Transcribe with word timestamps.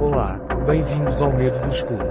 Olá, 0.00 0.38
bem-vindos 0.64 1.20
ao 1.20 1.36
Medo 1.36 1.60
do 1.60 1.68
Escuro. 1.74 2.04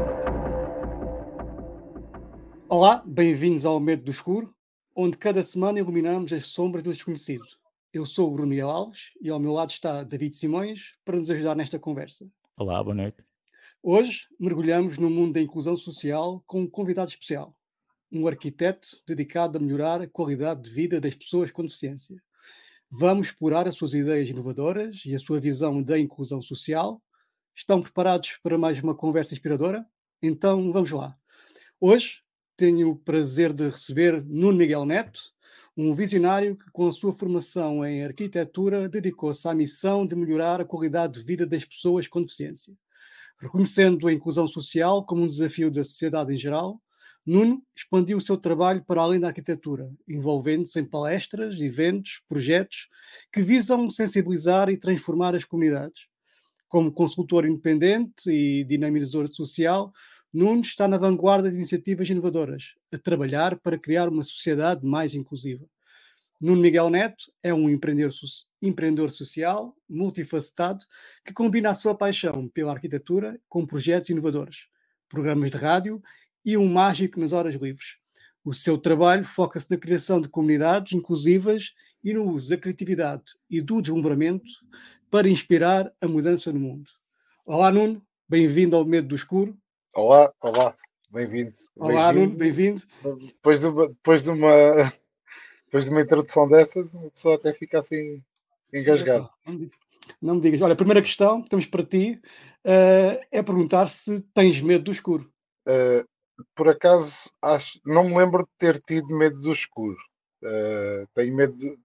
Olá, 2.68 3.02
bem-vindos 3.06 3.64
ao 3.64 3.80
Medo 3.80 4.04
do 4.04 4.12
Escuro, 4.12 4.54
onde 4.94 5.18
cada 5.18 5.42
semana 5.42 5.80
iluminamos 5.80 6.34
as 6.34 6.48
sombras 6.48 6.84
do 6.84 6.92
desconhecido. 6.92 7.46
Eu 7.94 8.06
sou 8.06 8.28
o 8.28 8.34
Bruno 8.34 8.50
Miguel 8.50 8.70
Alves 8.70 9.12
e 9.22 9.30
ao 9.30 9.40
meu 9.40 9.54
lado 9.54 9.70
está 9.70 10.04
David 10.04 10.36
Simões 10.36 10.96
para 11.06 11.18
nos 11.18 11.32
ajudar 11.32 11.56
nesta 11.56 11.80
conversa. 11.80 12.30
Olá, 12.58 12.84
boa 12.84 12.94
noite. 12.94 13.24
Hoje 13.82 14.28
mergulhamos 14.38 14.98
no 14.98 15.10
mundo 15.10 15.36
da 15.36 15.42
inclusão 15.42 15.78
social 15.78 16.44
com 16.46 16.64
um 16.64 16.70
convidado 16.70 17.10
especial, 17.10 17.56
um 18.12 18.28
arquiteto 18.28 19.02
dedicado 19.08 19.58
a 19.58 19.62
melhorar 19.62 20.02
a 20.02 20.08
qualidade 20.08 20.64
de 20.64 20.72
vida 20.72 21.00
das 21.00 21.16
pessoas 21.16 21.52
com 21.52 21.62
deficiência. 21.62 22.22
Vamos 22.92 23.28
explorar 23.28 23.66
as 23.66 23.76
suas 23.76 23.94
ideias 23.94 24.30
inovadoras 24.30 25.04
e 25.06 25.16
a 25.16 25.20
sua 25.20 25.40
visão 25.40 25.82
da 25.82 25.98
inclusão 25.98 26.42
social. 26.42 27.02
Estão 27.58 27.82
preparados 27.82 28.38
para 28.44 28.56
mais 28.56 28.80
uma 28.84 28.94
conversa 28.94 29.34
inspiradora? 29.34 29.84
Então 30.22 30.72
vamos 30.72 30.92
lá. 30.92 31.18
Hoje 31.82 32.20
tenho 32.56 32.92
o 32.92 32.96
prazer 32.96 33.52
de 33.52 33.64
receber 33.64 34.24
Nuno 34.24 34.60
Miguel 34.60 34.86
Neto, 34.86 35.20
um 35.76 35.96
visionário 35.96 36.56
que, 36.56 36.70
com 36.70 36.88
a 36.88 36.92
sua 36.92 37.12
formação 37.12 37.84
em 37.84 38.04
arquitetura, 38.04 38.88
dedicou-se 38.88 39.48
à 39.48 39.56
missão 39.56 40.06
de 40.06 40.16
melhorar 40.16 40.62
a 40.62 40.66
qualidade 40.66 41.20
de 41.20 41.26
vida 41.26 41.48
das 41.48 41.66
pessoas 41.66 42.08
com 42.08 42.22
deficiência. 42.22 42.76
Reconhecendo 43.40 44.08
a 44.08 44.14
inclusão 44.14 44.48
social 44.48 45.04
como 45.04 45.24
um 45.24 45.28
desafio 45.28 45.72
da 45.72 45.84
sociedade 45.84 46.32
em 46.32 46.38
geral, 46.38 46.80
Nuno 47.26 47.64
expandiu 47.76 48.20
o 48.20 48.22
seu 48.22 48.38
trabalho 48.38 48.86
para 48.86 49.02
além 49.02 49.20
da 49.20 49.30
arquitetura, 49.30 49.92
envolvendo-se 50.08 50.80
em 50.80 50.86
palestras, 50.86 51.60
eventos, 51.60 52.22
projetos 52.30 52.88
que 53.34 53.42
visam 53.42 53.90
sensibilizar 53.90 54.70
e 54.70 54.78
transformar 54.78 55.34
as 55.34 55.44
comunidades. 55.44 56.04
Como 56.68 56.92
consultor 56.92 57.46
independente 57.46 58.30
e 58.30 58.64
dinamizador 58.66 59.28
social, 59.28 59.94
Nuno 60.34 60.62
está 60.62 60.88
na 60.88 60.98
vanguarda 60.98 61.50
de 61.50 61.56
iniciativas 61.56 62.10
inovadoras, 62.10 62.76
a 62.92 62.98
trabalhar 62.98 63.58
para 63.58 63.80
criar 63.80 64.10
uma 64.10 64.24
sociedade 64.24 64.86
mais 64.86 65.14
inclusiva. 65.14 65.66
Nuno 66.40 66.62
Miguel 66.62 66.90
Neto 66.90 67.32
é 67.42 67.54
um 67.54 67.70
empreendedor, 67.70 68.14
empreendedor 68.62 69.10
social, 69.10 69.76
multifacetado, 69.90 70.86
que 71.26 71.34
combina 71.34 71.70
a 71.70 71.74
sua 71.74 71.96
paixão 71.96 72.48
pela 72.50 72.74
arquitetura 72.74 73.40
com 73.50 73.66
projetos 73.66 74.10
inovadores, 74.10 74.68
programas 75.10 75.50
de 75.50 75.58
rádio 75.58 76.02
e 76.46 76.56
um 76.58 76.72
mágico 76.72 77.20
nas 77.20 77.32
horas 77.32 77.56
livres. 77.56 77.98
O 78.46 78.54
seu 78.54 78.78
trabalho 78.78 79.26
foca-se 79.26 79.70
na 79.72 79.78
criação 79.78 80.22
de 80.22 80.30
comunidades 80.30 80.94
inclusivas 80.94 81.74
e 82.04 82.14
no 82.14 82.30
uso 82.32 82.50
da 82.50 82.58
criatividade 82.58 83.24
e 83.50 83.60
do 83.60 83.82
deslumbramento 83.82 84.46
para 85.10 85.30
inspirar 85.30 85.92
a 86.02 86.08
mudança 86.08 86.52
no 86.52 86.60
mundo. 86.60 86.90
Olá, 87.46 87.72
Nuno, 87.72 88.02
bem-vindo 88.28 88.76
ao 88.76 88.84
Medo 88.84 89.08
do 89.08 89.16
Escuro. 89.16 89.58
Olá, 89.96 90.34
olá, 90.42 90.76
bem-vindo. 91.10 91.54
Olá, 91.78 92.12
bem 92.12 92.24
Nuno, 92.24 92.38
bem-vindo. 92.38 92.82
Depois, 93.26 93.62
de 93.62 93.68
uma, 93.68 93.88
depois, 93.88 94.24
de 94.24 94.30
uma, 94.30 94.94
depois 95.66 95.86
de 95.86 95.90
uma 95.90 96.02
introdução 96.02 96.48
dessas, 96.48 96.94
uma 96.94 97.10
pessoa 97.10 97.36
até 97.36 97.54
fica 97.54 97.80
assim 97.80 98.22
engasgada. 98.74 99.30
Não 100.22 100.36
me 100.36 100.42
digas. 100.42 100.62
Olha, 100.62 100.74
a 100.74 100.78
primeira 100.78 101.02
questão 101.02 101.42
que 101.42 101.50
temos 101.50 101.66
para 101.66 101.84
ti 101.84 102.20
uh, 102.66 103.26
é 103.32 103.42
perguntar 103.42 103.88
se 103.88 104.22
tens 104.34 104.62
medo 104.62 104.86
do 104.86 104.92
escuro. 104.92 105.32
Uh, 105.66 106.06
por 106.54 106.68
acaso, 106.68 107.32
acho, 107.42 107.80
não 107.86 108.10
me 108.10 108.18
lembro 108.18 108.44
de 108.44 108.50
ter 108.58 108.82
tido 108.84 109.08
medo 109.18 109.40
do 109.40 109.54
escuro. 109.54 109.98
Uh, 110.44 111.08
tenho 111.16 111.36
medo 111.36 111.56
de, 111.56 111.78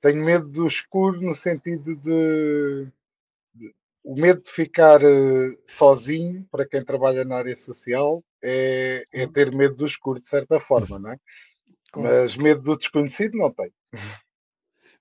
tenho 0.00 0.24
medo 0.24 0.48
do 0.48 0.66
escuro 0.66 1.20
no 1.20 1.34
sentido 1.34 1.96
de, 1.96 2.88
de 3.54 3.74
o 4.04 4.14
medo 4.14 4.42
de 4.42 4.50
ficar 4.50 5.02
uh, 5.02 5.58
sozinho 5.66 6.46
para 6.50 6.66
quem 6.66 6.84
trabalha 6.84 7.24
na 7.24 7.36
área 7.36 7.56
social 7.56 8.22
é, 8.42 9.02
é, 9.12 9.26
ter 9.26 9.52
medo 9.54 9.76
do 9.76 9.86
escuro 9.86 10.20
de 10.20 10.26
certa 10.26 10.60
forma, 10.60 10.98
não 10.98 11.12
é? 11.12 11.18
Claro. 11.90 12.08
Mas 12.08 12.36
medo 12.36 12.62
do 12.62 12.76
desconhecido 12.76 13.36
não 13.36 13.50
tenho. 13.50 13.72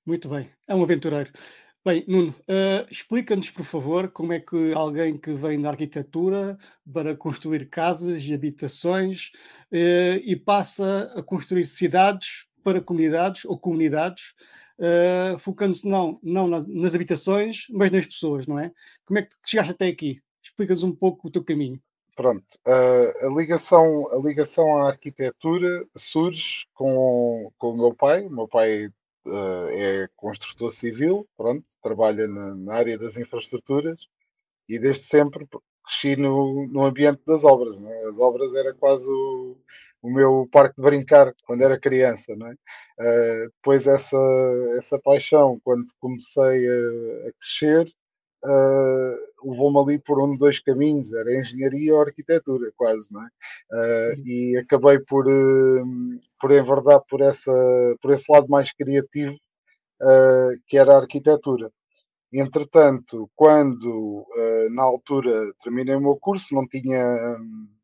Muito 0.06 0.30
bem, 0.30 0.50
é 0.68 0.74
um 0.74 0.84
aventureiro. 0.84 1.32
Bem, 1.86 2.04
Nuno, 2.06 2.36
uh, 2.50 2.86
explica-nos, 2.92 3.50
por 3.50 3.64
favor, 3.64 4.10
como 4.10 4.34
é 4.34 4.42
que 4.42 4.74
alguém 4.74 5.18
que 5.18 5.32
vem 5.32 5.62
da 5.62 5.70
arquitetura 5.70 6.58
para 6.92 7.16
construir 7.16 7.70
casas 7.70 8.22
e 8.24 8.34
habitações 8.34 9.32
uh, 9.72 10.20
e 10.22 10.36
passa 10.36 11.10
a 11.16 11.24
construir 11.24 11.66
cidades 11.66 12.46
para 12.62 12.82
comunidades 12.82 13.46
ou 13.46 13.58
comunidades, 13.58 14.34
uh, 14.80 15.38
focando-se 15.38 15.88
não, 15.88 16.20
não 16.22 16.48
nas, 16.48 16.66
nas, 16.68 16.96
habitações, 16.96 17.68
mas 17.70 17.92
nas 17.92 18.06
pessoas, 18.06 18.48
não 18.48 18.60
é? 18.60 18.72
Como 19.06 19.20
é 19.20 19.24
que 19.24 19.36
chegaste 19.46 19.72
até 19.72 19.88
aqui? 19.88 20.22
Explicas 20.42 20.84
um 20.84 20.94
pouco 20.94 21.28
o 21.28 21.32
teu 21.32 21.44
caminho. 21.44 21.82
Pronto, 22.16 22.44
a, 22.66 23.28
ligação, 23.28 24.12
a 24.12 24.18
ligação 24.18 24.78
à 24.78 24.88
arquitetura 24.88 25.86
surge 25.96 26.66
com, 26.74 27.52
com 27.60 27.70
o 27.70 27.78
meu 27.78 27.94
pai. 27.94 28.26
O 28.26 28.32
meu 28.32 28.48
pai 28.48 28.88
uh, 28.88 29.68
é 29.70 30.10
construtor 30.16 30.72
civil, 30.72 31.28
pronto, 31.38 31.64
trabalha 31.82 32.28
na, 32.28 32.56
na, 32.56 32.74
área 32.74 32.98
das 32.98 33.18
infraestruturas 33.18 34.08
e 34.68 34.80
desde 34.80 35.04
sempre 35.04 35.48
cresci 35.86 36.16
no, 36.16 36.68
no 36.68 36.86
ambiente 36.86 37.22
das 37.24 37.44
obras. 37.44 37.80
É? 37.80 38.06
As 38.08 38.20
obras 38.20 38.56
era 38.56 38.74
quase 38.74 39.08
o, 39.12 39.56
o, 40.08 40.14
meu 40.14 40.48
parque 40.52 40.76
de 40.76 40.82
brincar 40.82 41.34
quando 41.46 41.62
era 41.62 41.80
criança. 41.80 42.36
Não 42.36 42.48
é? 42.48 42.54
Uh, 42.54 43.50
depois 43.52 43.88
essa, 43.88 44.18
essa 44.78 45.00
paixão, 45.00 45.60
quando 45.64 45.84
comecei 46.00 46.68
a, 46.68 47.28
a 47.28 47.32
crescer, 47.40 47.88
uh, 48.46 49.50
levou-me 49.50 49.80
ali 49.80 50.00
por 50.00 50.22
um 50.24 50.38
dois 50.38 50.60
caminhos, 50.60 51.14
era 51.14 51.40
engenharia 51.40 51.94
ou 51.94 52.02
arquitetura, 52.02 52.72
quase, 52.76 53.14
não 53.14 53.24
é? 53.24 53.28
Uh, 53.72 54.28
e 54.28 54.58
acabei 54.58 55.00
por, 55.00 55.26
por 56.40 56.52
enverdar 56.52 57.02
por, 57.10 57.22
essa, 57.22 57.52
por 58.02 58.12
esse 58.12 58.32
lado 58.32 58.48
mais 58.50 58.72
criativo, 58.72 59.36
que 60.68 60.78
era 60.78 60.94
a 60.94 60.98
arquitetura. 61.00 61.72
Entretanto, 62.32 63.30
quando 63.36 64.28
na 64.72 64.84
altura 64.84 65.52
terminei 65.64 65.96
o 65.96 66.02
meu 66.02 66.18
curso, 66.18 66.54
não 66.54 66.68
tinha. 66.68 67.08
Um, 67.40 67.77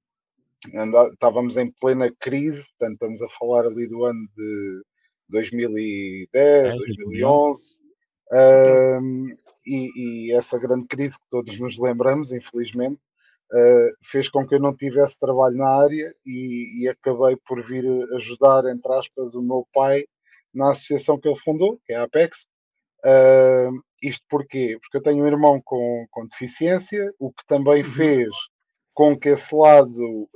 estávamos 1.12 1.58
em 1.58 1.72
plena 1.80 2.12
crise, 2.20 2.70
portanto, 2.78 2.94
estamos 2.94 3.22
a 3.22 3.30
falar 3.30 3.66
ali 3.66 3.88
do 3.88 4.06
ano 4.06 4.28
de 4.36 4.84
2010, 5.30 6.30
é, 6.34 6.70
2011. 6.70 7.84
2011 8.32 9.44
e, 9.66 9.92
e, 9.96 10.34
essa 10.34 10.58
grande 10.58 10.88
crise 10.88 11.18
que 11.18 11.30
todos 11.30 11.60
nos 11.60 11.78
lembramos, 11.78 12.32
infelizmente, 12.32 13.02
uh, 13.52 13.96
fez 14.04 14.30
com 14.30 14.46
que 14.46 14.56
eu 14.56 14.60
não 14.60 14.76
tivesse 14.76 15.18
trabalho 15.20 15.58
na 15.58 15.70
área 15.70 16.14
e, 16.26 16.82
e, 16.82 16.88
acabei 16.90 17.38
por 17.48 17.64
vir 17.64 17.86
ajudar, 18.16 18.66
entre 18.66 18.92
aspas, 18.94 19.36
o 19.36 19.42
meu 19.42 19.66
pai 19.74 20.06
na 20.54 20.72
associação 20.72 21.20
que 21.20 21.28
ele 21.28 21.40
fundou, 21.40 21.80
que 21.86 21.94
é 21.94 21.98
a 21.98 22.04
Apex. 22.04 22.46
Uh, 23.06 23.82
isto 24.02 24.26
porquê? 24.30 24.78
Porque 24.82 24.98
eu 24.98 25.04
tenho 25.04 25.24
um 25.24 25.28
irmão 25.28 25.62
com, 25.64 26.06
com 26.12 26.28
deficiência, 26.28 27.12
o 27.20 27.32
que 27.32 27.46
também 27.48 27.84
uhum. 27.84 27.92
fez 27.92 28.30
com 28.94 29.18
que 29.18 29.30
esse 29.30 29.56
lado 29.56 30.30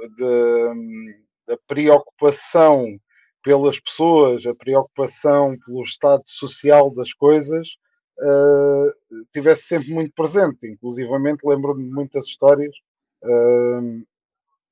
da 1.48 1.58
preocupação 1.68 3.00
pelas 3.44 3.80
pessoas, 3.80 4.46
a 4.46 4.54
preocupação 4.54 5.58
pelo 5.66 5.84
estado 5.84 6.24
social 6.26 6.94
das 6.94 7.14
coisas, 7.14 7.66
uh, 8.20 9.24
tivesse 9.34 9.64
sempre 9.64 9.94
muito 9.94 10.14
presente. 10.14 10.68
Inclusivamente 10.68 11.48
lembro-me 11.48 11.86
de 11.86 11.90
muitas 11.90 12.26
histórias 12.26 12.76
uh, 13.24 14.06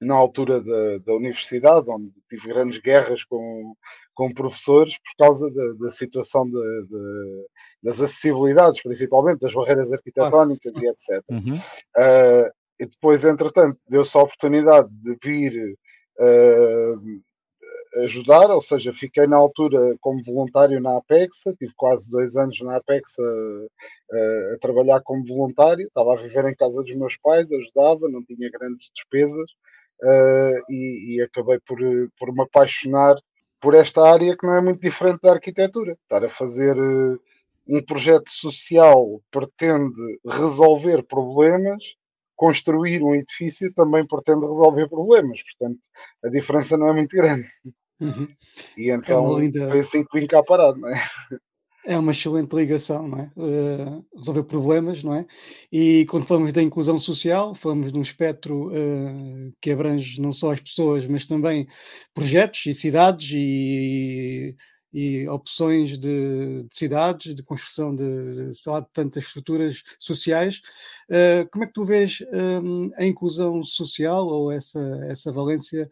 na 0.02 0.16
altura 0.16 0.62
da, 0.62 0.98
da, 1.06 1.14
universidade, 1.14 1.90
onde 1.90 2.12
tive 2.30 2.50
grandes 2.50 2.80
guerras 2.80 3.24
com, 3.24 3.74
com 4.14 4.34
professores 4.34 4.98
por 4.98 5.26
causa 5.26 5.50
da, 5.50 5.74
da 5.80 5.92
situação 5.92 6.46
de, 6.46 6.52
de, 6.52 7.48
das 7.82 8.02
acessibilidades, 8.02 8.84
principalmente 8.84 9.40
das 9.40 9.54
barreiras 9.54 9.92
arquitetónicas 9.92 10.76
ah. 10.76 10.80
e 10.82 10.88
etc. 10.88 11.24
Uhum. 11.30 11.54
Uh, 11.56 12.52
e 12.80 12.86
depois, 12.86 13.24
entretanto, 13.24 13.80
deu-se 13.88 14.18
a 14.18 14.22
oportunidade 14.22 14.90
de 14.90 15.18
vir 15.24 15.76
uh, 16.20 17.22
ajudar, 18.04 18.52
ou 18.52 18.62
seja, 18.62 18.94
fiquei 18.94 19.26
na 19.28 19.38
altura 19.38 19.96
como 20.02 20.24
voluntário 20.24 20.82
na 20.82 20.98
Apexa, 20.98 21.56
tive 21.58 21.74
quase 21.76 22.10
dois 22.12 22.36
anos 22.36 22.60
na 22.62 22.78
Apexa 22.78 23.22
a, 23.22 24.54
a, 24.54 24.60
trabalhar 24.60 25.02
como 25.02 25.26
voluntário, 25.26 25.88
estava 25.88 26.14
a 26.14 26.22
viver 26.22 26.46
em 26.46 26.56
casa 26.56 26.84
dos 26.84 26.96
meus 26.96 27.16
pais, 27.18 27.52
ajudava, 27.52 28.10
não 28.10 28.24
tinha 28.24 28.50
grandes 28.52 28.92
despesas 28.94 29.50
uh, 30.04 30.72
e, 30.72 31.16
e, 31.16 31.22
acabei 31.22 31.60
por, 31.66 31.80
por 32.20 32.34
me 32.34 32.44
apaixonar 32.44 33.16
por 33.62 33.74
esta 33.74 34.02
área 34.02 34.36
que 34.38 34.46
não 34.46 34.56
é 34.56 34.62
muito 34.62 34.82
diferente 34.82 35.22
da 35.22 35.32
arquitetura. 35.32 35.94
Estar 35.94 36.24
a 36.24 36.30
fazer 36.30 36.78
uh, 36.78 37.20
um 37.68 37.84
projeto 37.84 38.30
social 38.30 39.22
pretende 39.32 40.20
resolver 40.26 41.04
problemas 41.04 41.82
construir 42.36 43.02
um 43.04 43.16
edifício 43.16 43.74
também 43.74 44.06
pretende 44.06 44.46
resolver 44.46 44.88
problemas, 44.90 45.40
portanto 45.58 45.80
a 46.24 46.30
diferença 46.30 46.78
não 46.78 46.88
é 46.88 46.94
muito 46.94 47.16
grande. 47.16 47.48
Uhum. 48.00 48.28
E 48.78 48.92
então 48.92 49.38
é 49.38 49.42
linda... 49.42 49.70
foi 49.70 49.80
assim 49.80 50.04
que 50.04 50.20
vim 50.20 50.28
cá 50.28 50.44
parado, 50.44 50.80
não 50.80 50.90
é? 50.90 51.02
É 51.88 51.98
uma 52.00 52.12
excelente 52.12 52.56
ligação, 52.56 53.08
não 53.08 53.20
é? 53.20 53.32
Uh, 53.38 54.04
resolver 54.18 54.44
problemas, 54.44 55.04
não 55.04 55.14
é? 55.14 55.26
E 55.72 56.06
quando 56.10 56.26
falamos 56.26 56.52
da 56.52 56.62
inclusão 56.62 56.98
social, 56.98 57.54
falamos 57.54 57.92
de 57.92 58.00
um 58.00 58.02
espectro 58.02 58.70
uh, 58.70 59.54
que 59.62 59.70
abrange 59.70 60.20
não 60.20 60.34
só 60.34 60.52
as 60.52 60.60
pessoas, 60.60 61.06
mas 61.06 61.28
também 61.28 61.68
projetos 62.12 62.66
e 62.66 62.74
cidades 62.74 63.30
e, 63.34 63.38
e 63.38 64.56
opções 65.30 65.98
de, 65.98 66.64
de, 66.64 66.76
cidades, 66.76 67.36
de 67.36 67.44
construção 67.44 67.96
de, 67.96 68.36
de, 68.36 68.50
de 68.52 68.88
tantas 68.94 69.24
estruturas 69.24 69.82
sociais. 70.00 70.62
Uh, 71.10 71.50
como 71.52 71.64
é 71.64 71.68
que 71.68 71.74
tu 71.74 71.86
vês 71.86 72.24
um, 72.62 72.92
a 72.96 73.06
inclusão 73.06 73.62
social 73.64 74.28
ou 74.28 74.52
essa, 74.52 74.80
essa 75.10 75.32
valência 75.32 75.90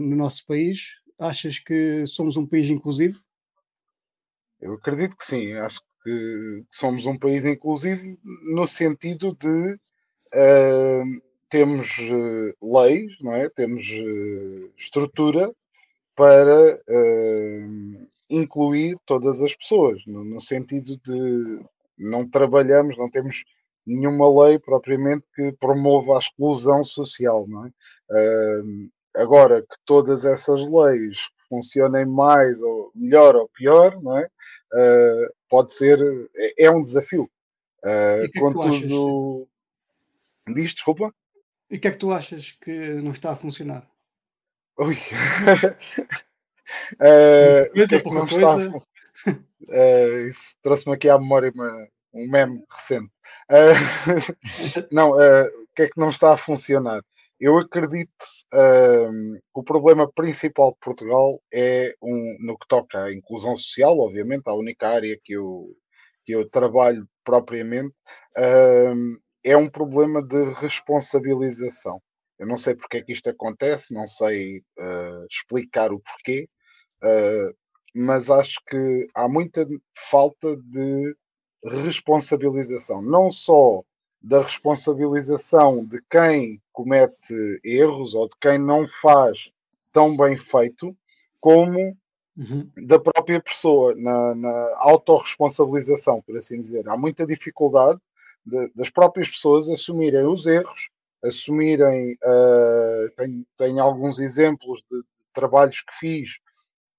no 0.00 0.16
nosso 0.16 0.44
país? 0.44 0.96
Achas 1.18 1.58
que 1.60 2.04
somos 2.06 2.36
um 2.36 2.44
país 2.44 2.68
inclusivo? 2.68 3.20
Eu 4.60 4.74
acredito 4.74 5.16
que 5.16 5.26
sim, 5.26 5.52
acho 5.54 5.80
que 6.04 6.64
somos 6.70 7.04
um 7.04 7.18
país 7.18 7.44
inclusivo 7.44 8.16
no 8.54 8.66
sentido 8.66 9.36
de 9.38 9.74
uh, 9.74 11.22
temos 11.48 11.98
uh, 11.98 12.54
leis, 12.62 13.12
não 13.20 13.34
é? 13.34 13.48
temos 13.50 13.86
uh, 13.88 14.72
estrutura 14.76 15.52
para 16.14 16.80
incluir 18.34 18.98
todas 19.06 19.42
as 19.42 19.54
pessoas, 19.54 20.02
no, 20.06 20.24
no, 20.24 20.40
sentido 20.40 20.96
de 21.04 21.64
não 21.98 22.28
trabalhamos, 22.28 22.96
não 22.96 23.10
temos 23.10 23.44
nenhuma 23.86 24.44
lei 24.44 24.58
propriamente 24.58 25.26
que 25.34 25.52
promova 25.52 26.16
a 26.16 26.18
exclusão 26.18 26.82
social, 26.82 27.46
não 27.48 27.66
é? 27.66 27.70
agora 29.16 29.62
que 29.62 29.76
todas 29.84 30.24
essas 30.24 30.60
leis 30.70 31.18
funcionem 31.48 32.06
mais 32.06 32.62
ou 32.62 32.90
melhor 32.94 33.36
ou 33.36 33.48
pior, 33.48 34.00
não 34.02 34.16
é? 34.16 34.24
Uh, 34.72 35.34
pode 35.50 35.74
ser, 35.74 35.98
é, 36.34 36.64
é, 36.64 36.70
um 36.70 36.82
desafio. 36.82 37.30
Uh, 37.84 38.30
que 38.32 38.40
contudo, 38.40 39.48
é 40.48 40.52
diz, 40.54 40.72
desculpa. 40.72 41.14
E 41.70 41.76
o 41.76 41.80
que 41.80 41.88
é 41.88 41.90
que 41.90 41.98
tu 41.98 42.10
achas 42.10 42.52
que 42.52 42.72
não 43.02 43.12
está 43.12 43.32
a 43.32 43.36
funcionar? 43.36 43.86
Ui. 44.78 44.96
uh, 46.94 47.72
que 47.72 47.94
é 47.94 48.00
que 48.00 48.10
não 48.10 48.26
coisa? 48.26 48.72
Está 49.14 49.32
uh, 49.32 50.28
isso 50.28 50.56
trouxe-me 50.62 50.94
aqui 50.94 51.08
à 51.08 51.18
memória 51.18 51.52
uma, 51.54 51.88
um 52.14 52.30
meme 52.30 52.64
recente. 52.70 53.10
Uh, 53.50 54.88
não, 54.92 55.12
o 55.12 55.66
que 55.74 55.82
é 55.82 55.88
que 55.88 55.98
não 55.98 56.10
está 56.10 56.34
a 56.34 56.38
funcionar? 56.38 57.02
Eu 57.42 57.58
acredito 57.58 58.24
um, 58.54 59.40
o 59.52 59.64
problema 59.64 60.08
principal 60.12 60.70
de 60.70 60.78
Portugal 60.78 61.42
é 61.52 61.92
um, 62.00 62.36
no 62.38 62.56
que 62.56 62.68
toca 62.68 63.02
à 63.02 63.12
inclusão 63.12 63.56
social, 63.56 63.98
obviamente, 63.98 64.44
a 64.46 64.54
única 64.54 64.88
área 64.88 65.18
que 65.24 65.32
eu, 65.32 65.76
que 66.24 66.30
eu 66.32 66.48
trabalho 66.48 67.04
propriamente, 67.24 67.92
um, 68.38 69.18
é 69.42 69.56
um 69.56 69.68
problema 69.68 70.22
de 70.22 70.52
responsabilização. 70.54 72.00
Eu 72.42 72.48
não 72.48 72.58
sei 72.58 72.74
porque 72.74 72.96
é 72.96 73.02
que 73.02 73.12
isto 73.12 73.30
acontece, 73.30 73.94
não 73.94 74.08
sei 74.08 74.58
uh, 74.76 75.26
explicar 75.30 75.92
o 75.92 76.00
porquê, 76.00 76.48
uh, 77.00 77.56
mas 77.94 78.28
acho 78.30 78.60
que 78.68 79.08
há 79.14 79.28
muita 79.28 79.64
falta 80.10 80.56
de 80.56 81.16
responsabilização, 81.64 83.00
não 83.00 83.30
só 83.30 83.84
da 84.20 84.42
responsabilização 84.42 85.84
de 85.84 86.02
quem 86.10 86.60
comete 86.72 87.60
erros 87.62 88.12
ou 88.12 88.28
de 88.28 88.34
quem 88.40 88.58
não 88.58 88.88
faz 88.88 89.52
tão 89.92 90.16
bem 90.16 90.36
feito, 90.36 90.96
como 91.40 91.96
uhum. 92.36 92.68
da 92.76 92.98
própria 92.98 93.40
pessoa, 93.40 93.94
na, 93.94 94.34
na 94.34 94.74
autorresponsabilização, 94.78 96.20
por 96.22 96.36
assim 96.36 96.60
dizer. 96.60 96.88
Há 96.88 96.96
muita 96.96 97.24
dificuldade 97.24 98.00
de, 98.44 98.68
das 98.74 98.90
próprias 98.90 99.28
pessoas 99.28 99.68
assumirem 99.68 100.26
os 100.26 100.44
erros, 100.44 100.90
assumirem. 101.22 102.14
Uh, 102.22 103.10
tenho, 103.16 103.46
tenho 103.56 103.82
alguns 103.82 104.18
exemplos 104.18 104.82
de, 104.90 104.98
de, 104.98 105.24
trabalhos 105.32 105.80
que 105.80 105.96
fiz 105.98 106.30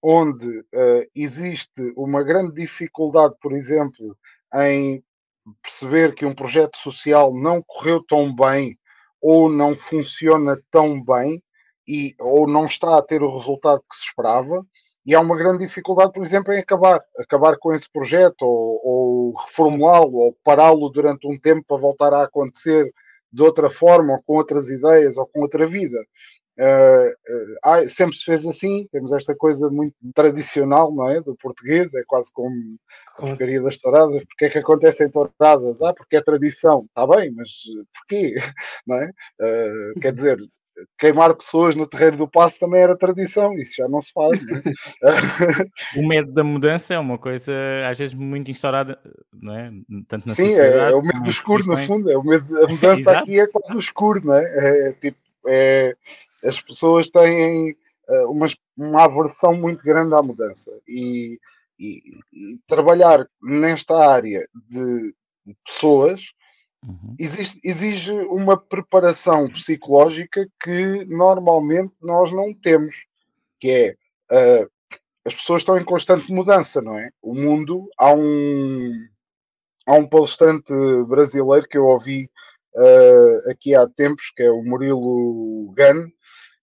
onde 0.02 0.48
uh, 0.60 1.10
existe 1.16 1.94
uma 1.96 2.24
grande 2.24 2.54
dificuldade, 2.54 3.36
por 3.42 3.54
exemplo, 3.54 4.18
em 4.56 5.04
perceber 5.62 6.14
que 6.14 6.26
um 6.26 6.36
projeto 6.36 6.78
social 6.78 7.34
não 7.34 7.62
correu 7.62 8.04
tão 8.04 8.34
bem 8.34 8.78
ou 9.22 9.50
não 9.50 9.76
funciona 9.76 10.62
tão 10.70 11.02
bem 11.02 11.42
e, 11.88 12.16
ou 12.20 12.48
não 12.48 12.66
está 12.66 12.98
a 12.98 13.02
ter 13.02 13.22
o 13.24 13.38
resultado 13.38 13.82
que 13.90 13.96
se 13.96 14.06
esperava, 14.06 14.66
e 15.06 15.14
há 15.14 15.20
uma 15.20 15.36
grande 15.36 15.66
dificuldade, 15.66 16.14
por 16.14 16.24
exemplo, 16.24 16.54
em 16.54 16.60
acabar, 16.60 17.02
acabar 17.20 17.58
com 17.58 17.74
esse 17.74 17.92
projeto 17.92 18.44
ou, 18.44 18.82
ou 18.84 19.34
reformulá-lo 19.36 20.16
ou 20.16 20.38
pará-lo 20.44 20.90
durante 20.90 21.28
um 21.28 21.38
tempo 21.38 21.66
para 21.68 21.78
voltar 21.78 22.14
a 22.14 22.24
acontecer 22.24 22.94
de 23.34 23.42
outra 23.42 23.70
forma, 23.70 24.14
ou 24.14 24.22
com 24.24 24.34
outras 24.36 24.70
ideias, 24.70 25.18
ou 25.18 25.26
com 25.26 25.42
outra 25.42 25.66
vida. 25.68 26.00
Uh, 26.56 27.10
uh, 27.66 27.90
sempre 27.90 28.16
se 28.16 28.24
fez 28.26 28.46
assim, 28.46 28.88
temos 28.92 29.12
esta 29.12 29.36
coisa 29.36 29.72
muito 29.72 29.96
tradicional, 30.14 30.94
não 30.94 31.10
é? 31.10 31.20
Do 31.20 31.36
português, 31.36 31.96
é 31.96 32.04
quase 32.06 32.32
como 32.32 32.78
a 33.18 33.22
porcaria 33.22 33.62
das 33.62 33.80
touradas. 33.80 34.24
Porque 34.26 34.46
é 34.46 34.50
que 34.52 34.60
acontecem 34.60 35.10
touradas? 35.10 35.82
Ah, 35.82 35.94
porque 35.94 36.16
é 36.18 36.22
tradição. 36.22 36.86
Está 36.88 37.08
bem, 37.08 37.32
mas 37.32 37.50
porquê? 37.98 38.36
Não 38.86 38.98
é? 38.98 39.10
Uh, 39.42 40.00
quer 40.00 40.14
dizer, 40.14 40.38
queimar 40.98 41.34
pessoas 41.36 41.76
no 41.76 41.88
terreiro 41.88 42.18
do 42.18 42.28
passo 42.28 42.60
também 42.60 42.82
era 42.82 42.98
tradição, 42.98 43.54
isso 43.58 43.76
já 43.78 43.88
não 43.88 44.02
se 44.02 44.12
faz. 44.12 44.40
Não 44.46 44.58
é? 44.58 44.62
o 45.98 46.08
medo 46.08 46.32
da 46.32 46.44
mudança 46.44 46.94
é 46.94 47.00
uma 47.00 47.18
coisa 47.18 47.54
às 47.90 47.98
vezes 47.98 48.14
muito 48.14 48.50
instaurada, 48.50 49.00
não 49.34 49.56
é? 49.56 49.72
Tanto 50.08 50.28
na 50.28 50.36
Sim, 50.36 50.50
sociedade. 50.50 50.78
É, 50.78 50.92
é, 50.92 50.96
o 50.96 51.02
medo 51.02 51.22
do 51.22 51.30
escuro, 51.30 51.66
no 51.66 51.86
fundo, 51.86 52.12
é 52.12 52.18
o 52.18 52.24
medo, 52.24 52.66
a 52.66 52.68
mudança 52.68 53.12
aqui 53.18 53.40
é 53.40 53.48
quase 53.48 53.76
o 53.76 53.80
escuro, 53.80 54.26
não 54.26 54.36
é? 54.36 54.90
é 54.90 54.92
tipo, 54.94 55.18
é, 55.48 55.96
as 56.44 56.62
pessoas 56.62 57.10
têm 57.10 57.72
uh, 58.08 58.32
uma, 58.32 58.48
uma 58.78 59.04
aversão 59.04 59.54
muito 59.56 59.84
grande 59.84 60.14
à 60.14 60.22
mudança 60.22 60.72
e, 60.88 61.40
e, 61.80 62.02
e 62.32 62.60
trabalhar 62.68 63.28
nesta 63.42 63.98
área 63.98 64.48
de, 64.70 65.16
de 65.46 65.56
pessoas 65.66 66.22
uhum. 66.88 67.16
existe, 67.20 67.60
exige 67.64 68.12
uma 68.12 68.58
preparação 68.58 69.50
psicológica 69.50 70.48
que 70.62 71.06
normalmente 71.06 71.94
nós 72.02 72.32
não 72.32 72.54
temos, 72.54 73.06
que 73.60 73.70
é 73.70 74.64
uh, 74.64 74.70
as 75.26 75.34
pessoas 75.34 75.62
estão 75.62 75.78
em 75.78 75.86
constante 75.86 76.32
mudança, 76.32 76.82
não 76.82 76.98
é? 76.98 77.10
O 77.22 77.34
mundo 77.34 77.90
há 77.98 78.14
um 78.14 78.92
há 79.86 79.96
um 79.96 80.08
palestrante 80.08 80.74
brasileiro 81.08 81.68
que 81.68 81.78
eu 81.78 81.86
ouvi 81.86 82.30
uh, 82.76 83.52
aqui 83.52 83.76
há 83.76 83.88
tempos, 83.88 84.32
que 84.36 84.44
é 84.44 84.52
o 84.52 84.64
Murilo 84.64 85.74
Gun, 85.76 86.10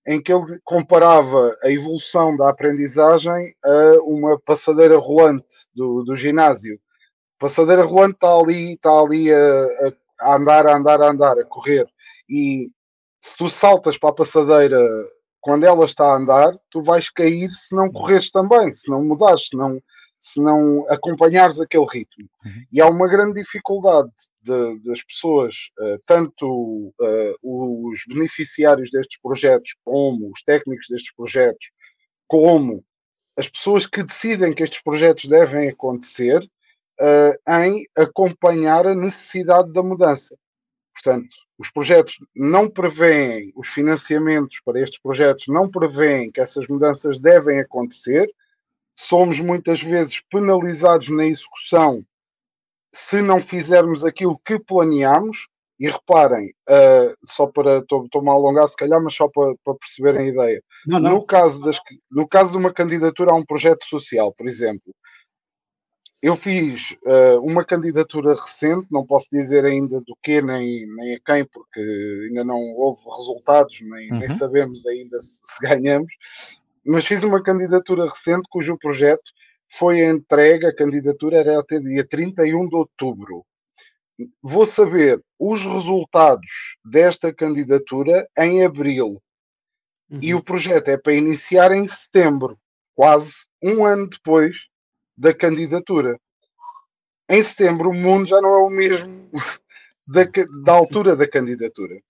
em 0.06 0.20
que 0.22 0.32
ele 0.32 0.58
comparava 0.64 1.56
a 1.62 1.70
evolução 1.70 2.36
da 2.36 2.48
aprendizagem 2.48 3.54
a 3.62 4.00
uma 4.02 4.38
passadeira 4.40 4.96
rolante 4.96 5.54
do, 5.74 6.02
do 6.02 6.16
ginásio. 6.16 6.80
Passadeira 7.38 7.84
rolante 7.84 8.14
está 8.14 8.34
ali, 8.34 8.72
está 8.72 8.90
ali 8.90 9.32
a, 9.32 9.64
a, 9.64 9.92
andar, 10.22 10.66
a 10.66 10.76
andar, 10.76 11.02
a 11.02 11.10
andar, 11.10 11.38
a 11.38 11.44
correr. 11.44 11.86
E 12.28 12.70
se 13.20 13.36
tu 13.36 13.48
saltas 13.48 13.98
para 13.98 14.10
a 14.10 14.14
passadeira 14.14 14.78
quando 15.40 15.64
ela 15.64 15.84
está 15.84 16.04
a 16.04 16.16
andar, 16.16 16.56
tu 16.70 16.82
vais 16.82 17.08
cair 17.08 17.50
se 17.52 17.74
não 17.74 17.90
correres 17.90 18.30
também, 18.30 18.72
se 18.72 18.90
não 18.90 19.02
mudares, 19.02 19.48
se 19.48 19.56
não, 19.56 19.80
se 20.20 20.40
não 20.40 20.86
acompanhares 20.90 21.58
aquele 21.58 21.86
ritmo. 21.86 22.28
Uhum. 22.44 22.64
E 22.70 22.80
há 22.80 22.86
uma 22.86 23.08
grande 23.08 23.40
dificuldade 23.40 24.10
de, 24.42 24.78
das 24.82 25.02
pessoas, 25.02 25.54
uh, 25.80 25.98
tanto 26.04 26.92
uh, 27.00 27.34
os 27.42 28.00
beneficiários 28.06 28.90
destes 28.90 29.18
projetos, 29.20 29.74
como 29.82 30.30
os 30.30 30.42
técnicos 30.42 30.86
destes 30.90 31.14
projetos, 31.14 31.70
como 32.28 32.84
as 33.36 33.48
pessoas 33.48 33.86
que 33.86 34.02
decidem 34.02 34.54
que 34.54 34.62
estes 34.62 34.82
projetos 34.82 35.24
devem 35.24 35.70
acontecer, 35.70 36.46
uh, 37.00 37.52
em 37.62 37.86
acompanhar 37.96 38.86
a 38.86 38.94
necessidade 38.94 39.72
da 39.72 39.82
mudança. 39.82 40.36
Portanto, 40.92 41.28
os 41.58 41.70
projetos 41.70 42.16
não 42.34 42.68
prevêem, 42.68 43.52
os 43.56 43.68
financiamentos 43.68 44.60
para 44.64 44.80
estes 44.80 45.00
projetos 45.00 45.46
não 45.48 45.70
prevêem 45.70 46.30
que 46.30 46.40
essas 46.40 46.66
mudanças 46.68 47.18
devem 47.18 47.58
acontecer, 47.58 48.30
somos 48.94 49.40
muitas 49.40 49.82
vezes 49.82 50.20
penalizados 50.30 51.08
na 51.08 51.26
execução 51.26 52.04
se 52.92 53.22
não 53.22 53.40
fizermos 53.40 54.04
aquilo 54.04 54.38
que 54.44 54.58
planeamos. 54.58 55.48
E 55.82 55.88
reparem, 55.88 56.50
uh, 56.68 57.16
só 57.24 57.46
para 57.46 57.78
estou-me 57.78 58.28
a 58.28 58.32
alongar 58.32 58.68
se 58.68 58.76
calhar, 58.76 59.02
mas 59.02 59.14
só 59.14 59.28
para, 59.28 59.54
para 59.64 59.74
perceberem 59.76 60.26
a 60.26 60.30
ideia. 60.30 60.62
Não, 60.86 61.00
não. 61.00 61.10
No, 61.12 61.24
caso 61.24 61.64
das, 61.64 61.80
no 62.10 62.28
caso 62.28 62.50
de 62.50 62.58
uma 62.58 62.70
candidatura 62.70 63.32
a 63.32 63.34
um 63.34 63.46
projeto 63.46 63.86
social, 63.86 64.30
por 64.30 64.46
exemplo, 64.46 64.94
eu 66.22 66.36
fiz 66.36 66.96
uh, 67.02 67.40
uma 67.40 67.64
candidatura 67.64 68.34
recente, 68.34 68.86
não 68.90 69.06
posso 69.06 69.28
dizer 69.30 69.64
ainda 69.64 70.00
do 70.00 70.14
que 70.22 70.42
nem, 70.42 70.86
nem 70.94 71.14
a 71.14 71.20
quem, 71.20 71.44
porque 71.46 71.80
ainda 72.28 72.44
não 72.44 72.58
houve 72.76 73.02
resultados, 73.16 73.80
nem, 73.80 74.12
uhum. 74.12 74.18
nem 74.18 74.30
sabemos 74.30 74.86
ainda 74.86 75.18
se, 75.20 75.40
se, 75.42 75.66
ganhamos, 75.66 76.12
mas 76.84 77.06
fiz 77.06 77.22
uma 77.22 77.42
candidatura 77.42 78.08
recente 78.08 78.46
cujo 78.50 78.76
projeto 78.76 79.32
foi 79.72 80.04
entregue, 80.04 80.66
a 80.66 80.74
candidatura 80.74 81.38
era 81.38 81.58
até 81.58 81.78
dia 81.78 82.06
31 82.06 82.68
de 82.68 82.76
outubro. 82.76 83.46
Vou 84.42 84.66
saber 84.66 85.22
os 85.38 85.64
resultados 85.64 86.76
desta 86.84 87.32
candidatura 87.32 88.28
em 88.36 88.62
abril. 88.62 89.22
Uhum. 90.10 90.18
E 90.20 90.34
o 90.34 90.42
projeto 90.42 90.88
é 90.88 90.98
para 90.98 91.14
iniciar 91.14 91.72
em 91.72 91.88
setembro, 91.88 92.58
quase 92.94 93.32
um 93.62 93.86
ano 93.86 94.10
depois 94.10 94.69
da 95.20 95.34
candidatura. 95.34 96.18
Em 97.28 97.42
setembro, 97.42 97.90
o 97.90 97.94
mundo 97.94 98.26
já 98.26 98.40
não 98.40 98.54
é 98.54 98.62
o 98.62 98.70
mesmo 98.70 99.30
da, 100.08 100.22
da 100.64 100.72
altura 100.72 101.14
da 101.14 101.28
candidatura. 101.28 102.00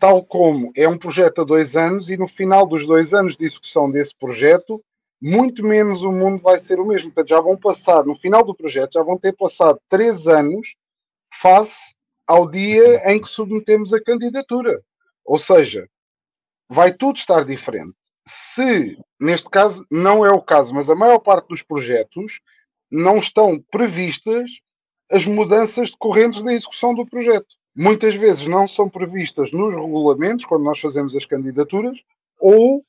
Tal 0.00 0.24
como 0.24 0.72
é 0.74 0.88
um 0.88 0.98
projeto 0.98 1.42
a 1.42 1.44
dois 1.44 1.76
anos, 1.76 2.10
e 2.10 2.16
no 2.16 2.26
final 2.26 2.66
dos 2.66 2.84
dois 2.84 3.14
anos 3.14 3.36
de 3.36 3.44
execução 3.44 3.88
desse 3.88 4.16
projeto, 4.16 4.82
muito 5.22 5.62
menos 5.62 6.02
o 6.02 6.10
mundo 6.10 6.42
vai 6.42 6.58
ser 6.58 6.80
o 6.80 6.86
mesmo. 6.86 7.10
Portanto, 7.10 7.28
já 7.28 7.40
vão 7.40 7.56
passar, 7.56 8.04
no 8.04 8.16
final 8.16 8.44
do 8.44 8.54
projeto, 8.54 8.94
já 8.94 9.02
vão 9.02 9.16
ter 9.16 9.32
passado 9.36 9.80
três 9.88 10.26
anos 10.26 10.74
face 11.40 11.94
ao 12.26 12.50
dia 12.50 13.12
em 13.12 13.20
que 13.20 13.28
submetemos 13.28 13.94
a 13.94 14.02
candidatura. 14.02 14.82
Ou 15.24 15.38
seja, 15.38 15.88
vai 16.68 16.92
tudo 16.92 17.16
estar 17.16 17.44
diferente. 17.44 17.99
Se, 18.32 18.96
neste 19.20 19.50
caso, 19.50 19.84
não 19.90 20.24
é 20.24 20.30
o 20.30 20.40
caso, 20.40 20.72
mas 20.72 20.88
a 20.88 20.94
maior 20.94 21.18
parte 21.18 21.48
dos 21.48 21.62
projetos 21.62 22.40
não 22.88 23.18
estão 23.18 23.60
previstas 23.70 24.50
as 25.10 25.26
mudanças 25.26 25.90
decorrentes 25.90 26.40
da 26.40 26.52
execução 26.52 26.94
do 26.94 27.04
projeto. 27.04 27.48
Muitas 27.74 28.14
vezes 28.14 28.46
não 28.46 28.68
são 28.68 28.88
previstas 28.88 29.52
nos 29.52 29.74
regulamentos, 29.74 30.46
quando 30.46 30.62
nós 30.62 30.78
fazemos 30.78 31.16
as 31.16 31.26
candidaturas, 31.26 32.04
ou 32.38 32.84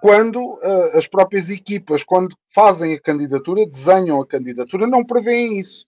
quando 0.00 0.38
uh, 0.42 0.98
as 0.98 1.06
próprias 1.06 1.48
equipas, 1.48 2.04
quando 2.04 2.36
fazem 2.54 2.94
a 2.94 3.00
candidatura, 3.00 3.66
desenham 3.66 4.20
a 4.20 4.26
candidatura, 4.26 4.86
não 4.86 5.04
prevêem 5.04 5.58
isso. 5.58 5.86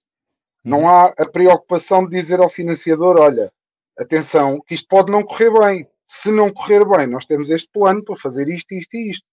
Não 0.65 0.81
uhum. 0.81 0.89
há 0.89 1.15
a 1.19 1.27
preocupação 1.27 2.05
de 2.07 2.17
dizer 2.17 2.41
ao 2.41 2.49
financiador: 2.49 3.21
olha, 3.21 3.53
atenção, 3.99 4.63
que 4.67 4.75
isto 4.75 4.89
pode 4.89 5.13
não 5.13 5.23
correr 5.23 5.51
bem. 5.51 5.89
Se 6.17 6.31
não 6.31 6.53
correr 6.53 6.85
bem, 6.85 7.09
nós 7.09 7.27
temos 7.27 7.51
este 7.51 7.69
plano 7.73 8.05
para 8.05 8.15
fazer 8.15 8.49
isto, 8.49 8.73
isto 8.73 8.95
e 8.95 9.11
isto. 9.11 9.27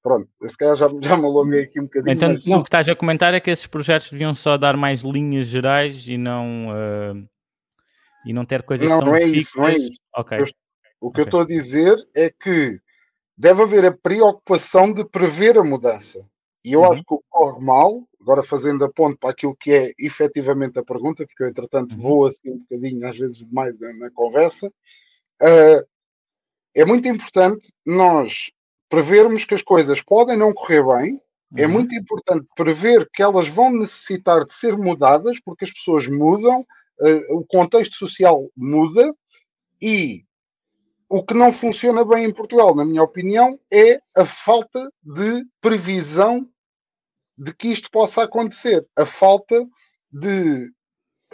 Pronto, 0.00 0.28
se 0.46 0.56
calhar 0.56 0.76
já, 0.76 0.88
já 1.02 1.16
me 1.16 1.24
alonguei 1.24 1.64
aqui 1.64 1.80
um 1.80 1.84
bocadinho. 1.84 2.14
Então, 2.14 2.32
mas... 2.32 2.46
o 2.46 2.62
que 2.62 2.68
estás 2.68 2.88
a 2.88 2.94
comentar 2.94 3.34
é 3.34 3.40
que 3.40 3.50
esses 3.50 3.66
projetos 3.66 4.10
deviam 4.10 4.32
só 4.32 4.56
dar 4.56 4.76
mais 4.76 5.00
linhas 5.00 5.48
gerais 5.48 6.06
e 6.06 6.16
não, 6.16 6.68
uh, 6.68 7.28
e 8.24 8.32
não 8.32 8.44
ter 8.44 8.62
coisas 8.62 8.88
não, 8.88 9.00
tão 9.00 9.08
não 9.08 9.16
é 9.16 9.24
Isso, 9.24 9.58
não 9.58 9.66
é 9.66 9.74
isso. 9.74 9.98
Okay. 10.16 10.38
Eu, 10.38 10.44
o 11.00 11.10
que 11.10 11.20
okay. 11.20 11.22
eu 11.22 11.24
estou 11.24 11.40
a 11.40 11.46
dizer 11.46 11.96
é 12.14 12.30
que 12.30 12.80
deve 13.36 13.62
haver 13.62 13.84
a 13.86 13.92
preocupação 13.92 14.92
de 14.92 15.04
prever 15.04 15.58
a 15.58 15.64
mudança. 15.64 16.24
E 16.64 16.72
eu 16.72 16.80
uhum. 16.80 16.92
acho 16.92 17.04
que 17.04 17.14
o 17.14 17.18
que 17.18 17.24
corre 17.28 17.60
mal, 17.60 18.08
agora 18.20 18.44
fazendo 18.44 18.84
a 18.84 18.92
ponto 18.92 19.18
para 19.18 19.30
aquilo 19.30 19.56
que 19.56 19.72
é 19.72 19.92
efetivamente 19.98 20.78
a 20.78 20.84
pergunta, 20.84 21.26
porque 21.26 21.42
eu 21.42 21.48
entretanto 21.48 21.96
uhum. 21.96 22.02
vou 22.02 22.26
assim 22.26 22.50
um 22.50 22.58
bocadinho, 22.58 23.08
às 23.08 23.18
vezes 23.18 23.38
demais 23.38 23.78
na 23.80 24.10
conversa, 24.12 24.68
uh, 25.42 25.97
é 26.78 26.84
muito 26.84 27.08
importante 27.08 27.72
nós 27.84 28.52
prevermos 28.88 29.44
que 29.44 29.54
as 29.54 29.62
coisas 29.62 30.00
podem 30.00 30.36
não 30.36 30.54
correr 30.54 30.84
bem, 30.84 31.20
é 31.56 31.64
uhum. 31.64 31.64
é 31.64 31.66
muito 31.66 31.92
importante 31.92 32.46
prever 32.54 33.08
que 33.12 33.20
elas 33.20 33.48
vão 33.48 33.72
necessitar 33.72 34.44
de 34.44 34.54
ser 34.54 34.76
mudadas, 34.76 35.40
porque 35.40 35.64
as 35.64 35.72
pessoas 35.72 36.06
mudam, 36.06 36.60
uh, 37.00 37.36
o 37.36 37.44
contexto 37.44 37.96
social 37.96 38.48
muda 38.56 39.12
e 39.82 40.24
o 41.08 41.24
que 41.24 41.34
não 41.34 41.52
funciona 41.52 42.04
bem 42.04 42.26
em 42.26 42.32
Portugal, 42.32 42.72
na 42.76 42.84
minha 42.84 43.02
opinião, 43.02 43.58
é 43.72 44.00
a 44.16 44.24
falta 44.24 44.88
de 45.02 45.44
previsão 45.60 46.48
de 47.36 47.52
que 47.54 47.68
isto 47.68 47.90
possa 47.90 48.22
acontecer, 48.22 48.86
a 48.96 49.04
falta 49.04 49.66
de 50.12 50.70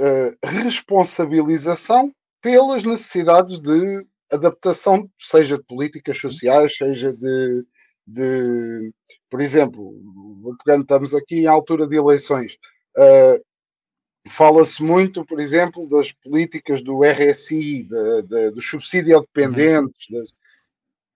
uh, 0.01 0.39
responsabilização 0.43 2.15
pelas 2.41 2.85
necessidades 2.85 3.61
de 3.61 4.07
adaptação, 4.35 5.11
seja 5.19 5.57
de 5.57 5.65
políticas 5.65 6.19
sociais, 6.19 6.77
seja 6.77 7.13
de, 7.13 7.65
de 8.07 8.93
por 9.31 9.41
exemplo, 9.41 9.95
pegando, 10.65 10.83
estamos 10.83 11.15
aqui 11.15 11.41
em 11.41 11.47
altura 11.47 11.87
de 11.87 11.97
eleições. 11.97 12.53
Uh, 12.97 13.43
Fala-se 14.31 14.83
muito, 14.83 15.25
por 15.25 15.39
exemplo, 15.39 15.87
das 15.87 16.11
políticas 16.13 16.83
do 16.83 17.05
RSI, 17.05 17.85
de, 17.85 18.23
de, 18.23 18.51
do 18.53 18.63
subsídio 18.63 19.19
a 19.19 19.21
dependentes. 19.21 20.09
Uhum. 20.11 20.25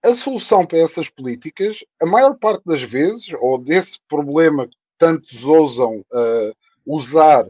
A 0.03 0.13
solução 0.13 0.65
para 0.65 0.77
essas 0.77 1.09
políticas, 1.09 1.83
a 1.99 2.05
maior 2.05 2.37
parte 2.37 2.63
das 2.65 2.83
vezes, 2.83 3.33
ou 3.39 3.57
desse 3.57 3.99
problema 4.07 4.67
que 4.67 4.77
tantos 4.97 5.43
ousam 5.43 6.05
uh, 6.11 6.55
usar 6.85 7.47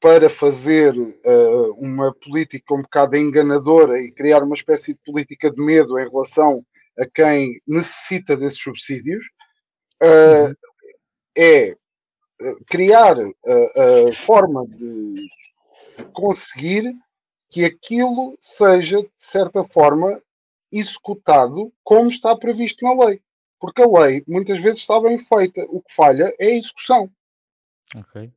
para 0.00 0.28
fazer 0.28 0.96
uh, 0.96 1.72
uma 1.78 2.14
política 2.14 2.74
um 2.74 2.82
bocado 2.82 3.16
enganadora 3.16 4.00
e 4.00 4.12
criar 4.12 4.42
uma 4.42 4.54
espécie 4.54 4.92
de 4.92 5.00
política 5.04 5.50
de 5.50 5.60
medo 5.60 5.98
em 5.98 6.08
relação 6.08 6.64
a 6.98 7.06
quem 7.06 7.60
necessita 7.66 8.36
desses 8.36 8.60
subsídios, 8.60 9.24
uh, 10.02 10.48
uhum. 10.48 10.54
é 11.36 11.76
criar 12.66 13.16
a, 13.18 14.08
a 14.08 14.12
forma 14.12 14.66
de, 14.66 15.14
de, 15.14 16.04
conseguir 16.12 16.94
que 17.50 17.64
aquilo 17.64 18.36
seja, 18.40 18.98
de 18.98 19.10
certa 19.16 19.64
forma, 19.64 20.20
executado 20.70 21.72
como 21.82 22.08
está 22.08 22.36
previsto 22.36 22.84
na 22.84 23.06
lei. 23.06 23.22
Porque 23.58 23.82
a 23.82 23.86
lei 23.86 24.22
muitas 24.28 24.60
vezes 24.60 24.80
está 24.80 25.00
bem 25.00 25.18
feita. 25.18 25.64
O 25.68 25.80
que 25.80 25.94
falha 25.94 26.34
é 26.38 26.46
a 26.48 26.56
execução. 26.56 27.10
Ok. 27.96 28.30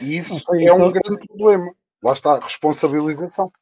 E 0.00 0.16
isso 0.16 0.36
okay, 0.36 0.68
é 0.68 0.72
então... 0.72 0.88
um 0.88 0.92
grande 0.92 1.26
problema. 1.26 1.72
Lá 2.02 2.12
está 2.12 2.34
a 2.34 2.40
responsabilização. 2.40 3.52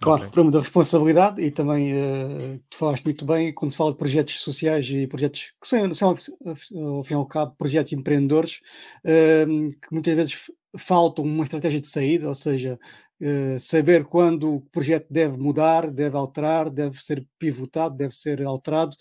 Claro, 0.00 0.20
okay. 0.20 0.32
problema 0.32 0.52
da 0.52 0.60
responsabilidade 0.60 1.42
e 1.42 1.50
também 1.50 1.92
uh, 1.92 2.60
tu 2.70 2.76
falaste 2.76 3.04
muito 3.04 3.24
bem 3.24 3.52
quando 3.52 3.72
se 3.72 3.76
fala 3.76 3.90
de 3.90 3.98
projetos 3.98 4.40
sociais 4.40 4.86
e 4.88 5.08
projetos 5.08 5.52
que 5.60 5.66
são, 5.66 5.92
são 5.92 6.10
ao 6.10 7.04
fim 7.04 7.14
e 7.14 7.16
ao 7.16 7.26
cabo, 7.26 7.56
projetos 7.58 7.92
empreendedores 7.92 8.60
uh, 9.04 9.70
que 9.80 9.88
muitas 9.90 10.14
vezes 10.14 10.50
faltam 10.76 11.24
uma 11.24 11.42
estratégia 11.42 11.80
de 11.80 11.88
saída, 11.88 12.28
ou 12.28 12.34
seja, 12.34 12.78
uh, 13.20 13.58
saber 13.58 14.04
quando 14.04 14.56
o 14.56 14.60
projeto 14.70 15.06
deve 15.10 15.36
mudar, 15.36 15.90
deve 15.90 16.16
alterar, 16.16 16.70
deve 16.70 17.02
ser 17.02 17.26
pivotado, 17.36 17.96
deve 17.96 18.14
ser 18.14 18.42
alterado 18.44 18.96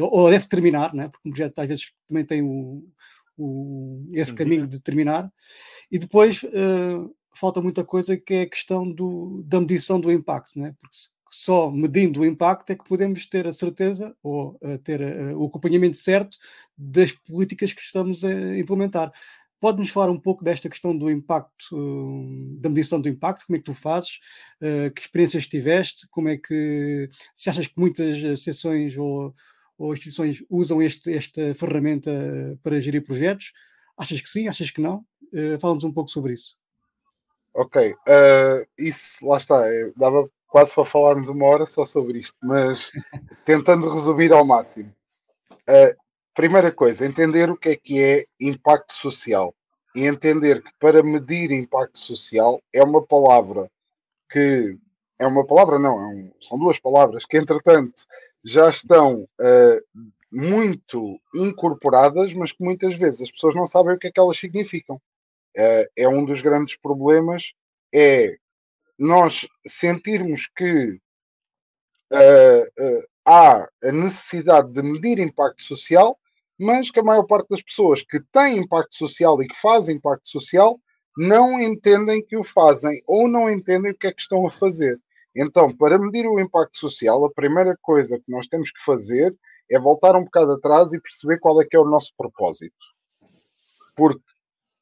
ou 0.00 0.30
deve 0.30 0.46
terminar, 0.46 0.94
né? 0.94 1.08
porque 1.08 1.28
um 1.28 1.32
projeto 1.32 1.58
às 1.58 1.66
vezes 1.66 1.92
também 2.06 2.24
tem 2.24 2.42
o, 2.42 2.84
o 3.38 4.04
esse 4.12 4.34
caminho 4.34 4.66
de 4.66 4.82
terminar. 4.82 5.32
E 5.90 5.98
depois 5.98 6.42
uh, 6.42 7.14
falta 7.34 7.60
muita 7.60 7.84
coisa 7.84 8.16
que 8.16 8.34
é 8.34 8.42
a 8.42 8.48
questão 8.48 8.90
do, 8.90 9.42
da 9.46 9.60
medição 9.60 10.00
do 10.00 10.10
impacto, 10.10 10.58
né? 10.58 10.74
porque 10.80 10.96
só 11.30 11.70
medindo 11.70 12.20
o 12.20 12.26
impacto 12.26 12.70
é 12.70 12.74
que 12.74 12.84
podemos 12.84 13.26
ter 13.26 13.46
a 13.46 13.52
certeza 13.52 14.14
ou 14.22 14.58
uh, 14.62 14.78
ter 14.78 15.00
uh, 15.00 15.38
o 15.38 15.46
acompanhamento 15.46 15.96
certo 15.96 16.38
das 16.76 17.12
políticas 17.12 17.72
que 17.72 17.80
estamos 17.80 18.24
a 18.24 18.58
implementar. 18.58 19.12
Pode-nos 19.60 19.90
falar 19.90 20.10
um 20.10 20.20
pouco 20.20 20.44
desta 20.44 20.68
questão 20.68 20.96
do 20.96 21.10
impacto, 21.10 21.76
uh, 21.76 22.56
da 22.60 22.68
medição 22.68 23.00
do 23.00 23.08
impacto, 23.08 23.44
como 23.46 23.56
é 23.56 23.58
que 23.58 23.64
tu 23.64 23.74
fazes, 23.74 24.20
que 24.94 25.00
experiências 25.00 25.46
tiveste, 25.46 26.06
como 26.10 26.28
é 26.28 26.36
que, 26.36 27.10
se 27.34 27.50
achas 27.50 27.66
que 27.66 27.74
muitas 27.76 28.42
sessões 28.42 28.96
ou, 28.96 29.34
ou 29.78 29.92
instituições 29.92 30.44
usam 30.50 30.82
este, 30.82 31.14
esta 31.14 31.54
ferramenta 31.54 32.10
para 32.62 32.80
gerir 32.80 33.04
projetos? 33.04 33.52
Achas 33.96 34.20
que 34.20 34.28
sim, 34.28 34.48
achas 34.48 34.70
que 34.70 34.80
não? 34.80 35.04
Fala-nos 35.60 35.84
um 35.84 35.92
pouco 35.92 36.10
sobre 36.10 36.32
isso. 36.32 36.56
Ok, 37.54 37.92
uh, 37.92 38.66
isso 38.78 39.26
lá 39.26 39.36
está, 39.38 39.66
é, 39.66 39.92
dava 39.96 40.30
quase 40.46 40.72
para 40.74 40.84
falarmos 40.84 41.28
uma 41.28 41.44
hora 41.44 41.66
só 41.66 41.84
sobre 41.84 42.20
isto, 42.20 42.36
mas 42.40 42.90
tentando 43.44 43.90
resumir 43.90 44.32
ao 44.32 44.44
máximo. 44.44 44.94
Uh, 45.68 45.96
primeira 46.34 46.70
coisa, 46.70 47.04
entender 47.04 47.50
o 47.50 47.56
que 47.56 47.70
é 47.70 47.76
que 47.76 48.00
é 48.00 48.26
impacto 48.38 48.94
social 48.94 49.52
e 49.94 50.06
entender 50.06 50.62
que 50.62 50.70
para 50.78 51.02
medir 51.02 51.50
impacto 51.50 51.98
social 51.98 52.62
é 52.72 52.82
uma 52.82 53.04
palavra 53.04 53.68
que 54.30 54.78
é 55.18 55.26
uma 55.26 55.44
palavra, 55.44 55.80
não, 55.80 56.00
é 56.00 56.06
um, 56.06 56.32
são 56.40 56.58
duas 56.58 56.78
palavras 56.78 57.26
que 57.26 57.36
entretanto 57.36 58.06
já 58.48 58.70
estão 58.70 59.28
uh, 59.38 60.08
muito 60.32 61.20
incorporadas, 61.34 62.32
mas 62.32 62.50
que 62.50 62.64
muitas 62.64 62.96
vezes 62.96 63.22
as 63.22 63.30
pessoas 63.30 63.54
não 63.54 63.66
sabem 63.66 63.94
o 63.94 63.98
que 63.98 64.06
é 64.06 64.10
que 64.10 64.18
elas 64.18 64.38
significam. 64.38 64.96
Uh, 65.56 65.84
é 65.94 66.08
um 66.08 66.24
dos 66.24 66.40
grandes 66.40 66.76
problemas, 66.76 67.52
é 67.92 68.36
nós 68.98 69.46
sentirmos 69.66 70.48
que 70.56 70.98
uh, 72.12 73.08
há 73.24 73.68
a 73.84 73.92
necessidade 73.92 74.72
de 74.72 74.82
medir 74.82 75.18
impacto 75.18 75.62
social, 75.62 76.18
mas 76.58 76.90
que 76.90 77.00
a 77.00 77.04
maior 77.04 77.24
parte 77.24 77.50
das 77.50 77.62
pessoas 77.62 78.02
que 78.02 78.18
têm 78.32 78.58
impacto 78.58 78.96
social 78.96 79.40
e 79.42 79.46
que 79.46 79.60
fazem 79.60 79.96
impacto 79.96 80.28
social 80.28 80.80
não 81.16 81.60
entendem 81.60 82.24
que 82.24 82.36
o 82.36 82.44
fazem 82.44 83.02
ou 83.06 83.28
não 83.28 83.50
entendem 83.50 83.92
o 83.92 83.94
que 83.94 84.06
é 84.06 84.12
que 84.12 84.22
estão 84.22 84.46
a 84.46 84.50
fazer. 84.50 84.98
Então, 85.34 85.74
para 85.76 85.98
medir 85.98 86.26
o 86.26 86.40
impacto 86.40 86.78
social, 86.78 87.24
a 87.24 87.32
primeira 87.32 87.76
coisa 87.80 88.18
que 88.18 88.30
nós 88.30 88.46
temos 88.46 88.70
que 88.70 88.82
fazer 88.84 89.34
é 89.70 89.78
voltar 89.78 90.16
um 90.16 90.24
bocado 90.24 90.52
atrás 90.52 90.92
e 90.92 91.00
perceber 91.00 91.38
qual 91.38 91.60
é 91.60 91.64
que 91.64 91.76
é 91.76 91.80
o 91.80 91.84
nosso 91.84 92.12
propósito. 92.16 92.74
Porque 93.94 94.22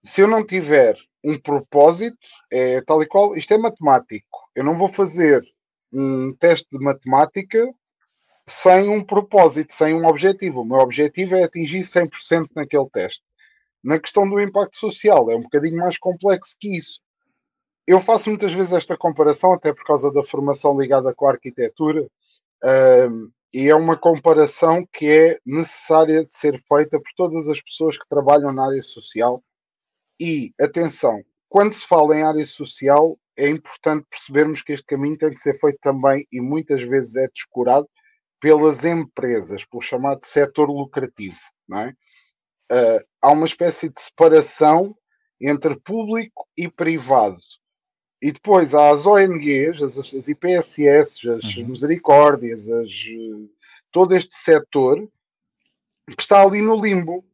se 0.05 0.21
eu 0.21 0.29
não 0.29 0.47
tiver 0.47 0.97
um 1.25 1.39
propósito, 1.39 2.17
é 2.51 2.81
tal 2.83 3.03
e 3.03 3.07
qual, 3.07 3.37
isto 3.37 3.53
é 3.53 3.59
matemático. 3.59 4.49
Eu 4.55 4.63
não 4.63 4.79
vou 4.79 4.89
fazer 4.89 5.45
um 5.93 6.35
teste 6.35 6.69
de 6.71 6.79
matemática 6.79 7.67
sem 8.47 8.89
um 8.89 9.03
propósito, 9.05 9.75
sem 9.75 9.95
um 9.95 10.07
objetivo. 10.07 10.61
O 10.61 10.65
meu 10.65 10.79
objetivo 10.79 11.35
é 11.35 11.43
atingir 11.43 11.81
100% 11.81 12.51
naquele 12.55 12.89
teste. 12.91 13.25
Na 13.83 13.99
questão 13.99 14.29
do 14.29 14.41
impacto 14.41 14.77
social, 14.77 15.31
é 15.31 15.37
um 15.37 15.43
bocadinho 15.43 15.79
mais 15.79 15.99
complexo 15.99 16.57
que 16.61 16.77
isso. 16.77 17.01
Eu 17.87 18.01
faço 18.01 18.29
muitas 18.29 18.53
vezes 18.53 18.73
esta 18.73 18.97
comparação, 18.97 19.53
até 19.53 19.73
por 19.73 19.85
causa 19.85 20.13
da 20.13 20.25
formação 20.25 20.79
ligada 20.79 21.15
com 21.15 21.27
a 21.27 21.33
arquitetura, 21.33 22.09
um, 23.09 23.31
e 23.53 23.69
é 23.69 23.75
uma 23.75 23.97
comparação 23.97 24.87
que 24.93 25.09
é 25.09 25.39
necessária 25.47 26.25
de 26.25 26.35
ser 26.35 26.61
feita 26.69 26.99
por 26.99 27.11
todas 27.17 27.49
as 27.49 27.61
pessoas 27.63 27.97
que 27.97 28.09
trabalham 28.09 28.53
na 28.53 28.67
área 28.67 28.83
social. 28.83 29.43
E, 30.21 30.53
atenção, 30.61 31.23
quando 31.49 31.73
se 31.73 31.87
fala 31.87 32.17
em 32.17 32.23
área 32.23 32.45
social, 32.45 33.17
é 33.37 33.49
importante 33.49 34.07
percebermos 34.11 34.63
que 34.63 34.73
este 34.73 34.87
caminho 34.87 35.17
tem 35.17 35.33
que 35.33 35.41
ser 35.41 35.59
feito 35.61 35.79
também, 35.81 36.27
e 36.33 36.41
muitas 36.41 36.83
vezes 36.83 37.15
é 37.17 37.29
descurado, 37.29 37.89
pelas 38.41 38.85
empresas, 38.85 39.65
pelo 39.65 39.81
chamado 39.81 40.25
setor 40.25 40.69
lucrativo. 40.69 41.39
Não 41.69 41.81
é? 41.81 41.95
Uh, 42.71 43.07
há 43.23 43.33
uma 43.33 43.47
espécie 43.47 43.89
de 43.89 44.01
separação 44.01 44.97
entre 45.41 45.79
público 45.81 46.47
e 46.57 46.69
privado. 46.69 47.39
E 48.21 48.33
depois 48.33 48.75
há 48.75 48.91
as 48.91 49.07
ONGs, 49.07 49.83
as, 49.83 49.99
as 49.99 50.29
IPSS, 50.29 51.29
as 51.29 51.57
uhum. 51.57 51.69
Misericórdias, 51.69 52.69
as, 52.71 52.91
todo 53.93 54.15
este 54.15 54.35
setor 54.35 55.07
que 56.07 56.23
está 56.23 56.43
ali 56.43 56.63
no 56.63 56.81
limbo, 56.81 57.25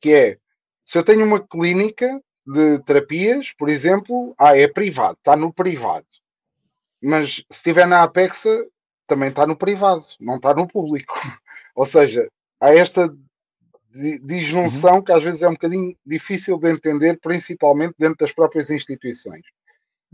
que 0.00 0.12
é 0.12 0.38
se 0.84 0.96
eu 0.96 1.04
tenho 1.04 1.24
uma 1.24 1.40
clínica 1.40 2.20
de 2.46 2.78
terapias, 2.80 3.52
por 3.52 3.68
exemplo, 3.68 4.34
ah, 4.38 4.56
é 4.56 4.66
privado, 4.66 5.18
está 5.18 5.36
no 5.36 5.52
privado. 5.52 6.06
Mas 7.02 7.36
se 7.36 7.44
estiver 7.50 7.86
na 7.86 8.02
Apexa, 8.02 8.66
também 9.06 9.28
está 9.28 9.46
no 9.46 9.56
privado, 9.56 10.04
não 10.18 10.36
está 10.36 10.54
no 10.54 10.66
público. 10.66 11.14
Ou 11.74 11.84
seja, 11.84 12.26
há 12.60 12.74
esta 12.74 13.14
disjunção 14.24 14.96
uhum. 14.96 15.02
que 15.02 15.12
às 15.12 15.22
vezes 15.22 15.42
é 15.42 15.48
um 15.48 15.52
bocadinho 15.52 15.96
difícil 16.06 16.58
de 16.58 16.70
entender, 16.70 17.18
principalmente 17.20 17.94
dentro 17.98 18.18
das 18.18 18.32
próprias 18.32 18.70
instituições. 18.70 19.44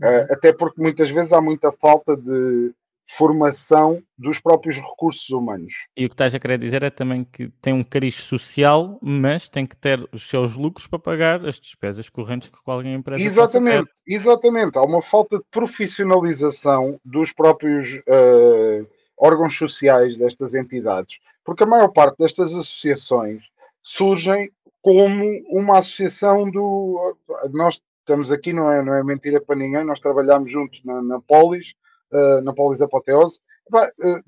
Uhum. 0.01 0.09
Uh, 0.09 0.33
até 0.33 0.53
porque 0.53 0.81
muitas 0.81 1.09
vezes 1.09 1.33
há 1.33 1.41
muita 1.41 1.71
falta 1.71 2.15
de 2.15 2.73
formação 3.07 4.01
dos 4.17 4.39
próprios 4.39 4.77
recursos 4.77 5.29
humanos. 5.29 5.73
E 5.95 6.05
o 6.05 6.09
que 6.09 6.13
estás 6.13 6.33
a 6.33 6.39
querer 6.39 6.57
dizer 6.57 6.83
é 6.83 6.89
também 6.89 7.23
que 7.23 7.49
tem 7.61 7.73
um 7.73 7.83
cariz 7.83 8.15
social, 8.15 8.97
mas 9.01 9.47
tem 9.47 9.65
que 9.65 9.77
ter 9.77 10.07
os 10.11 10.27
seus 10.27 10.55
lucros 10.55 10.87
para 10.87 10.99
pagar 10.99 11.45
as 11.45 11.59
despesas 11.59 12.09
correntes 12.09 12.49
que 12.49 12.61
qualquer 12.63 12.93
empresa 12.93 13.21
Exatamente, 13.21 13.91
exatamente. 14.07 14.77
Há 14.77 14.81
uma 14.81 15.01
falta 15.01 15.37
de 15.37 15.43
profissionalização 15.51 16.99
dos 17.05 17.31
próprios 17.31 17.93
uh, 17.93 18.87
órgãos 19.17 19.55
sociais 19.55 20.17
destas 20.17 20.55
entidades, 20.55 21.19
porque 21.43 21.63
a 21.63 21.67
maior 21.67 21.89
parte 21.89 22.17
destas 22.17 22.53
associações 22.53 23.43
surgem 23.83 24.51
como 24.81 25.25
uma 25.49 25.79
associação 25.79 26.49
do. 26.49 27.17
Nós 27.51 27.79
estamos 28.05 28.31
aqui, 28.31 28.53
não 28.53 28.71
é, 28.71 28.83
não 28.83 28.93
é 28.93 29.03
mentira 29.03 29.41
para 29.41 29.55
ninguém, 29.55 29.83
nós 29.83 29.99
trabalhamos 29.99 30.51
juntos 30.51 30.81
na, 30.85 31.01
na 31.01 31.19
Polis 31.19 31.73
uh, 32.13 32.41
na 32.41 32.53
Polis 32.53 32.81
Apoteose, 32.81 33.39
uh, 33.73 34.23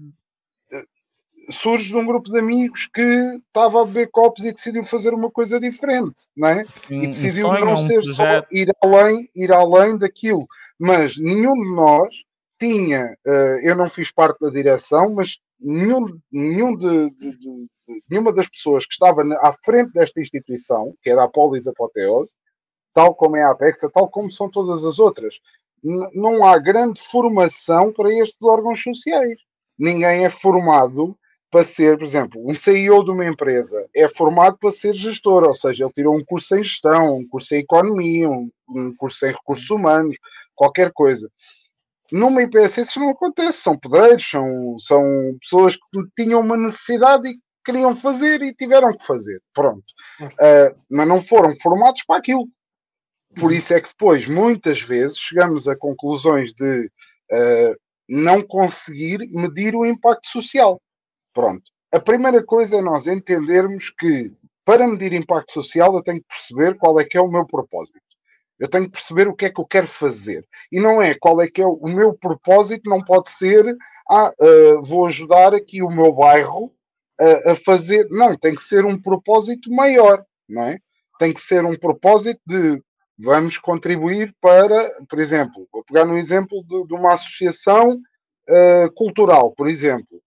surge 1.49 1.89
de 1.89 1.95
um 1.95 2.05
grupo 2.05 2.29
de 2.29 2.37
amigos 2.37 2.87
que 2.87 3.01
estava 3.47 3.81
a 3.81 3.85
beber 3.85 4.09
copos 4.11 4.43
e 4.43 4.53
decidiu 4.53 4.83
fazer 4.83 5.13
uma 5.13 5.31
coisa 5.31 5.59
diferente, 5.59 6.23
não 6.35 6.49
é? 6.49 6.65
Um, 6.91 7.03
e 7.03 7.07
decidiu 7.07 7.47
um 7.47 7.59
não 7.59 7.77
ser 7.77 8.03
só 8.03 8.43
ir 8.51 8.69
além, 8.83 9.29
ir 9.33 9.51
além 9.53 9.97
daquilo. 9.97 10.45
Mas 10.77 11.17
nenhum 11.17 11.53
de 11.53 11.69
nós 11.73 12.13
tinha, 12.59 13.15
uh, 13.25 13.59
eu 13.61 13.75
não 13.75 13.89
fiz 13.89 14.11
parte 14.11 14.39
da 14.41 14.49
direção, 14.49 15.13
mas 15.13 15.37
nenhum, 15.59 16.05
nenhum 16.31 16.75
de, 16.75 17.11
de, 17.11 17.37
de, 17.37 17.67
nenhuma 18.09 18.33
das 18.33 18.49
pessoas 18.49 18.85
que 18.85 18.93
estava 18.93 19.23
na, 19.23 19.37
à 19.37 19.53
frente 19.63 19.93
desta 19.93 20.19
instituição, 20.19 20.93
que 21.01 21.09
era 21.09 21.23
a 21.23 21.29
Polis 21.29 21.67
Apoteose, 21.67 22.35
tal 22.97 23.13
como 23.13 23.37
é 23.37 23.43
a 23.43 23.51
Apexa, 23.51 23.91
tal 23.93 24.09
como 24.09 24.31
são 24.31 24.49
todas 24.49 24.83
as 24.83 24.97
outras, 24.97 25.35
não 26.15 26.43
há 26.43 26.57
grande 26.57 26.99
formação 26.99 27.93
para 27.93 28.11
estes 28.11 28.41
órgãos 28.41 28.81
sociais. 28.81 29.37
Ninguém 29.77 30.25
é 30.25 30.31
formado 30.31 31.15
para 31.51 31.63
ser, 31.63 31.95
por 31.95 32.03
exemplo, 32.03 32.41
um 32.43 32.55
CEO 32.55 33.03
de 33.03 33.11
uma 33.11 33.27
empresa 33.27 33.87
é 33.95 34.09
formado 34.09 34.57
para 34.57 34.71
ser 34.71 34.95
gestor, 34.95 35.47
ou 35.47 35.53
seja, 35.53 35.83
ele 35.83 35.93
tirou 35.93 36.17
um 36.17 36.25
curso 36.25 36.57
em 36.57 36.63
gestão, 36.63 37.17
um 37.17 37.27
curso 37.27 37.53
em 37.53 37.59
economia, 37.59 38.27
um, 38.27 38.49
um 38.67 38.95
curso 38.95 39.27
em 39.27 39.31
recursos 39.31 39.69
humanos, 39.69 40.17
qualquer 40.55 40.91
coisa. 40.91 41.29
Numa 42.11 42.41
IPS 42.41 42.77
isso 42.77 42.99
não 42.99 43.11
acontece, 43.11 43.61
são 43.61 43.77
pedreiros, 43.77 44.27
são, 44.27 44.75
são 44.79 45.37
pessoas 45.39 45.75
que 45.75 46.01
tinham 46.17 46.41
uma 46.41 46.57
necessidade 46.57 47.29
e 47.29 47.37
queriam 47.63 47.95
fazer 47.95 48.41
e 48.41 48.55
tiveram 48.55 48.97
que 48.97 49.05
fazer, 49.05 49.39
pronto. 49.53 49.85
Uh, 50.19 50.75
mas 50.89 51.07
não 51.07 51.21
foram 51.21 51.55
formados 51.61 52.03
para 52.03 52.17
aquilo. 52.17 52.47
Por 53.35 53.51
isso 53.51 53.73
é 53.73 53.81
que 53.81 53.89
depois, 53.89 54.25
muitas 54.25 54.81
vezes, 54.81 55.19
chegamos 55.19 55.67
a 55.67 55.75
conclusões 55.75 56.53
de 56.53 56.91
uh, 57.31 57.75
não 58.07 58.41
conseguir 58.41 59.19
medir 59.29 59.75
o 59.75 59.85
impacto 59.85 60.27
social. 60.27 60.81
Pronto. 61.33 61.63
A 61.91 61.99
primeira 61.99 62.43
coisa 62.43 62.77
é 62.77 62.81
nós 62.81 63.07
entendermos 63.07 63.91
que, 63.91 64.33
para 64.65 64.87
medir 64.87 65.13
impacto 65.13 65.51
social, 65.53 65.95
eu 65.95 66.03
tenho 66.03 66.19
que 66.19 66.27
perceber 66.27 66.77
qual 66.77 66.99
é 66.99 67.05
que 67.05 67.17
é 67.17 67.21
o 67.21 67.27
meu 67.27 67.45
propósito. 67.45 67.99
Eu 68.59 68.67
tenho 68.67 68.85
que 68.85 68.91
perceber 68.91 69.27
o 69.27 69.35
que 69.35 69.45
é 69.45 69.49
que 69.51 69.59
eu 69.59 69.65
quero 69.65 69.87
fazer. 69.87 70.47
E 70.71 70.79
não 70.79 71.01
é 71.01 71.13
qual 71.13 71.41
é 71.41 71.47
que 71.47 71.61
é 71.61 71.65
o, 71.65 71.73
o 71.73 71.87
meu 71.87 72.13
propósito, 72.13 72.89
não 72.89 73.03
pode 73.03 73.29
ser, 73.29 73.77
ah, 74.09 74.33
uh, 74.39 74.83
vou 74.83 75.05
ajudar 75.05 75.53
aqui 75.53 75.83
o 75.83 75.89
meu 75.89 76.11
bairro 76.11 76.73
a 77.19 77.55
fazer. 77.55 78.07
Não, 78.09 78.37
tem 78.37 78.53
que 78.53 78.61
ser 78.61 78.85
um 78.85 78.99
propósito 79.01 79.71
maior, 79.71 80.23
não 80.47 80.63
é? 80.63 80.79
Tem 81.19 81.33
que 81.33 81.41
ser 81.41 81.65
um 81.65 81.75
propósito 81.75 82.39
de 82.45 82.81
vamos 83.17 83.57
contribuir 83.57 84.35
para, 84.39 85.03
por 85.09 85.19
exemplo, 85.19 85.67
vou 85.71 85.83
pegar 85.83 86.05
no 86.05 86.17
exemplo 86.17 86.63
de, 86.63 86.87
de 86.87 86.93
uma 86.93 87.13
associação 87.13 87.99
uh, 88.49 88.91
cultural, 88.93 89.51
por 89.53 89.67
exemplo. 89.67 90.21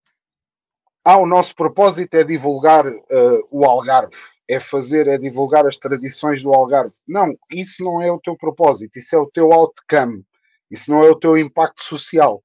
Ah, 1.04 1.16
o 1.16 1.26
nosso 1.26 1.54
propósito 1.54 2.14
é 2.14 2.24
divulgar 2.24 2.86
uh, 2.86 3.48
o 3.50 3.64
Algarve, 3.64 4.14
é 4.48 4.58
fazer, 4.58 5.06
é 5.06 5.16
divulgar 5.16 5.66
as 5.66 5.78
tradições 5.78 6.42
do 6.42 6.52
Algarve. 6.52 6.92
Não, 7.06 7.34
isso 7.50 7.84
não 7.84 8.02
é 8.02 8.10
o 8.10 8.18
teu 8.18 8.36
propósito, 8.36 8.98
isso 8.98 9.14
é 9.14 9.18
o 9.18 9.30
teu 9.30 9.52
outcome, 9.52 10.24
isso 10.70 10.90
não 10.90 11.02
é 11.02 11.10
o 11.10 11.16
teu 11.16 11.38
impacto 11.38 11.84
social. 11.84 12.42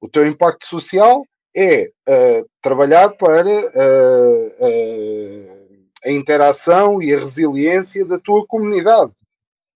O 0.00 0.08
teu 0.08 0.26
impacto 0.26 0.66
social 0.66 1.24
é 1.56 1.90
uh, 2.08 2.48
trabalhar 2.60 3.10
para 3.10 3.48
a 6.04 6.10
interação 6.10 7.00
e 7.00 7.14
a 7.14 7.20
resiliência 7.20 8.04
da 8.04 8.18
tua 8.18 8.44
comunidade 8.46 9.14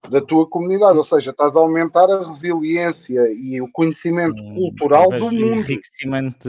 da 0.09 0.21
tua 0.21 0.49
comunidade, 0.49 0.97
ou 0.97 1.05
seja, 1.05 1.31
estás 1.31 1.57
a 1.57 1.61
aumentar 1.61 2.11
a 2.11 2.27
resiliência 2.27 3.21
e 3.33 3.61
o 3.61 3.71
conhecimento 3.71 4.43
hum, 4.43 4.55
cultural 4.55 5.11
do 5.11 5.31
mundo. 5.31 5.61
Enriquecimento 5.61 6.49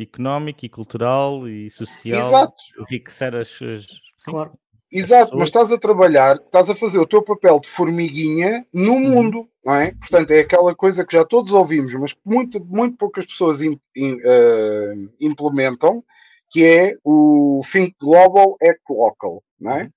económico 0.00 0.64
e 0.64 0.68
cultural 0.68 1.48
e 1.48 1.70
social. 1.70 2.20
Exato. 2.20 2.54
Enriquecer 2.78 3.34
as 3.36 3.48
suas. 3.48 3.86
Claro. 4.24 4.52
Exato, 4.92 5.36
mas 5.36 5.48
estás 5.48 5.70
a 5.70 5.78
trabalhar, 5.78 6.34
estás 6.36 6.68
a 6.68 6.74
fazer 6.74 6.98
o 6.98 7.06
teu 7.06 7.22
papel 7.22 7.60
de 7.60 7.68
formiguinha 7.68 8.66
no 8.74 8.94
uhum. 8.94 9.00
mundo, 9.00 9.48
não 9.64 9.74
é? 9.76 9.92
Portanto, 9.92 10.32
é 10.32 10.40
aquela 10.40 10.74
coisa 10.74 11.06
que 11.06 11.12
já 11.12 11.24
todos 11.24 11.52
ouvimos, 11.52 11.94
mas 11.94 12.16
muito, 12.24 12.58
muito 12.64 12.96
poucas 12.96 13.24
pessoas 13.24 13.62
in, 13.62 13.78
in, 13.94 14.14
uh, 14.14 15.12
implementam, 15.20 16.02
que 16.50 16.66
é 16.66 16.96
o 17.04 17.62
Think 17.70 17.94
Global, 18.00 18.56
Act 18.60 18.82
Local, 18.90 19.44
não 19.60 19.70
é? 19.72 19.90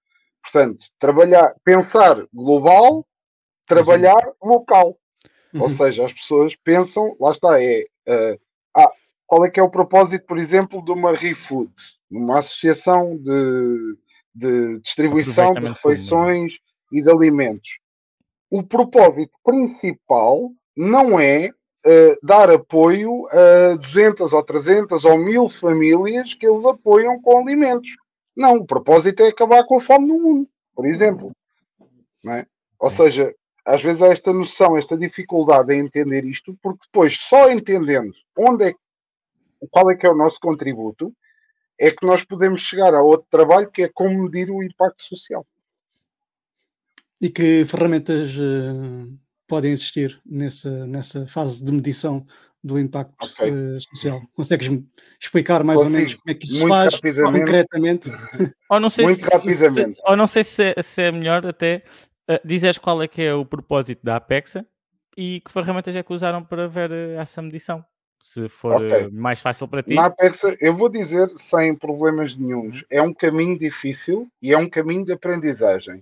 Uhum. 0.44 0.52
Portanto, 0.52 0.86
trabalhar, 1.00 1.56
pensar 1.64 2.26
global, 2.34 3.06
trabalhar 3.68 4.34
local. 4.42 4.98
Uhum. 5.54 5.62
Ou 5.62 5.70
seja, 5.70 6.06
as 6.06 6.14
pessoas 6.14 6.56
pensam, 6.56 7.16
lá 7.20 7.32
está, 7.32 7.62
é 7.62 7.86
uh, 8.08 8.40
ah, 8.76 8.92
qual 9.26 9.46
é 9.46 9.50
que 9.50 9.60
é 9.60 9.64
o 9.64 9.70
propósito, 9.70 10.26
por 10.26 10.38
exemplo, 10.38 10.84
de 10.84 10.92
uma 10.92 11.14
ReFood, 11.14 11.72
uma 12.10 12.40
associação 12.40 13.18
de, 13.18 13.98
de 14.34 14.80
distribuição 14.80 15.54
de 15.54 15.68
refeições 15.68 16.60
e 16.92 17.02
de 17.02 17.10
alimentos. 17.10 17.80
O 18.50 18.62
propósito 18.64 19.34
principal 19.44 20.52
não 20.76 21.20
é 21.20 21.50
uh, 21.50 22.18
dar 22.22 22.50
apoio 22.52 23.28
a 23.32 23.76
200 23.76 24.34
ou 24.34 24.44
300 24.44 25.06
ou 25.06 25.18
1000 25.18 25.50
famílias 25.50 26.34
que 26.34 26.46
eles 26.46 26.66
apoiam 26.66 27.20
com 27.22 27.40
alimentos. 27.40 27.90
Não, 28.36 28.56
o 28.56 28.65
propósito 28.65 29.22
é 29.22 29.28
acabar 29.28 29.63
com 29.65 29.78
a 29.78 29.82
fome 29.82 30.08
no 30.08 30.19
mundo, 30.19 30.50
por 30.76 30.86
exemplo. 30.86 31.32
Não 32.24 32.34
é? 32.34 32.48
Ou 32.80 32.89
seja, 32.89 33.34
às 33.65 33.82
vezes 33.82 34.02
há 34.02 34.08
esta 34.08 34.34
noção, 34.34 34.78
esta 34.78 34.98
dificuldade 34.98 35.74
em 35.74 35.80
entender 35.80 36.26
isto, 36.26 36.58
porque 36.62 36.86
depois, 36.86 37.17
só 37.17 37.50
entendendo 37.50 38.13
onde 38.38 38.69
é, 38.69 38.76
qual 39.69 39.89
é 39.89 39.96
que 39.96 40.06
é 40.06 40.10
o 40.10 40.15
nosso 40.15 40.39
contributo, 40.39 41.13
é 41.80 41.91
que 41.91 42.06
nós 42.06 42.24
podemos 42.24 42.62
chegar 42.62 42.93
a 42.93 43.02
outro 43.02 43.28
trabalho 43.30 43.69
que 43.72 43.84
é 43.84 43.89
como 43.89 44.24
medir 44.24 44.50
o 44.50 44.63
impacto 44.63 45.04
social. 45.04 45.46
E 47.22 47.30
que 47.30 47.65
ferramentas 47.65 48.36
uh, 48.36 49.17
podem 49.48 49.72
existir 49.72 50.22
nessa, 50.26 50.86
nessa 50.86 51.26
fase 51.28 51.63
de 51.63 51.72
medição 51.72 52.26
do 52.63 52.80
impacto 52.80 53.26
okay. 53.26 53.52
uh, 53.52 53.82
social? 53.82 54.21
Consegues 54.34 54.69
explicar 55.19 55.63
mais 55.63 55.80
Consigo. 55.80 55.95
ou 55.95 55.99
menos 55.99 56.15
como 56.15 56.32
é 56.32 56.34
que 56.34 56.45
isso 56.45 56.60
se 56.60 56.67
faz 56.67 56.99
concretamente? 56.99 58.10
Ou 58.69 58.80
não 58.80 58.89
sei 58.89 59.06
Muito 59.06 59.23
se, 59.23 59.32
rapidamente. 59.32 59.95
Se, 59.95 60.02
ou 60.08 60.15
não 60.15 60.26
sei 60.26 60.43
se 60.43 60.63
é, 60.63 60.82
se 60.82 61.02
é 61.04 61.12
melhor 61.12 61.45
até 61.45 61.84
uh, 62.30 62.39
dizeres 62.43 62.80
qual 62.80 63.04
é 63.04 63.08
que 63.08 63.21
é 63.21 63.34
o 63.34 63.45
propósito 63.45 64.04
da 64.04 64.15
Apexa 64.15 64.65
e 65.15 65.41
que 65.41 65.52
ferramentas 65.52 65.95
é 65.95 66.02
que 66.02 66.12
usaram 66.12 66.43
para 66.43 66.67
ver 66.67 66.91
essa 66.91 67.39
medição 67.41 67.86
se 68.23 68.47
for 68.47 68.82
okay. 68.82 69.10
mais 69.10 69.41
fácil 69.41 69.67
para 69.67 69.84
ti. 69.84 69.95
Na 69.95 70.06
Apexa, 70.06 70.56
eu 70.62 70.73
vou 70.73 70.88
dizer 70.88 71.30
sem 71.32 71.76
problemas 71.76 72.38
nenhums, 72.38 72.86
é 72.89 73.02
um 73.02 73.13
caminho 73.13 73.60
difícil 73.60 74.30
e 74.41 74.54
é 74.54 74.58
um 74.58 74.69
caminho 74.69 75.04
de 75.04 75.12
aprendizagem. 75.12 75.97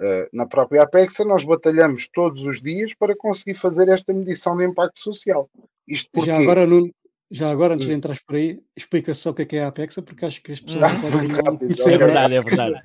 Uh, 0.00 0.26
na 0.32 0.46
própria 0.46 0.84
Apexa, 0.84 1.26
nós 1.26 1.44
batalhamos 1.44 2.08
todos 2.08 2.44
os 2.44 2.62
dias 2.62 2.94
para 2.94 3.14
conseguir 3.14 3.52
fazer 3.52 3.90
esta 3.90 4.14
medição 4.14 4.56
de 4.56 4.64
impacto 4.64 4.98
social. 4.98 5.50
Isto 5.88 6.10
porque... 6.12 6.30
Já 6.30 6.38
agora, 6.38 6.66
Nuno, 6.66 6.92
já 7.30 7.50
agora, 7.50 7.74
antes 7.74 7.86
de 7.86 7.92
hum. 7.92 7.96
entrar 7.96 8.16
por 8.26 8.36
aí, 8.36 8.60
explica 8.76 9.14
só 9.14 9.30
o 9.30 9.34
que 9.34 9.42
é, 9.42 9.44
que 9.44 9.56
é 9.56 9.64
a 9.64 9.68
Apexa, 9.68 10.02
porque 10.02 10.24
acho 10.24 10.42
que 10.42 10.52
as 10.52 10.60
pessoas 10.60 10.82
não 10.82 11.00
podem 11.00 11.28
não 11.28 11.92
É 11.92 11.98
verdade, 11.98 12.34
é 12.34 12.40
verdade. 12.40 12.82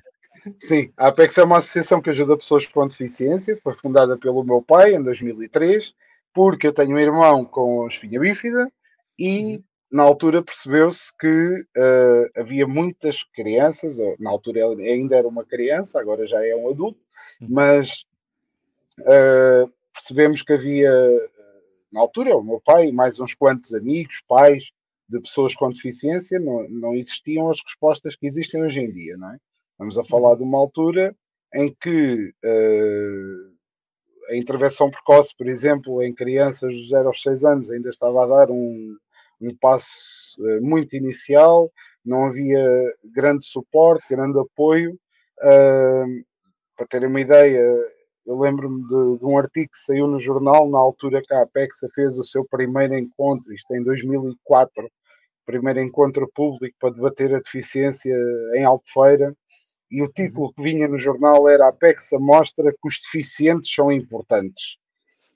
Sim, 0.60 0.92
a 0.96 1.08
Apex 1.08 1.38
é 1.38 1.44
uma 1.44 1.58
associação 1.58 2.02
que 2.02 2.10
ajuda 2.10 2.36
pessoas 2.36 2.66
com 2.66 2.86
deficiência, 2.86 3.58
foi 3.62 3.74
fundada 3.74 4.16
pelo 4.18 4.44
meu 4.44 4.60
pai 4.60 4.94
em 4.94 5.02
2003 5.02 5.94
porque 6.34 6.66
eu 6.66 6.72
tenho 6.72 6.96
um 6.96 6.98
irmão 6.98 7.44
com 7.44 7.86
espinha 7.86 8.18
bífida 8.18 8.70
e 9.16 9.54
uhum. 9.54 9.62
na 9.92 10.02
altura 10.02 10.42
percebeu-se 10.42 11.16
que 11.16 11.64
uh, 11.76 12.40
havia 12.40 12.66
muitas 12.66 13.22
crianças, 13.22 14.00
ou, 14.00 14.16
na 14.18 14.30
altura 14.30 14.60
ele 14.60 14.90
ainda 14.90 15.16
era 15.16 15.28
uma 15.28 15.44
criança, 15.44 16.00
agora 16.00 16.26
já 16.26 16.44
é 16.44 16.54
um 16.54 16.68
adulto, 16.68 16.98
uhum. 17.40 17.48
mas 17.50 18.04
uh, 19.00 19.72
percebemos 19.92 20.42
que 20.42 20.52
havia, 20.52 20.92
na 21.94 22.00
altura, 22.00 22.36
o 22.36 22.42
meu 22.42 22.60
pai 22.60 22.88
e 22.88 22.92
mais 22.92 23.20
uns 23.20 23.34
quantos 23.34 23.72
amigos, 23.72 24.20
pais 24.26 24.72
de 25.08 25.20
pessoas 25.20 25.54
com 25.54 25.70
deficiência, 25.70 26.40
não, 26.40 26.68
não 26.68 26.94
existiam 26.94 27.48
as 27.48 27.60
respostas 27.64 28.16
que 28.16 28.26
existem 28.26 28.60
hoje 28.62 28.80
em 28.80 28.90
dia, 28.90 29.16
não 29.16 29.30
é? 29.30 29.38
Estamos 29.70 29.96
a 29.96 30.04
falar 30.04 30.30
uhum. 30.30 30.36
de 30.38 30.42
uma 30.42 30.58
altura 30.58 31.16
em 31.54 31.72
que 31.72 32.34
uh, 32.44 33.54
a 34.28 34.36
intervenção 34.36 34.90
precoce, 34.90 35.32
por 35.36 35.48
exemplo, 35.48 36.02
em 36.02 36.12
crianças 36.12 36.72
de 36.74 36.88
0 36.88 37.06
aos 37.06 37.22
6 37.22 37.44
anos, 37.44 37.70
ainda 37.70 37.90
estava 37.90 38.24
a 38.24 38.26
dar 38.26 38.50
um, 38.50 38.96
um 39.40 39.56
passo 39.56 40.34
uh, 40.40 40.60
muito 40.60 40.96
inicial, 40.96 41.70
não 42.04 42.24
havia 42.24 42.92
grande 43.04 43.44
suporte, 43.44 44.04
grande 44.10 44.38
apoio. 44.40 44.98
Uh, 45.38 46.24
para 46.76 46.88
terem 46.88 47.08
uma 47.08 47.20
ideia, 47.20 47.62
eu 48.26 48.38
lembro-me 48.38 48.82
de, 48.82 49.18
de, 49.18 49.24
um 49.24 49.38
artigo 49.38 49.70
que 49.70 49.78
saiu 49.78 50.06
no 50.06 50.18
jornal, 50.18 50.68
na 50.68 50.78
altura 50.78 51.22
que 51.22 51.34
a 51.34 51.42
Apexa 51.42 51.88
fez 51.94 52.18
o 52.18 52.24
seu 52.24 52.44
primeiro 52.44 52.96
encontro, 52.96 53.52
isto 53.52 53.74
em 53.74 53.82
2004, 53.82 54.90
primeiro 55.44 55.80
encontro 55.80 56.30
público 56.34 56.76
para 56.80 56.94
debater 56.94 57.34
a 57.34 57.38
deficiência 57.38 58.14
em 58.54 58.64
Albufeira, 58.64 59.34
e 59.90 60.02
o 60.02 60.08
título 60.08 60.52
que 60.52 60.62
vinha 60.62 60.88
no 60.88 60.98
jornal 60.98 61.48
era 61.48 61.68
Apexa 61.68 62.18
mostra 62.18 62.72
que 62.72 62.88
os 62.88 62.98
deficientes 63.00 63.72
são 63.72 63.92
importantes. 63.92 64.76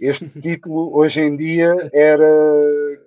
Este 0.01 0.29
título 0.41 0.97
hoje 0.97 1.21
em 1.21 1.37
dia 1.37 1.75
era 1.93 2.27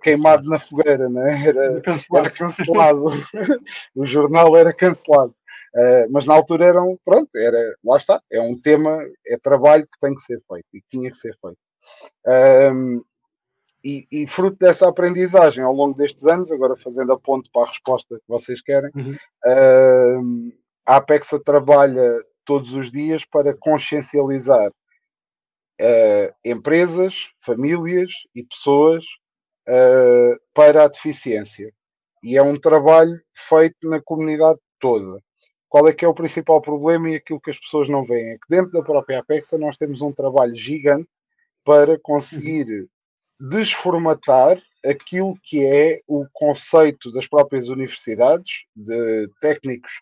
queimado 0.03 0.47
na 0.47 0.59
fogueira, 0.59 1.09
né? 1.09 1.47
era. 1.47 1.65
Era 1.65 1.81
cancelado. 1.81 3.05
o 3.95 4.05
jornal 4.05 4.55
era 4.55 4.73
cancelado. 4.73 5.33
Uh, 5.73 6.11
mas 6.11 6.25
na 6.25 6.33
altura 6.33 6.67
eram, 6.67 6.99
pronto, 7.05 7.29
era, 7.35 7.57
lá 7.83 7.97
está, 7.97 8.21
é 8.29 8.41
um 8.41 8.59
tema, 8.59 8.99
é 9.25 9.37
trabalho 9.37 9.85
que 9.85 9.99
tem 10.01 10.13
que 10.13 10.21
ser 10.21 10.41
feito 10.47 10.65
e 10.73 10.81
que 10.81 10.87
tinha 10.89 11.09
que 11.09 11.17
ser 11.17 11.33
feito. 11.39 11.57
Um, 12.73 13.03
e, 13.83 14.05
e, 14.11 14.27
fruto 14.27 14.57
dessa 14.59 14.87
aprendizagem 14.87 15.63
ao 15.63 15.73
longo 15.73 15.97
destes 15.97 16.27
anos, 16.27 16.51
agora 16.51 16.75
fazendo 16.77 17.13
a 17.13 17.19
ponto 17.19 17.49
para 17.51 17.63
a 17.63 17.69
resposta 17.69 18.15
que 18.15 18.27
vocês 18.27 18.61
querem, 18.61 18.91
uhum. 18.93 19.13
uh, 19.13 20.53
a 20.85 20.97
Apexa 20.97 21.39
trabalha 21.39 22.21
todos 22.45 22.75
os 22.75 22.91
dias 22.91 23.25
para 23.25 23.55
consciencializar 23.57 24.69
uh, 24.69 26.33
empresas, 26.45 27.13
famílias 27.43 28.11
e 28.35 28.43
pessoas 28.43 29.03
uh, 29.67 30.39
para 30.53 30.83
a 30.83 30.87
deficiência. 30.87 31.71
E 32.23 32.37
é 32.37 32.43
um 32.43 32.59
trabalho 32.59 33.19
feito 33.35 33.89
na 33.89 33.99
comunidade 33.99 34.59
toda. 34.79 35.19
Qual 35.71 35.87
é 35.87 35.93
que 35.93 36.03
é 36.03 36.07
o 36.07 36.13
principal 36.13 36.61
problema 36.61 37.09
e 37.09 37.15
aquilo 37.15 37.39
que 37.39 37.49
as 37.49 37.57
pessoas 37.57 37.87
não 37.87 38.03
veem? 38.03 38.31
É 38.31 38.37
que 38.37 38.49
dentro 38.49 38.73
da 38.73 38.83
própria 38.83 39.19
Apexa 39.19 39.57
nós 39.57 39.77
temos 39.77 40.01
um 40.01 40.11
trabalho 40.11 40.53
gigante 40.53 41.07
para 41.63 41.97
conseguir 41.97 42.89
desformatar 43.39 44.61
aquilo 44.85 45.33
que 45.41 45.65
é 45.65 46.01
o 46.05 46.25
conceito 46.33 47.09
das 47.13 47.25
próprias 47.25 47.69
universidades, 47.69 48.65
de 48.75 49.29
técnicos 49.39 49.93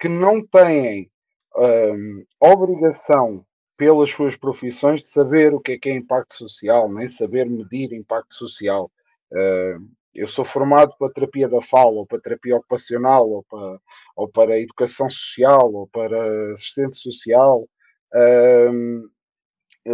que 0.00 0.08
não 0.08 0.42
têm 0.46 1.10
um, 1.54 2.24
obrigação 2.40 3.44
pelas 3.76 4.10
suas 4.10 4.34
profissões 4.34 5.02
de 5.02 5.08
saber 5.08 5.52
o 5.52 5.60
que 5.60 5.72
é 5.72 5.78
que 5.78 5.90
é 5.90 5.94
impacto 5.94 6.38
social, 6.38 6.90
nem 6.90 7.06
saber 7.06 7.44
medir 7.44 7.92
impacto 7.92 8.34
social. 8.34 8.90
Uh, 9.30 9.86
eu 10.14 10.28
sou 10.28 10.44
formado 10.44 10.94
para 10.98 11.12
terapia 11.12 11.48
da 11.48 11.60
fala, 11.62 11.92
ou 11.92 12.06
para 12.06 12.20
terapia 12.20 12.56
ocupacional, 12.56 13.28
ou 13.28 13.44
para, 13.44 13.80
ou 14.16 14.28
para 14.28 14.60
educação 14.60 15.10
social, 15.10 15.72
ou 15.72 15.86
para 15.86 16.52
assistente 16.52 16.96
social. 16.96 17.68
Uh, 18.14 19.08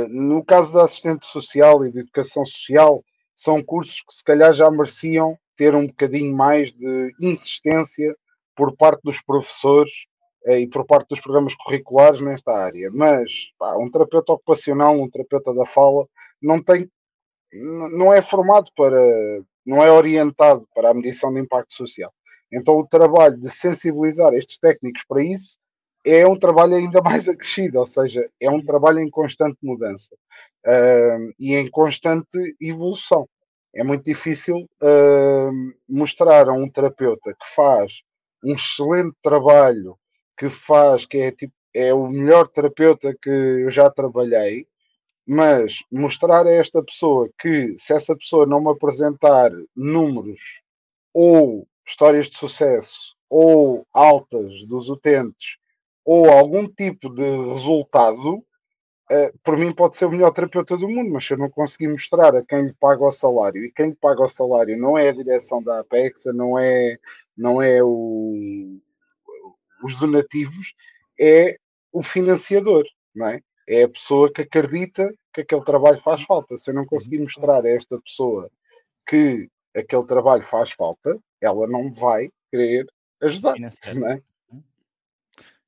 no 0.08 0.44
caso 0.44 0.72
da 0.72 0.84
assistente 0.84 1.26
social 1.26 1.84
e 1.84 1.92
de 1.92 2.00
educação 2.00 2.44
social, 2.44 3.04
são 3.34 3.62
cursos 3.62 4.02
que 4.02 4.14
se 4.14 4.24
calhar 4.24 4.52
já 4.52 4.70
mereciam 4.70 5.38
ter 5.56 5.74
um 5.74 5.86
bocadinho 5.86 6.36
mais 6.36 6.72
de 6.72 7.12
insistência 7.20 8.16
por 8.56 8.76
parte 8.76 9.02
dos 9.02 9.20
professores 9.22 9.92
eh, 10.46 10.60
e 10.60 10.68
por 10.68 10.84
parte 10.86 11.08
dos 11.08 11.20
programas 11.20 11.54
curriculares 11.54 12.20
nesta 12.20 12.52
área. 12.52 12.90
Mas 12.92 13.30
pá, 13.58 13.76
um 13.76 13.90
terapeuta 13.90 14.32
ocupacional, 14.32 14.98
um 14.98 15.08
terapeuta 15.08 15.54
da 15.54 15.66
fala, 15.66 16.06
não 16.40 16.62
tem, 16.62 16.90
não 17.96 18.12
é 18.12 18.22
formado 18.22 18.70
para, 18.76 19.00
não 19.66 19.82
é 19.82 19.90
orientado 19.90 20.66
para 20.74 20.90
a 20.90 20.94
medição 20.94 21.32
de 21.32 21.40
impacto 21.40 21.74
social. 21.74 22.12
Então 22.52 22.78
o 22.78 22.86
trabalho 22.86 23.36
de 23.36 23.50
sensibilizar 23.50 24.32
estes 24.34 24.58
técnicos 24.58 25.02
para 25.08 25.22
isso 25.22 25.58
é 26.04 26.26
um 26.26 26.38
trabalho 26.38 26.74
ainda 26.74 27.00
mais 27.02 27.28
acrescido, 27.28 27.78
ou 27.78 27.86
seja, 27.86 28.28
é 28.40 28.50
um 28.50 28.64
trabalho 28.64 29.00
em 29.00 29.10
constante 29.10 29.58
mudança 29.62 30.14
uh, 30.66 31.34
e 31.38 31.54
em 31.54 31.70
constante 31.70 32.56
evolução. 32.60 33.28
É 33.74 33.82
muito 33.82 34.04
difícil 34.04 34.56
uh, 34.56 35.74
mostrar 35.88 36.48
a 36.48 36.52
um 36.52 36.68
terapeuta 36.68 37.34
que 37.34 37.54
faz 37.54 38.02
um 38.44 38.54
excelente 38.54 39.16
trabalho, 39.22 39.98
que 40.36 40.48
faz, 40.48 41.06
que 41.06 41.18
é, 41.18 41.32
tipo, 41.32 41.52
é 41.72 41.92
o 41.92 42.06
melhor 42.06 42.46
terapeuta 42.48 43.16
que 43.20 43.30
eu 43.30 43.70
já 43.70 43.90
trabalhei, 43.90 44.66
mas 45.26 45.82
mostrar 45.90 46.46
a 46.46 46.52
esta 46.52 46.82
pessoa 46.82 47.28
que 47.38 47.74
se 47.78 47.92
essa 47.94 48.16
pessoa 48.16 48.46
não 48.46 48.60
me 48.60 48.70
apresentar 48.70 49.50
números 49.74 50.60
ou 51.12 51.66
histórias 51.86 52.28
de 52.28 52.36
sucesso 52.36 53.14
ou 53.28 53.86
altas 53.92 54.66
dos 54.66 54.88
utentes 54.88 55.56
ou 56.04 56.28
algum 56.28 56.68
tipo 56.68 57.08
de 57.08 57.22
resultado, 57.48 58.36
uh, 58.36 59.38
por 59.42 59.56
mim 59.56 59.72
pode 59.72 59.96
ser 59.96 60.04
o 60.04 60.10
melhor 60.10 60.32
terapeuta 60.32 60.76
do 60.76 60.88
mundo, 60.88 61.10
mas 61.10 61.26
se 61.26 61.32
eu 61.32 61.38
não 61.38 61.48
conseguir 61.48 61.88
mostrar 61.88 62.36
a 62.36 62.44
quem 62.44 62.66
lhe 62.66 62.74
paga 62.74 63.04
o 63.04 63.12
salário, 63.12 63.64
e 63.64 63.72
quem 63.72 63.88
lhe 63.88 63.94
paga 63.94 64.22
o 64.22 64.28
salário 64.28 64.76
não 64.76 64.98
é 64.98 65.08
a 65.08 65.12
direção 65.12 65.62
da 65.62 65.80
Apexa, 65.80 66.32
não 66.32 66.58
é, 66.58 66.98
não 67.36 67.62
é 67.62 67.82
o, 67.82 68.78
os 69.82 69.98
donativos, 69.98 70.74
é 71.18 71.56
o 71.90 72.02
financiador, 72.02 72.84
não 73.14 73.28
é? 73.28 73.40
É 73.66 73.84
a 73.84 73.88
pessoa 73.88 74.32
que 74.32 74.42
acredita 74.42 75.12
que 75.32 75.40
aquele 75.40 75.64
trabalho 75.64 76.00
faz 76.00 76.22
falta. 76.22 76.58
Se 76.58 76.70
eu 76.70 76.74
não 76.74 76.84
conseguir 76.84 77.18
mostrar 77.18 77.64
a 77.64 77.68
esta 77.68 77.98
pessoa 78.00 78.50
que 79.06 79.48
aquele 79.74 80.04
trabalho 80.04 80.42
faz 80.44 80.70
falta, 80.72 81.18
ela 81.40 81.66
não 81.66 81.92
vai 81.92 82.30
querer 82.50 82.86
ajudar. 83.22 83.54
É? 83.58 84.22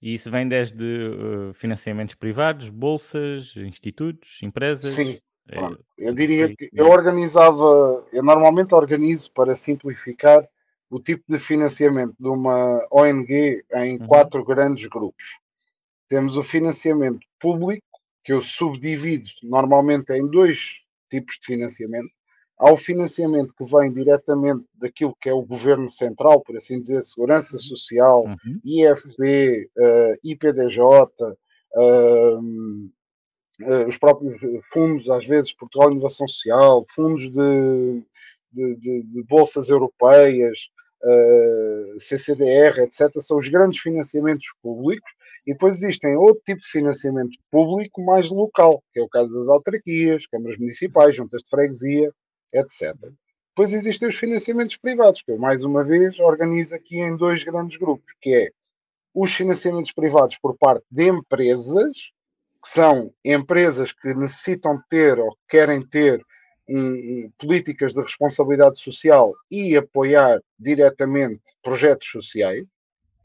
E 0.00 0.14
isso 0.14 0.30
vem 0.30 0.46
desde 0.46 0.84
uh, 0.84 1.54
financiamentos 1.54 2.14
privados, 2.14 2.68
bolsas, 2.68 3.56
institutos, 3.56 4.40
empresas? 4.42 4.94
Sim. 4.94 5.18
É, 5.48 5.58
eu 5.96 6.12
diria 6.12 6.54
que 6.54 6.68
eu 6.72 6.88
organizava, 6.88 8.04
eu 8.12 8.22
normalmente 8.22 8.74
organizo 8.74 9.30
para 9.32 9.54
simplificar 9.54 10.46
o 10.90 11.00
tipo 11.00 11.24
de 11.28 11.38
financiamento 11.38 12.14
de 12.18 12.28
uma 12.28 12.84
ONG 12.90 13.64
em 13.74 13.98
uhum. 13.98 14.06
quatro 14.06 14.44
grandes 14.44 14.88
grupos. 14.88 15.38
Temos 16.08 16.36
o 16.36 16.42
financiamento 16.42 17.26
público, 17.38 17.85
que 18.26 18.32
eu 18.32 18.42
subdivido 18.42 19.30
normalmente 19.44 20.12
em 20.12 20.26
dois 20.26 20.80
tipos 21.08 21.38
de 21.40 21.46
financiamento. 21.46 22.10
Há 22.58 22.72
o 22.72 22.76
financiamento 22.76 23.54
que 23.56 23.64
vem 23.64 23.92
diretamente 23.92 24.64
daquilo 24.74 25.16
que 25.20 25.28
é 25.28 25.32
o 25.32 25.44
governo 25.44 25.88
central, 25.88 26.40
por 26.40 26.56
assim 26.56 26.80
dizer, 26.80 27.04
Segurança 27.04 27.56
Social, 27.58 28.24
uhum. 28.24 28.60
IFP, 28.64 29.70
uh, 29.78 30.18
IPDJ, 30.24 30.80
uh, 31.76 32.40
uh, 32.40 33.86
os 33.86 33.96
próprios 33.96 34.40
fundos, 34.72 35.08
às 35.08 35.24
vezes, 35.24 35.52
Portugal 35.52 35.92
Inovação 35.92 36.26
Social, 36.26 36.84
fundos 36.88 37.30
de, 37.30 38.02
de, 38.50 38.74
de, 38.76 39.02
de 39.02 39.22
bolsas 39.22 39.68
europeias, 39.68 40.68
CCDR, 42.00 42.80
etc., 42.80 43.20
são 43.20 43.38
os 43.38 43.48
grandes 43.48 43.80
financiamentos 43.80 44.48
públicos. 44.60 45.08
E 45.46 45.52
depois 45.52 45.76
existem 45.76 46.16
outro 46.16 46.42
tipo 46.44 46.60
de 46.60 46.68
financiamento 46.68 47.38
público 47.50 48.04
mais 48.04 48.28
local, 48.30 48.82
que 48.92 48.98
é 48.98 49.02
o 49.02 49.08
caso 49.08 49.34
das 49.38 49.48
autarquias, 49.48 50.26
câmaras 50.26 50.58
municipais, 50.58 51.14
juntas 51.14 51.42
de 51.42 51.48
freguesia, 51.48 52.12
etc. 52.52 52.94
Depois 53.50 53.72
existem 53.72 54.08
os 54.08 54.16
financiamentos 54.16 54.76
privados, 54.76 55.22
que 55.22 55.30
eu, 55.30 55.38
mais 55.38 55.64
uma 55.64 55.84
vez, 55.84 56.18
organizo 56.18 56.74
aqui 56.74 56.98
em 56.98 57.16
dois 57.16 57.44
grandes 57.44 57.78
grupos, 57.78 58.12
que 58.20 58.34
é 58.34 58.50
os 59.14 59.32
financiamentos 59.32 59.92
privados 59.92 60.36
por 60.36 60.58
parte 60.58 60.84
de 60.90 61.08
empresas, 61.08 61.92
que 62.62 62.68
são 62.68 63.10
empresas 63.24 63.92
que 63.92 64.12
necessitam 64.12 64.78
ter 64.90 65.18
ou 65.18 65.34
querem 65.48 65.86
ter 65.86 66.22
um, 66.68 67.30
políticas 67.38 67.94
de 67.94 68.02
responsabilidade 68.02 68.80
social 68.80 69.32
e 69.50 69.76
apoiar 69.76 70.42
diretamente 70.58 71.54
projetos 71.62 72.08
sociais, 72.10 72.66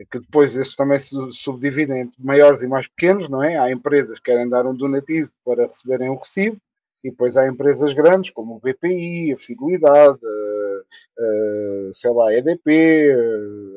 que 0.09 0.19
depois 0.19 0.55
esses 0.55 0.75
também 0.75 0.99
se 0.99 1.15
subdividem 1.31 2.01
entre 2.01 2.23
maiores 2.23 2.61
e 2.61 2.67
mais 2.67 2.87
pequenos, 2.87 3.29
não 3.29 3.43
é? 3.43 3.57
Há 3.57 3.71
empresas 3.71 4.17
que 4.19 4.31
querem 4.31 4.47
dar 4.49 4.65
um 4.65 4.75
donativo 4.75 5.31
para 5.43 5.67
receberem 5.67 6.09
um 6.09 6.15
recibo, 6.15 6.57
e 7.03 7.09
depois 7.09 7.35
há 7.35 7.47
empresas 7.47 7.93
grandes 7.93 8.31
como 8.31 8.55
o 8.55 8.59
BPI, 8.59 9.33
a 9.33 9.37
Fidelidade, 9.37 10.19
a, 10.23 11.89
a, 11.89 11.93
sei 11.93 12.11
lá, 12.11 12.29
a 12.29 12.33
EDP, 12.33 13.11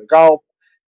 a 0.02 0.06
Galp, 0.08 0.42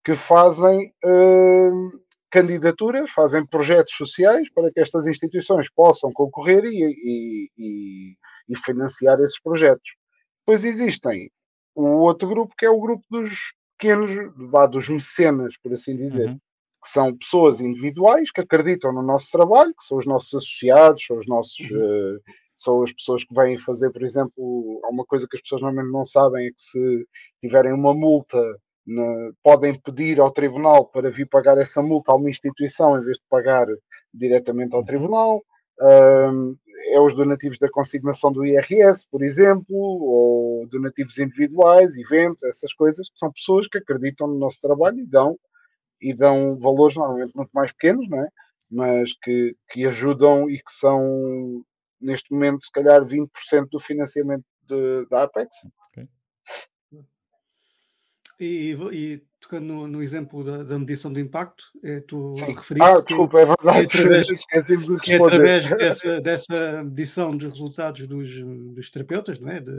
que 0.04 0.14
fazem 0.14 0.92
uh, 1.04 2.00
candidaturas, 2.30 3.10
fazem 3.10 3.46
projetos 3.46 3.94
sociais 3.96 4.48
para 4.52 4.70
que 4.70 4.80
estas 4.80 5.06
instituições 5.06 5.68
possam 5.70 6.12
concorrer 6.12 6.64
e, 6.64 7.50
e, 7.58 8.16
e 8.48 8.56
financiar 8.58 9.18
esses 9.20 9.40
projetos. 9.40 9.96
Depois 10.40 10.64
existem 10.64 11.30
o 11.74 11.82
outro 11.82 12.28
grupo 12.28 12.54
que 12.56 12.66
é 12.66 12.70
o 12.70 12.80
grupo 12.80 13.04
dos 13.10 13.52
pequenos, 13.78 14.10
dos 14.70 14.88
mecenas, 14.88 15.56
por 15.62 15.72
assim 15.72 15.96
dizer. 15.96 16.28
Uhum 16.28 16.40
que 16.86 16.92
são 16.92 17.16
pessoas 17.16 17.60
individuais 17.60 18.30
que 18.30 18.40
acreditam 18.40 18.92
no 18.92 19.02
nosso 19.02 19.28
trabalho, 19.32 19.74
que 19.76 19.84
são 19.84 19.98
os 19.98 20.06
nossos 20.06 20.32
associados, 20.34 21.04
são 21.04 21.18
os 21.18 21.26
nossos. 21.26 21.58
Uh, 21.68 22.20
são 22.54 22.82
as 22.82 22.90
pessoas 22.92 23.22
que 23.22 23.34
vêm 23.34 23.58
fazer, 23.58 23.90
por 23.90 24.02
exemplo, 24.02 24.80
há 24.82 24.88
uma 24.88 25.04
coisa 25.04 25.26
que 25.28 25.36
as 25.36 25.42
pessoas 25.42 25.60
normalmente 25.60 25.92
não 25.92 26.06
sabem 26.06 26.46
é 26.46 26.50
que 26.50 26.62
se 26.62 27.06
tiverem 27.42 27.72
uma 27.72 27.92
multa, 27.92 28.40
ne, 28.86 29.32
podem 29.42 29.78
pedir 29.78 30.18
ao 30.18 30.30
tribunal 30.30 30.86
para 30.86 31.10
vir 31.10 31.28
pagar 31.28 31.58
essa 31.58 31.82
multa 31.82 32.12
a 32.12 32.14
uma 32.14 32.30
instituição 32.30 32.98
em 32.98 33.04
vez 33.04 33.18
de 33.18 33.24
pagar 33.28 33.66
diretamente 34.12 34.72
ao 34.72 34.80
uhum. 34.80 34.86
tribunal. 34.86 35.44
É 35.80 37.00
os 37.00 37.14
donativos 37.14 37.58
da 37.58 37.68
consignação 37.68 38.32
do 38.32 38.46
IRS, 38.46 39.06
por 39.10 39.22
exemplo, 39.22 39.76
ou 39.76 40.66
donativos 40.68 41.18
individuais, 41.18 41.96
eventos, 41.96 42.44
essas 42.44 42.72
coisas, 42.72 43.10
que 43.10 43.18
são 43.18 43.32
pessoas 43.32 43.68
que 43.68 43.78
acreditam 43.78 44.26
no 44.26 44.38
nosso 44.38 44.60
trabalho 44.60 44.98
e 44.98 45.06
dão 45.06 45.38
e 46.00 46.14
dão 46.14 46.56
valores 46.58 46.96
normalmente 46.96 47.36
muito 47.36 47.50
mais 47.52 47.72
pequenos, 47.72 48.08
não 48.08 48.22
é? 48.22 48.28
mas 48.70 49.14
que, 49.22 49.56
que 49.70 49.86
ajudam 49.86 50.50
e 50.50 50.58
que 50.58 50.72
são, 50.72 51.64
neste 52.00 52.32
momento, 52.32 52.64
se 52.64 52.72
calhar 52.72 53.04
20% 53.04 53.68
do 53.70 53.80
financiamento 53.80 54.44
de, 54.62 55.06
da 55.08 55.24
Apex. 55.24 55.48
Okay. 55.90 56.08
E, 58.38 58.76
e, 58.92 59.22
tocando 59.46 59.66
no, 59.66 59.86
no 59.86 60.02
exemplo 60.02 60.42
da, 60.42 60.64
da, 60.64 60.78
medição 60.78 61.12
de 61.12 61.20
impacto, 61.20 61.64
é, 61.82 62.00
tu 62.00 62.34
Sim. 62.34 62.46
referiste. 62.46 62.90
Ah, 62.90 63.00
desculpa, 63.00 63.40
é 63.40 63.46
verdade. 63.46 63.78
É 63.78 63.82
através, 63.84 64.26
de 65.06 65.12
é 65.12 65.16
através 65.16 65.70
dessa, 65.78 66.20
dessa 66.20 66.82
medição 66.82 67.36
dos 67.36 67.50
resultados 67.50 68.06
dos, 68.06 68.30
dos 68.74 68.90
terapeutas, 68.90 69.38
não 69.38 69.50
é? 69.50 69.60
De, 69.60 69.72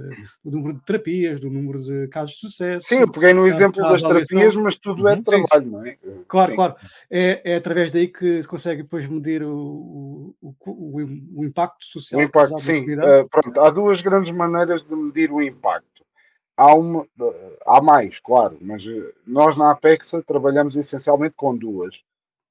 do 0.43 0.51
número 0.51 0.73
de 0.75 0.85
terapias, 0.85 1.39
do 1.39 1.49
número 1.49 1.79
de 1.79 2.07
casos 2.07 2.35
de 2.35 2.39
sucesso. 2.39 2.87
Sim, 2.87 2.99
eu 2.99 3.11
peguei 3.11 3.33
no 3.33 3.45
exemplo 3.45 3.81
das 3.81 4.01
terapias, 4.01 4.55
mas 4.55 4.77
tudo 4.77 5.07
é 5.07 5.15
sim, 5.15 5.21
trabalho, 5.21 5.65
sim. 5.65 5.69
não 5.69 5.85
é? 5.85 5.97
Claro, 6.27 6.49
sim. 6.51 6.55
claro. 6.55 6.75
É, 7.11 7.53
é 7.53 7.55
através 7.55 7.91
daí 7.91 8.07
que 8.07 8.41
se 8.41 8.47
consegue 8.47 8.83
depois 8.83 9.05
medir 9.07 9.43
o, 9.43 10.33
o, 10.41 10.55
o, 10.65 11.41
o 11.41 11.45
impacto 11.45 11.85
social. 11.85 12.21
O 12.21 12.23
impacto, 12.23 12.59
sim. 12.59 12.85
Uh, 12.93 13.27
pronto, 13.29 13.59
há 13.59 13.69
duas 13.69 14.01
grandes 14.01 14.31
maneiras 14.31 14.83
de 14.83 14.95
medir 14.95 15.31
o 15.31 15.41
impacto 15.41 15.96
há, 16.57 16.73
uma, 16.73 17.07
há 17.65 17.81
mais, 17.81 18.19
claro, 18.19 18.57
mas 18.59 18.85
eh, 18.85 19.13
nós 19.25 19.55
na 19.55 19.71
Apexa 19.71 20.23
trabalhamos 20.23 20.75
essencialmente 20.75 21.35
com 21.37 21.55
duas. 21.55 22.01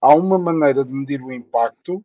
Há 0.00 0.14
uma 0.14 0.38
maneira 0.38 0.84
de 0.84 0.92
medir 0.92 1.20
o 1.20 1.32
impacto 1.32 2.02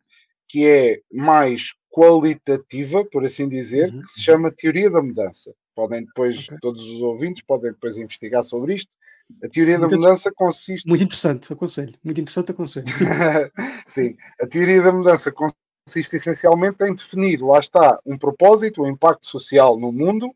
que 0.49 0.67
é 0.67 0.99
mais 1.13 1.73
qualitativa, 1.89 3.05
por 3.05 3.23
assim 3.23 3.47
dizer, 3.47 3.93
uhum. 3.93 4.01
que 4.01 4.11
se 4.13 4.23
chama 4.23 4.51
teoria 4.51 4.89
da 4.89 5.01
mudança. 5.01 5.53
Podem 5.75 6.03
depois, 6.03 6.45
okay. 6.45 6.57
todos 6.59 6.83
os 6.83 7.01
ouvintes 7.01 7.43
podem 7.45 7.71
depois 7.71 7.97
investigar 7.97 8.43
sobre 8.43 8.75
isto. 8.75 8.93
A 9.41 9.47
teoria 9.47 9.77
muito 9.77 9.91
da 9.91 9.97
mudança 9.97 10.31
consiste. 10.35 10.85
Muito 10.87 11.03
interessante, 11.03 11.53
aconselho. 11.53 11.93
Muito 12.03 12.19
interessante, 12.19 12.51
aconselho. 12.51 12.87
Sim, 13.87 14.17
a 14.41 14.47
teoria 14.47 14.81
da 14.81 14.91
mudança 14.91 15.31
consiste 15.31 16.15
essencialmente 16.17 16.83
em 16.83 16.95
definir, 16.95 17.41
lá 17.41 17.59
está, 17.59 17.99
um 18.05 18.17
propósito, 18.17 18.83
um 18.83 18.87
impacto 18.87 19.25
social 19.25 19.79
no 19.79 19.91
mundo 19.91 20.35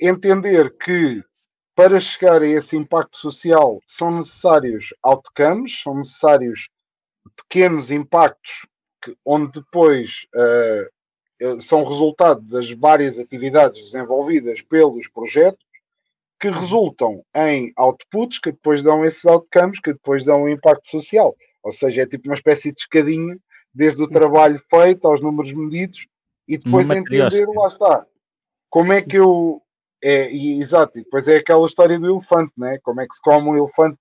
entender 0.00 0.76
que 0.76 1.22
para 1.74 1.98
chegar 2.00 2.42
a 2.42 2.46
esse 2.46 2.76
impacto 2.76 3.16
social 3.16 3.80
são 3.86 4.16
necessários 4.16 4.94
outcomes, 5.02 5.80
são 5.82 5.96
necessários 5.96 6.68
pequenos 7.36 7.90
impactos 7.90 8.66
que, 9.02 9.16
onde 9.24 9.52
depois 9.52 10.26
uh, 10.34 11.60
são 11.60 11.84
resultado 11.84 12.42
das 12.42 12.70
várias 12.72 13.18
atividades 13.18 13.84
desenvolvidas 13.84 14.60
pelos 14.60 15.08
projetos 15.08 15.64
que 16.38 16.50
resultam 16.50 17.24
em 17.34 17.72
outputs 17.76 18.40
que 18.40 18.50
depois 18.50 18.82
dão 18.82 19.04
esses 19.04 19.24
outcomes, 19.24 19.80
que 19.80 19.92
depois 19.92 20.24
dão 20.24 20.42
um 20.42 20.48
impacto 20.48 20.88
social. 20.88 21.36
Ou 21.62 21.70
seja, 21.70 22.02
é 22.02 22.06
tipo 22.06 22.28
uma 22.28 22.34
espécie 22.34 22.72
de 22.72 22.80
escadinha, 22.80 23.36
desde 23.72 24.02
o 24.02 24.08
trabalho 24.08 24.60
feito 24.68 25.06
aos 25.06 25.20
números 25.20 25.52
medidos, 25.52 26.06
e 26.48 26.58
depois 26.58 26.90
entender, 26.90 27.46
lá 27.46 27.68
está, 27.68 28.06
como 28.68 28.92
é 28.92 29.00
que 29.00 29.16
eu 29.16 29.62
é, 30.02 30.30
e, 30.32 30.60
exato, 30.60 30.98
e 30.98 31.04
depois 31.04 31.28
é 31.28 31.36
aquela 31.36 31.64
história 31.64 31.98
do 31.98 32.10
elefante, 32.10 32.52
né? 32.56 32.78
Como 32.82 33.00
é 33.00 33.06
que 33.06 33.14
se 33.14 33.22
come 33.22 33.48
um 33.48 33.56
elefante? 33.56 33.98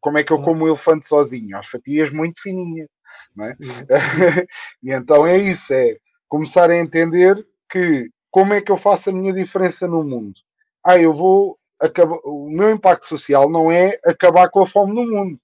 Como 0.00 0.18
é 0.18 0.24
que 0.24 0.32
eu 0.32 0.42
como 0.42 0.64
um 0.64 0.68
elefante 0.68 1.06
sozinho? 1.06 1.56
As 1.56 1.68
fatias 1.68 2.10
muito 2.10 2.40
fininhas, 2.40 2.88
não 3.36 3.46
é? 3.46 3.56
e 4.82 4.92
então 4.92 5.26
é 5.26 5.36
isso, 5.36 5.74
é 5.74 5.98
começar 6.28 6.70
a 6.70 6.76
entender 6.76 7.46
que 7.68 8.10
como 8.30 8.54
é 8.54 8.60
que 8.60 8.72
eu 8.72 8.78
faço 8.78 9.10
a 9.10 9.12
minha 9.12 9.32
diferença 9.32 9.86
no 9.86 10.02
mundo? 10.02 10.34
Ah, 10.84 10.98
eu 10.98 11.12
vou 11.12 11.58
acabar. 11.78 12.18
O 12.24 12.48
meu 12.50 12.70
impacto 12.70 13.06
social 13.06 13.48
não 13.50 13.70
é 13.70 13.98
acabar 14.04 14.48
com 14.50 14.62
a 14.62 14.66
fome 14.66 14.94
no 14.94 15.06
mundo, 15.06 15.40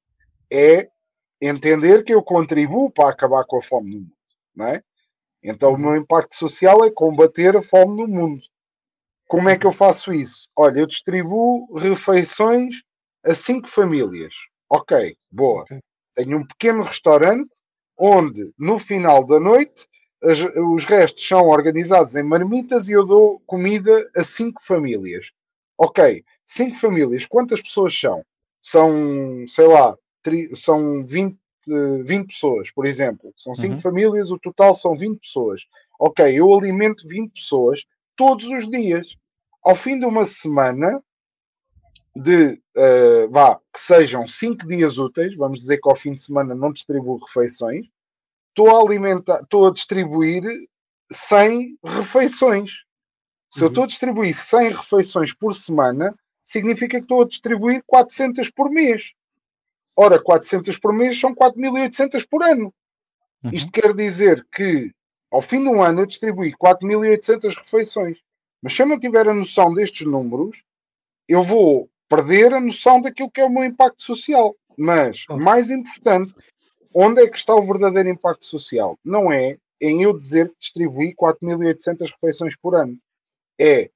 é 0.50 0.88
entender 1.40 2.02
que 2.04 2.14
eu 2.14 2.22
contribuo 2.22 2.90
para 2.90 3.11
acabar 3.11 3.44
com 3.44 3.59
a 3.59 3.62
fome 3.62 3.90
no 3.90 4.00
mundo, 4.00 4.12
não 4.54 4.66
é? 4.68 4.83
Então, 5.42 5.70
o 5.70 5.72
uhum. 5.74 5.78
meu 5.78 5.96
impacto 5.96 6.35
social 6.35 6.85
é 6.85 6.90
combater 6.90 7.54
a 7.57 7.62
fome 7.62 8.00
no 8.00 8.09
mundo. 8.09 8.42
Como 9.28 9.48
é 9.48 9.58
que 9.58 9.66
eu 9.66 9.72
faço 9.72 10.12
isso? 10.12 10.48
Olha, 10.56 10.80
eu 10.80 10.87
distribuo 10.87 11.72
refeições 11.76 12.76
a 13.24 13.34
cinco 13.34 13.68
famílias. 13.68 14.34
Ok, 14.68 15.16
boa. 15.30 15.62
Okay. 15.62 15.80
Tenho 16.14 16.38
um 16.38 16.46
pequeno 16.46 16.82
restaurante 16.82 17.50
onde 17.96 18.52
no 18.58 18.78
final 18.78 19.24
da 19.24 19.40
noite 19.40 19.87
as, 20.22 20.38
os 20.40 20.84
restos 20.84 21.26
são 21.26 21.48
organizados 21.48 22.16
em 22.16 22.22
marmitas 22.22 22.88
e 22.88 22.92
eu 22.92 23.04
dou 23.04 23.40
comida 23.46 24.08
a 24.16 24.24
cinco 24.24 24.64
famílias. 24.64 25.26
Ok, 25.76 26.24
cinco 26.46 26.76
famílias, 26.76 27.26
quantas 27.26 27.60
pessoas 27.60 27.98
são? 27.98 28.24
São, 28.60 29.44
sei 29.48 29.66
lá, 29.66 29.96
tri, 30.22 30.54
são 30.56 31.04
20, 31.04 31.37
20 32.04 32.26
pessoas, 32.28 32.70
por 32.70 32.87
exemplo. 32.87 33.32
São 33.37 33.54
cinco 33.54 33.74
uhum. 33.74 33.80
famílias, 33.80 34.30
o 34.30 34.38
total 34.38 34.74
são 34.74 34.96
20 34.96 35.18
pessoas. 35.20 35.66
Ok, 35.98 36.24
eu 36.34 36.52
alimento 36.54 37.06
20 37.06 37.32
pessoas 37.32 37.84
todos 38.16 38.46
os 38.46 38.68
dias. 38.68 39.16
Ao 39.62 39.74
fim 39.74 39.98
de 39.98 40.05
uma 40.05 40.24
semana, 40.24 41.03
de 42.14 42.61
uh, 42.77 43.31
vá, 43.31 43.59
que 43.72 43.81
sejam 43.81 44.29
cinco 44.29 44.66
dias 44.66 44.98
úteis, 44.98 45.35
vamos 45.37 45.61
dizer 45.61 45.81
que 45.81 45.88
ao 45.88 45.96
fim 45.96 46.12
de 46.12 46.22
semana 46.22 46.55
não 46.55 46.72
distribuo 46.72 47.18
refeições, 47.18 47.87
estou 48.50 48.70
a 48.70 48.81
alimentar, 48.81 49.40
estou 49.42 49.66
a 49.66 49.72
distribuir 49.72 50.44
100 51.11 51.79
refeições. 51.85 52.85
Se 53.50 53.61
uhum. 53.61 53.66
eu 53.66 53.68
estou 53.68 53.85
a 53.85 53.87
distribuir 53.87 54.35
100 54.35 54.70
refeições 54.70 55.35
por 55.35 55.55
semana, 55.55 56.14
significa 56.44 56.98
que 56.98 57.05
estou 57.05 57.22
a 57.22 57.27
distribuir 57.27 57.83
400 57.87 58.50
por 58.50 58.70
mês. 58.70 59.12
Ora, 59.96 60.20
400 60.20 60.79
por 60.79 60.92
mês 60.92 61.18
são 61.18 61.35
4.800 61.35 62.27
por 62.29 62.42
ano. 62.42 62.72
Uhum. 63.42 63.50
Isto 63.53 63.70
quer 63.72 63.94
dizer 63.94 64.46
que 64.53 64.92
ao 65.35 65.42
fim 65.42 65.61
de 65.64 65.68
um 65.68 65.83
ano 65.83 66.03
eu 66.03 66.07
distribuí 66.07 66.53
4.800 66.53 67.57
refeições. 67.57 68.18
Mas 68.62 68.73
se 68.73 68.83
eu 68.83 68.87
não 68.87 69.01
tiver 69.01 69.27
a 69.27 69.35
noção 69.35 69.75
destes 69.75 70.07
números, 70.07 70.62
eu 71.27 71.42
vou 71.42 71.90
perder 72.09 72.55
a 72.55 72.61
noção 72.61 73.01
daquilo 73.01 73.29
que 73.29 73.40
é 73.40 73.44
o 73.44 73.51
meu 73.51 73.64
impacto 73.64 74.01
social. 74.01 74.55
Mas, 74.79 75.25
mais 75.29 75.70
importante, 75.70 76.33
onde 76.94 77.20
é 77.20 77.29
que 77.29 77.37
está 77.37 77.53
o 77.53 77.66
verdadeiro 77.66 78.09
impacto 78.09 78.47
social? 78.47 78.97
Não 79.05 79.33
é 79.33 79.59
em 79.81 80.05
eu 80.05 80.16
dizer 80.16 80.51
que 80.51 80.59
distribuí 80.61 81.12
4.800 81.16 82.12
refeições 82.12 82.57
por 82.57 82.77
ano. 82.77 82.97
É, 83.59 83.90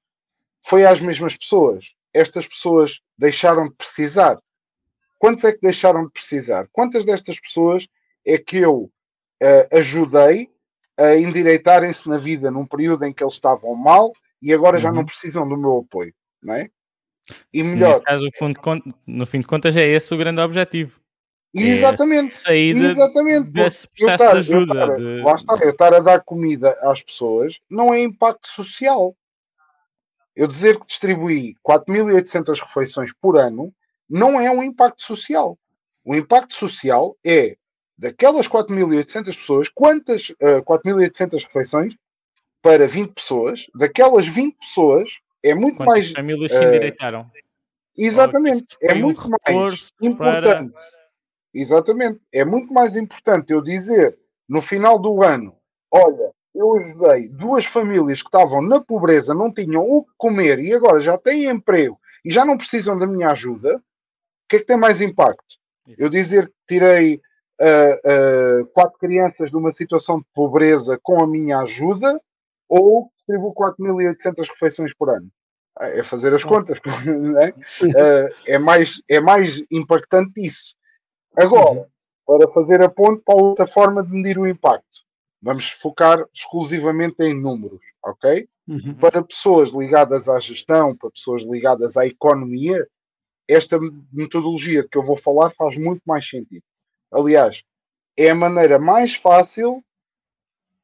foi 0.61 0.85
às 0.85 0.99
mesmas 0.99 1.37
pessoas. 1.37 1.93
Estas 2.13 2.45
pessoas 2.45 2.99
deixaram 3.17 3.69
de 3.69 3.75
precisar. 3.75 4.37
Quantos 5.17 5.45
é 5.45 5.53
que 5.53 5.61
deixaram 5.61 6.05
de 6.05 6.11
precisar? 6.11 6.67
Quantas 6.73 7.05
destas 7.05 7.39
pessoas 7.39 7.87
é 8.25 8.37
que 8.37 8.57
eu 8.57 8.91
uh, 9.41 9.77
ajudei 9.77 10.51
a 10.99 11.15
endireitarem-se 11.15 12.09
na 12.09 12.17
vida 12.17 12.51
num 12.51 12.65
período 12.65 13.05
em 13.05 13.13
que 13.13 13.23
eles 13.23 13.35
estavam 13.35 13.73
mal 13.73 14.11
e 14.41 14.53
agora 14.53 14.77
uhum. 14.77 14.81
já 14.81 14.91
não 14.91 14.99
uhum. 14.99 15.05
precisam 15.05 15.47
do 15.47 15.57
meu 15.57 15.79
apoio, 15.79 16.13
não 16.43 16.53
é? 16.53 16.69
E 17.53 17.63
melhor. 17.63 17.89
Nesse 17.89 18.03
caso, 18.03 18.23
no 19.07 19.25
fim 19.25 19.39
de 19.39 19.47
contas, 19.47 19.77
é 19.77 19.85
esse 19.85 20.13
o 20.13 20.17
grande 20.17 20.41
objetivo. 20.41 20.99
É 21.55 21.61
exatamente. 21.61 22.33
Saída 22.33 22.79
exatamente. 22.79 23.49
Desse 23.49 23.87
processo 23.87 24.23
tar, 24.23 24.33
de 24.33 24.39
ajuda. 24.39 24.73
Eu 24.73 24.87
tar, 24.87 24.95
de... 24.95 25.21
Lá 25.23 25.35
está, 25.35 25.57
eu 25.61 25.69
estar 25.69 25.93
a 25.93 25.99
dar 25.99 26.23
comida 26.23 26.77
às 26.81 27.01
pessoas 27.01 27.59
não 27.69 27.93
é 27.93 28.01
impacto 28.01 28.47
social. 28.47 29.15
Eu 30.35 30.47
dizer 30.47 30.79
que 30.79 30.85
distribuí 30.85 31.55
4.800 31.67 32.59
refeições 32.59 33.11
por 33.19 33.37
ano 33.37 33.73
não 34.09 34.39
é 34.39 34.49
um 34.51 34.63
impacto 34.63 35.01
social. 35.01 35.57
O 36.03 36.15
impacto 36.15 36.55
social 36.55 37.15
é 37.23 37.57
daquelas 37.99 38.47
4.800 38.47 39.25
pessoas, 39.37 39.69
quantas 39.69 40.29
uh, 40.29 40.35
eh, 40.39 40.61
4.800 40.61 41.43
refeições 41.43 41.93
para 42.61 42.87
20 42.87 43.13
pessoas, 43.13 43.67
daquelas 43.75 44.25
20 44.25 44.57
pessoas 44.57 45.19
é 45.43 45.53
muito 45.53 45.77
Quantas 45.77 45.93
mais. 45.93 46.11
famílias 46.11 46.51
se 46.51 46.63
endireitaram? 46.63 47.21
Uh, 47.23 47.31
exatamente, 47.97 48.77
é 48.81 48.93
muito 48.93 49.27
um 49.27 49.31
mais 49.53 49.91
importante. 50.01 50.71
Para... 50.71 50.81
Exatamente, 51.53 52.21
é 52.31 52.45
muito 52.45 52.73
mais 52.73 52.95
importante 52.95 53.51
eu 53.51 53.61
dizer 53.61 54.17
no 54.47 54.61
final 54.61 54.97
do 54.97 55.21
ano: 55.21 55.57
olha, 55.91 56.31
eu 56.55 56.77
ajudei 56.77 57.27
duas 57.27 57.65
famílias 57.65 58.21
que 58.21 58.29
estavam 58.29 58.61
na 58.61 58.79
pobreza, 58.79 59.33
não 59.33 59.53
tinham 59.53 59.83
o 59.83 60.05
que 60.05 60.11
comer 60.17 60.59
e 60.59 60.73
agora 60.73 61.01
já 61.01 61.17
têm 61.17 61.45
emprego 61.45 61.99
e 62.23 62.31
já 62.31 62.45
não 62.45 62.57
precisam 62.57 62.97
da 62.97 63.05
minha 63.05 63.29
ajuda. 63.29 63.75
O 63.77 63.81
que 64.49 64.55
é 64.55 64.59
que 64.59 64.65
tem 64.65 64.77
mais 64.77 65.01
impacto? 65.01 65.59
Eu 65.97 66.09
dizer 66.09 66.47
que 66.47 66.53
tirei 66.67 67.21
uh, 67.59 68.61
uh, 68.61 68.65
quatro 68.67 68.97
crianças 68.99 69.49
de 69.49 69.55
uma 69.55 69.71
situação 69.71 70.19
de 70.19 70.25
pobreza 70.33 70.99
com 71.01 71.23
a 71.23 71.27
minha 71.27 71.59
ajuda 71.59 72.19
ou 72.67 73.11
distribuo 73.15 73.53
4.800 73.53 74.47
refeições 74.47 74.93
por 74.93 75.09
ano? 75.09 75.29
É 75.79 76.03
fazer 76.03 76.33
as 76.33 76.43
contas, 76.43 76.79
é? 77.41 77.49
Uh, 77.85 78.29
é, 78.47 78.57
mais, 78.57 79.01
é 79.07 79.19
mais 79.19 79.61
impactante 79.71 80.45
isso. 80.45 80.75
Agora, 81.37 81.87
para 82.25 82.47
fazer 82.49 82.83
a 82.83 82.89
ponte 82.89 83.23
para 83.23 83.41
outra 83.41 83.65
forma 83.65 84.03
de 84.03 84.11
medir 84.11 84.37
o 84.37 84.47
impacto, 84.47 85.03
vamos 85.41 85.69
focar 85.69 86.25
exclusivamente 86.33 87.23
em 87.23 87.33
números, 87.33 87.81
ok? 88.03 88.47
Uhum. 88.67 88.93
Para 88.95 89.23
pessoas 89.23 89.71
ligadas 89.71 90.27
à 90.27 90.39
gestão, 90.39 90.95
para 90.95 91.09
pessoas 91.11 91.43
ligadas 91.43 91.97
à 91.97 92.05
economia, 92.05 92.85
esta 93.47 93.79
metodologia 94.11 94.87
que 94.87 94.97
eu 94.97 95.03
vou 95.03 95.17
falar 95.17 95.49
faz 95.51 95.77
muito 95.77 96.01
mais 96.05 96.27
sentido. 96.27 96.63
Aliás, 97.11 97.63
é 98.15 98.29
a 98.29 98.35
maneira 98.35 98.77
mais 98.77 99.15
fácil 99.15 99.83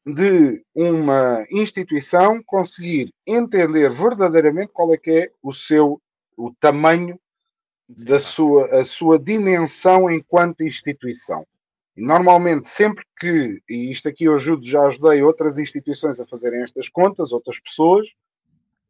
de 0.05 0.63
uma 0.73 1.45
instituição 1.49 2.41
conseguir 2.43 3.13
entender 3.25 3.91
verdadeiramente 3.91 4.71
qual 4.71 4.93
é 4.93 4.97
que 4.97 5.11
é 5.11 5.31
o 5.41 5.53
seu 5.53 6.01
o 6.38 6.53
tamanho 6.59 7.19
da 7.88 8.19
sua 8.19 8.67
a 8.79 8.85
sua 8.85 9.17
dimensão 9.17 10.11
enquanto 10.11 10.63
instituição. 10.63 11.45
E 11.97 12.05
normalmente 12.05 12.69
sempre 12.69 13.03
que 13.19 13.61
e 13.69 13.91
isto 13.91 14.07
aqui 14.09 14.25
eu 14.25 14.35
ajudo 14.35 14.65
já 14.65 14.85
ajudei 14.85 15.23
outras 15.23 15.57
instituições 15.57 16.19
a 16.19 16.25
fazerem 16.25 16.61
estas 16.61 16.89
contas, 16.89 17.31
outras 17.31 17.59
pessoas, 17.59 18.07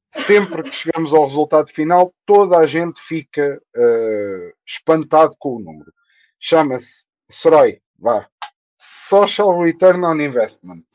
sempre 0.09 0.63
que 0.63 0.75
chegamos 0.75 1.13
ao 1.13 1.25
resultado 1.25 1.69
final, 1.71 2.13
toda 2.25 2.57
a 2.57 2.65
gente 2.65 3.01
fica 3.01 3.61
uh, 3.75 4.53
espantado 4.65 5.35
com 5.39 5.55
o 5.55 5.59
número. 5.59 5.93
Chama-se 6.39 7.05
SROI, 7.29 7.81
vá, 7.97 8.29
Social 8.77 9.59
Return 9.61 10.05
on 10.05 10.21
Investment. 10.21 10.85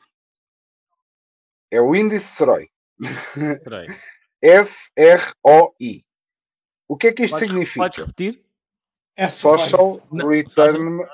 É 1.69 1.81
o 1.81 1.95
índice 1.95 2.27
SROI. 2.35 2.69
S-R-O-I. 4.41 6.05
O 6.87 6.97
que 6.97 7.07
é 7.07 7.13
que 7.13 7.23
isto 7.23 7.35
podes, 7.35 7.47
significa? 7.47 7.85
Podes 7.85 7.97
repetir? 7.99 8.43
É 9.15 9.29
social, 9.29 10.01
return, 10.11 11.07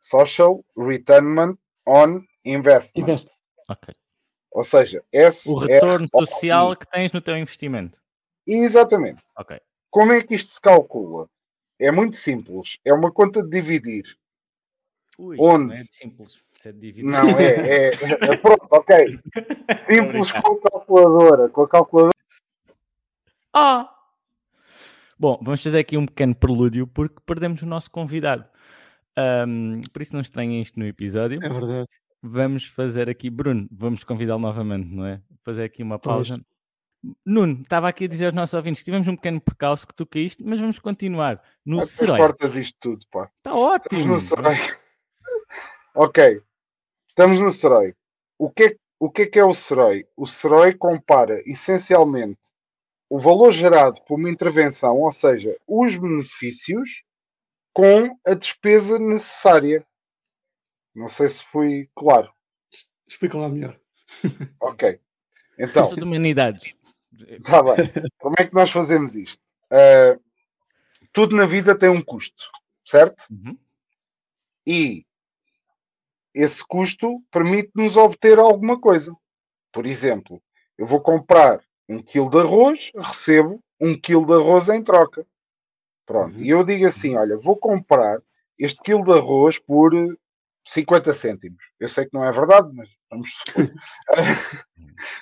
social 0.00 0.64
Return 0.74 1.58
on 1.86 2.24
Investment. 2.46 3.02
Invest. 3.02 3.42
Ok. 3.68 3.94
Ou 4.50 4.64
seja, 4.64 5.04
S 5.12 5.46
o 5.46 5.56
retorno 5.56 6.08
social 6.10 6.74
que 6.74 6.86
tens 6.86 7.12
no 7.12 7.20
teu 7.20 7.36
investimento. 7.36 8.00
Exatamente. 8.46 9.22
Ok. 9.36 9.60
Como 9.90 10.12
é 10.12 10.22
que 10.22 10.34
isto 10.34 10.50
se 10.52 10.60
calcula? 10.62 11.28
É 11.78 11.90
muito 11.90 12.16
simples. 12.16 12.78
É 12.82 12.94
uma 12.94 13.12
conta 13.12 13.42
de 13.42 13.50
dividir. 13.50 14.18
Ui, 15.18 15.36
onde... 15.40 15.66
Não 15.66 15.72
é 15.72 15.84
simples. 15.90 16.42
É. 16.64 16.72
Não, 17.02 17.28
é, 17.30 17.44
é, 17.44 17.90
é 18.32 18.36
pronto, 18.36 18.66
ok. 18.70 19.18
Simples 19.80 20.30
com 20.32 20.38
a 20.38 20.70
calculadora. 20.70 21.48
Com 21.48 21.62
a 21.62 21.68
calculadora. 21.68 22.14
Ah! 23.52 23.92
Bom, 25.18 25.40
vamos 25.42 25.60
fazer 25.62 25.80
aqui 25.80 25.96
um 25.96 26.06
pequeno 26.06 26.34
prelúdio 26.34 26.86
porque 26.86 27.16
perdemos 27.26 27.62
o 27.62 27.66
nosso 27.66 27.90
convidado. 27.90 28.44
Um, 29.18 29.80
por 29.92 30.00
isso 30.00 30.14
não 30.14 30.20
estranhem 30.20 30.60
isto 30.60 30.78
no 30.78 30.86
episódio. 30.86 31.40
É 31.42 31.48
verdade. 31.48 31.88
Vamos 32.22 32.66
fazer 32.66 33.10
aqui, 33.10 33.28
Bruno, 33.28 33.68
vamos 33.72 34.04
convidá-lo 34.04 34.40
novamente, 34.40 34.94
não 34.94 35.04
é? 35.04 35.20
Fazer 35.44 35.64
aqui 35.64 35.82
uma 35.82 35.98
pausa. 35.98 36.34
Pois. 36.34 37.16
Nuno, 37.24 37.62
estava 37.62 37.88
aqui 37.88 38.04
a 38.04 38.08
dizer 38.08 38.26
aos 38.26 38.34
nossos 38.34 38.54
ouvintes: 38.54 38.84
tivemos 38.84 39.08
um 39.08 39.16
pequeno 39.16 39.40
percalço 39.40 39.86
que 39.86 39.94
tu 39.94 40.06
caíste, 40.06 40.42
mas 40.44 40.60
vamos 40.60 40.78
continuar. 40.78 41.42
No 41.64 41.84
Serói. 41.84 42.18
cortas 42.18 42.56
isto 42.56 42.76
tudo, 42.80 43.06
pá. 43.10 43.30
Está 43.38 43.54
ótimo. 43.54 44.04
No 44.06 44.20
ok, 45.98 46.40
estamos 47.08 47.40
no 47.40 47.50
Serói. 47.50 47.92
O 48.38 48.48
que, 48.48 48.64
é, 48.64 48.76
o 49.00 49.10
que 49.10 49.22
é 49.22 49.26
que 49.26 49.38
é 49.40 49.44
o 49.44 49.52
Serói? 49.52 50.06
O 50.16 50.28
Serói 50.28 50.72
compara 50.72 51.42
essencialmente 51.44 52.54
o 53.10 53.18
valor 53.18 53.50
gerado 53.50 54.00
por 54.06 54.14
uma 54.14 54.30
intervenção, 54.30 54.98
ou 54.98 55.10
seja, 55.10 55.58
os 55.66 55.96
benefícios, 55.96 57.02
com 57.72 58.16
a 58.24 58.34
despesa 58.34 58.96
necessária. 58.96 59.84
Não 60.94 61.08
sei 61.08 61.28
se 61.30 61.44
fui 61.46 61.90
claro. 61.96 62.32
Explica 63.08 63.36
lá 63.36 63.48
melhor. 63.48 63.78
Ok. 64.60 65.00
Então. 65.58 65.94
de 65.94 66.02
humanidades. 66.02 66.74
Está 67.26 67.60
bem. 67.62 67.76
Como 68.18 68.36
é 68.38 68.46
que 68.46 68.54
nós 68.54 68.70
fazemos 68.70 69.16
isto? 69.16 69.42
Uh, 69.72 70.22
tudo 71.12 71.34
na 71.34 71.46
vida 71.46 71.76
tem 71.76 71.88
um 71.88 72.00
custo, 72.00 72.48
certo? 72.84 73.24
Uhum. 73.30 73.58
E 74.64 75.07
esse 76.38 76.64
custo 76.64 77.20
permite-nos 77.32 77.96
obter 77.96 78.38
alguma 78.38 78.80
coisa. 78.80 79.12
Por 79.72 79.84
exemplo, 79.84 80.40
eu 80.78 80.86
vou 80.86 81.00
comprar 81.00 81.60
um 81.88 82.00
quilo 82.00 82.30
de 82.30 82.38
arroz, 82.38 82.92
recebo 82.96 83.60
um 83.80 83.98
quilo 83.98 84.24
de 84.24 84.34
arroz 84.34 84.68
em 84.68 84.82
troca. 84.82 85.26
Pronto. 86.06 86.36
Uhum. 86.36 86.44
E 86.44 86.50
eu 86.50 86.62
digo 86.62 86.86
assim: 86.86 87.16
olha, 87.16 87.36
vou 87.36 87.56
comprar 87.56 88.20
este 88.56 88.80
quilo 88.82 89.04
de 89.04 89.12
arroz 89.12 89.58
por 89.58 89.92
50 90.64 91.12
cêntimos. 91.12 91.58
Eu 91.80 91.88
sei 91.88 92.04
que 92.04 92.14
não 92.14 92.24
é 92.24 92.30
verdade, 92.30 92.70
mas 92.72 92.88
vamos 93.10 93.30
supor. 93.32 93.72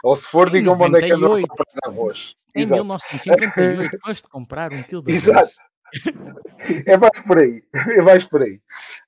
Ou 0.05 0.17
se 0.17 0.29
for, 0.29 0.51
digam 0.51 0.79
onde 0.79 0.99
é 0.99 1.07
que 1.07 1.13
ando 1.13 1.35
a 1.35 1.41
comprar 1.41 1.67
arroz. 1.87 2.35
Em 2.55 2.61
Exato. 2.61 2.85
1958, 2.85 3.99
foste 4.05 4.29
comprar 4.29 4.71
um 4.73 4.83
quilo 4.83 5.03
de 5.03 5.13
arroz. 5.13 5.29
Exato. 5.29 5.55
é 6.87 6.97
mais 6.97 7.27
por 7.27 7.39
aí. 7.39 7.65
É 7.73 8.03
mais 8.03 8.25
por 8.25 8.43
aí. 8.43 8.61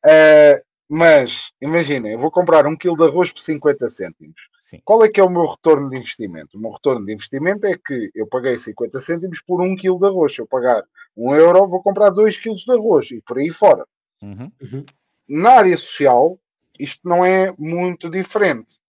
Uh, 0.05 0.67
mas, 0.88 1.53
imaginem, 1.61 2.12
eu 2.12 2.18
vou 2.18 2.30
comprar 2.30 2.66
um 2.66 2.76
quilo 2.76 2.97
de 2.97 3.05
arroz 3.05 3.30
por 3.30 3.41
50 3.41 3.91
cêntimos. 3.91 4.41
Sim. 4.61 4.80
Qual 4.84 5.05
é 5.05 5.09
que 5.09 5.20
é 5.20 5.24
o 5.24 5.30
meu 5.30 5.47
retorno 5.47 5.91
de 5.91 5.99
investimento? 5.99 6.57
O 6.57 6.61
meu 6.61 6.70
retorno 6.70 7.05
de 7.05 7.12
investimento 7.12 7.66
é 7.66 7.76
que 7.76 8.11
eu 8.14 8.26
paguei 8.26 8.59
50 8.59 9.01
cêntimos 9.01 9.41
por 9.43 9.61
um 9.61 9.76
quilo 9.76 9.99
de 9.99 10.07
arroz. 10.07 10.34
Se 10.34 10.41
eu 10.41 10.47
pagar 10.47 10.82
um 11.16 11.34
euro, 11.34 11.68
vou 11.68 11.82
comprar 11.82 12.11
dois 12.11 12.39
quilos 12.39 12.64
de 12.64 12.72
arroz 12.72 13.11
e 13.11 13.20
por 13.20 13.39
aí 13.39 13.53
fora. 13.53 13.86
Uhum. 14.22 14.51
Uhum. 14.61 14.84
Na 15.28 15.53
área 15.53 15.76
social, 15.76 16.39
isto 16.78 17.07
não 17.07 17.24
é 17.24 17.53
muito 17.59 18.09
diferente. 18.09 18.80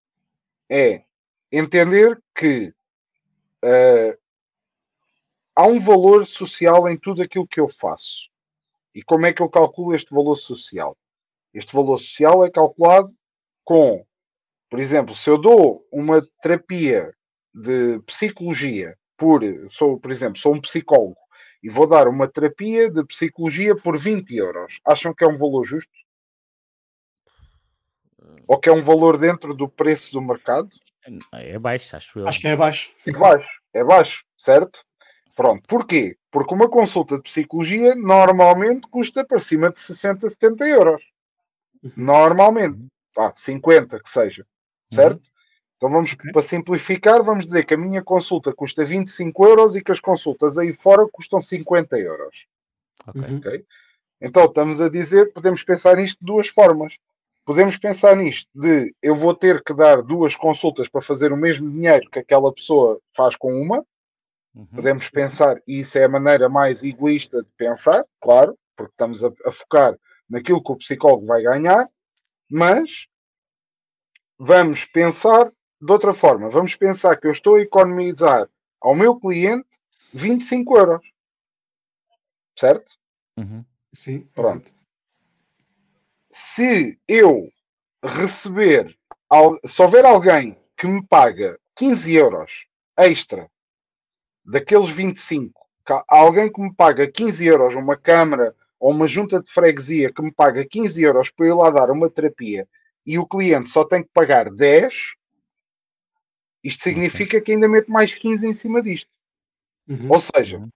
É 0.68 1.02
entender 1.52 2.20
que 2.34 2.72
uh, 3.64 4.18
há 5.54 5.66
um 5.66 5.80
valor 5.80 6.26
social 6.26 6.88
em 6.88 6.96
tudo 6.96 7.22
aquilo 7.22 7.46
que 7.46 7.60
eu 7.60 7.68
faço. 7.68 8.30
E 8.94 9.02
como 9.02 9.26
é 9.26 9.32
que 9.32 9.42
eu 9.42 9.48
calculo 9.48 9.94
este 9.94 10.14
valor 10.14 10.36
social? 10.36 10.96
Este 11.52 11.74
valor 11.74 11.98
social 11.98 12.44
é 12.44 12.50
calculado 12.50 13.12
com, 13.64 14.04
por 14.68 14.78
exemplo, 14.78 15.14
se 15.14 15.28
eu 15.28 15.38
dou 15.38 15.86
uma 15.92 16.22
terapia 16.42 17.12
de 17.54 18.00
psicologia 18.06 18.96
por, 19.16 19.42
sou, 19.70 19.98
por 19.98 20.10
exemplo, 20.10 20.38
sou 20.38 20.54
um 20.54 20.60
psicólogo 20.60 21.16
e 21.62 21.68
vou 21.68 21.86
dar 21.86 22.08
uma 22.08 22.28
terapia 22.28 22.90
de 22.90 23.04
psicologia 23.04 23.76
por 23.76 23.98
20 23.98 24.34
euros. 24.36 24.80
Acham 24.86 25.14
que 25.14 25.24
é 25.24 25.28
um 25.28 25.36
valor 25.36 25.64
justo? 25.64 25.92
Ou 28.46 28.58
que 28.58 28.68
é 28.68 28.72
um 28.72 28.82
valor 28.82 29.18
dentro 29.18 29.54
do 29.54 29.68
preço 29.68 30.12
do 30.12 30.22
mercado? 30.22 30.68
É 31.32 31.58
baixo, 31.58 31.96
acho 31.96 32.18
eu. 32.18 32.28
Acho 32.28 32.40
que 32.40 32.48
é 32.48 32.56
baixo. 32.56 32.90
É 33.06 33.12
baixo, 33.12 33.48
é 33.74 33.84
baixo, 33.84 34.24
certo? 34.38 34.84
Pronto, 35.36 35.62
porquê? 35.68 36.16
Porque 36.30 36.54
uma 36.54 36.68
consulta 36.68 37.16
de 37.16 37.22
psicologia 37.22 37.94
normalmente 37.94 38.88
custa 38.88 39.24
para 39.24 39.40
cima 39.40 39.70
de 39.70 39.80
60, 39.80 40.28
70 40.28 40.66
euros. 40.66 41.02
Normalmente. 41.96 42.88
Ah, 43.16 43.32
50 43.34 44.00
que 44.00 44.08
seja. 44.08 44.46
Certo? 44.92 45.16
Uhum. 45.16 45.30
Então 45.76 45.90
vamos, 45.90 46.12
okay. 46.12 46.30
para 46.30 46.42
simplificar, 46.42 47.22
vamos 47.22 47.46
dizer 47.46 47.64
que 47.64 47.72
a 47.72 47.78
minha 47.78 48.02
consulta 48.02 48.52
custa 48.52 48.84
25 48.84 49.46
euros 49.46 49.74
e 49.74 49.82
que 49.82 49.90
as 49.90 49.98
consultas 49.98 50.58
aí 50.58 50.74
fora 50.74 51.08
custam 51.10 51.40
50 51.40 51.98
euros. 51.98 52.46
Okay. 53.08 53.36
ok? 53.36 53.64
Então 54.20 54.44
estamos 54.44 54.80
a 54.80 54.90
dizer, 54.90 55.32
podemos 55.32 55.64
pensar 55.64 55.96
nisto 55.96 56.18
de 56.20 56.26
duas 56.26 56.48
formas. 56.48 56.98
Podemos 57.46 57.78
pensar 57.78 58.14
nisto 58.14 58.46
de 58.54 58.94
eu 59.00 59.16
vou 59.16 59.34
ter 59.34 59.62
que 59.64 59.72
dar 59.72 60.02
duas 60.02 60.36
consultas 60.36 60.86
para 60.86 61.00
fazer 61.00 61.32
o 61.32 61.36
mesmo 61.36 61.70
dinheiro 61.70 62.10
que 62.10 62.18
aquela 62.18 62.52
pessoa 62.52 63.00
faz 63.16 63.34
com 63.34 63.50
uma. 63.54 63.82
Uhum. 64.54 64.66
Podemos 64.66 65.08
pensar, 65.08 65.62
e 65.66 65.80
isso 65.80 65.96
é 65.96 66.04
a 66.04 66.08
maneira 66.08 66.48
mais 66.48 66.84
egoísta 66.84 67.42
de 67.42 67.48
pensar, 67.56 68.04
claro, 68.20 68.54
porque 68.76 68.92
estamos 68.92 69.24
a, 69.24 69.32
a 69.46 69.52
focar 69.52 69.96
naquilo 70.30 70.62
que 70.62 70.70
o 70.70 70.76
psicólogo 70.76 71.26
vai 71.26 71.42
ganhar, 71.42 71.90
mas 72.48 73.08
vamos 74.38 74.84
pensar 74.84 75.52
de 75.80 75.92
outra 75.92 76.14
forma. 76.14 76.48
Vamos 76.48 76.74
pensar 76.76 77.16
que 77.16 77.26
eu 77.26 77.32
estou 77.32 77.56
a 77.56 77.62
economizar 77.62 78.48
ao 78.80 78.94
meu 78.94 79.18
cliente 79.18 79.68
25 80.14 80.78
euros. 80.78 81.12
Certo? 82.56 82.92
Uhum. 83.36 83.64
Sim. 83.92 84.20
Pronto. 84.34 84.72
Se 86.30 86.98
eu 87.08 87.50
receber, 88.02 88.96
se 89.64 89.82
houver 89.82 90.04
alguém 90.04 90.56
que 90.76 90.86
me 90.86 91.04
paga 91.04 91.58
15 91.74 92.14
euros 92.14 92.66
extra 92.96 93.50
daqueles 94.44 94.88
25, 94.90 95.68
alguém 96.08 96.52
que 96.52 96.60
me 96.60 96.72
paga 96.74 97.10
15 97.10 97.44
euros, 97.46 97.74
uma 97.74 97.96
câmara 97.96 98.54
ou 98.80 98.90
uma 98.90 99.06
junta 99.06 99.40
de 99.42 99.52
freguesia 99.52 100.10
que 100.10 100.22
me 100.22 100.32
paga 100.32 100.66
15 100.66 101.02
euros 101.02 101.30
para 101.30 101.46
eu 101.46 101.58
lá 101.58 101.70
dar 101.70 101.90
uma 101.90 102.08
terapia 102.08 102.66
e 103.06 103.18
o 103.18 103.26
cliente 103.26 103.70
só 103.70 103.84
tem 103.84 104.02
que 104.02 104.10
pagar 104.12 104.50
10, 104.50 104.94
isto 106.64 106.82
significa 106.82 107.40
que 107.40 107.52
ainda 107.52 107.68
mete 107.68 107.90
mais 107.90 108.14
15 108.14 108.46
em 108.46 108.54
cima 108.54 108.82
disto. 108.82 109.10
Uhum. 109.88 110.10
Ou 110.10 110.20
seja, 110.20 110.66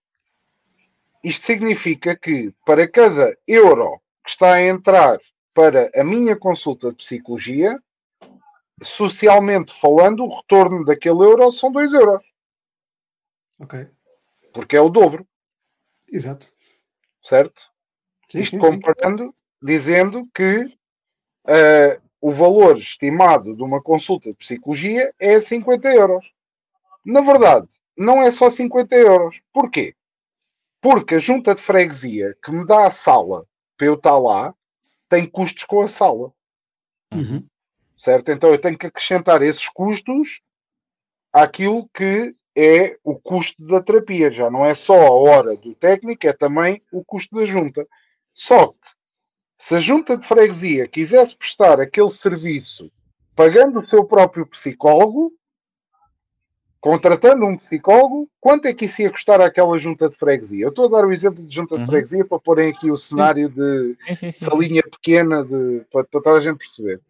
isto 1.22 1.46
significa 1.46 2.16
que 2.16 2.54
para 2.66 2.88
cada 2.88 3.36
euro 3.46 4.00
que 4.22 4.30
está 4.30 4.54
a 4.54 4.62
entrar 4.62 5.18
para 5.52 5.90
a 5.94 6.04
minha 6.04 6.36
consulta 6.36 6.90
de 6.90 6.96
psicologia, 6.96 7.80
socialmente 8.82 9.72
falando, 9.72 10.24
o 10.24 10.36
retorno 10.36 10.84
daquele 10.84 11.22
euro 11.22 11.50
são 11.52 11.70
2 11.70 11.92
euros. 11.92 12.22
Ok. 13.60 13.88
Porque 14.52 14.76
é 14.76 14.80
o 14.80 14.88
dobro. 14.88 15.26
Exato. 16.10 16.52
Certo? 17.22 17.73
Sim, 18.34 18.40
Isto 18.40 18.56
sim, 18.56 18.80
comparando, 18.80 19.26
sim. 19.26 19.32
dizendo 19.62 20.28
que 20.34 20.64
uh, 20.64 22.02
o 22.20 22.32
valor 22.32 22.78
estimado 22.78 23.54
de 23.54 23.62
uma 23.62 23.80
consulta 23.80 24.30
de 24.30 24.34
psicologia 24.34 25.14
é 25.20 25.38
50 25.38 25.94
euros. 25.94 26.32
Na 27.06 27.20
verdade, 27.20 27.68
não 27.96 28.20
é 28.20 28.32
só 28.32 28.50
50 28.50 28.92
euros. 28.96 29.40
Porquê? 29.52 29.94
Porque 30.80 31.14
a 31.14 31.18
junta 31.20 31.54
de 31.54 31.62
freguesia 31.62 32.36
que 32.44 32.50
me 32.50 32.66
dá 32.66 32.88
a 32.88 32.90
sala 32.90 33.46
para 33.76 33.86
eu 33.86 33.94
estar 33.94 34.18
lá 34.18 34.52
tem 35.08 35.26
custos 35.26 35.62
com 35.62 35.82
a 35.82 35.88
sala. 35.88 36.32
Uhum. 37.12 37.46
Certo? 37.96 38.32
Então 38.32 38.50
eu 38.50 38.60
tenho 38.60 38.76
que 38.76 38.86
acrescentar 38.86 39.42
esses 39.42 39.68
custos 39.68 40.42
àquilo 41.32 41.88
que 41.94 42.34
é 42.56 42.98
o 43.04 43.14
custo 43.14 43.64
da 43.64 43.80
terapia. 43.80 44.32
Já 44.32 44.50
não 44.50 44.66
é 44.66 44.74
só 44.74 45.06
a 45.06 45.12
hora 45.12 45.56
do 45.56 45.72
técnico, 45.76 46.26
é 46.26 46.32
também 46.32 46.82
o 46.90 47.04
custo 47.04 47.36
da 47.36 47.44
junta. 47.44 47.86
Só 48.34 48.68
que 48.68 48.76
se 49.56 49.76
a 49.76 49.78
junta 49.78 50.18
de 50.18 50.26
freguesia 50.26 50.88
quisesse 50.88 51.36
prestar 51.36 51.80
aquele 51.80 52.08
serviço 52.08 52.90
pagando 53.34 53.80
o 53.80 53.88
seu 53.88 54.04
próprio 54.04 54.46
psicólogo, 54.46 55.32
contratando 56.80 57.46
um 57.46 57.56
psicólogo, 57.56 58.28
quanto 58.40 58.66
é 58.66 58.74
que 58.74 58.84
isso 58.84 59.00
ia 59.00 59.10
custar 59.10 59.40
àquela 59.40 59.78
junta 59.78 60.08
de 60.08 60.16
freguesia? 60.16 60.66
Eu 60.66 60.68
estou 60.68 60.86
a 60.86 60.90
dar 60.90 61.06
o 61.06 61.12
exemplo 61.12 61.42
de 61.42 61.54
junta 61.54 61.76
uhum. 61.76 61.80
de 61.80 61.86
freguesia 61.86 62.24
para 62.24 62.38
porem 62.38 62.70
aqui 62.70 62.90
o 62.90 62.96
cenário 62.98 63.48
de 63.48 63.96
sim, 64.08 64.14
sim, 64.14 64.30
sim. 64.32 64.44
salinha 64.44 64.82
pequena 64.82 65.42
de, 65.42 65.80
para, 65.90 66.04
para 66.04 66.20
toda 66.20 66.38
a 66.38 66.40
gente 66.42 66.58
perceber. 66.58 67.00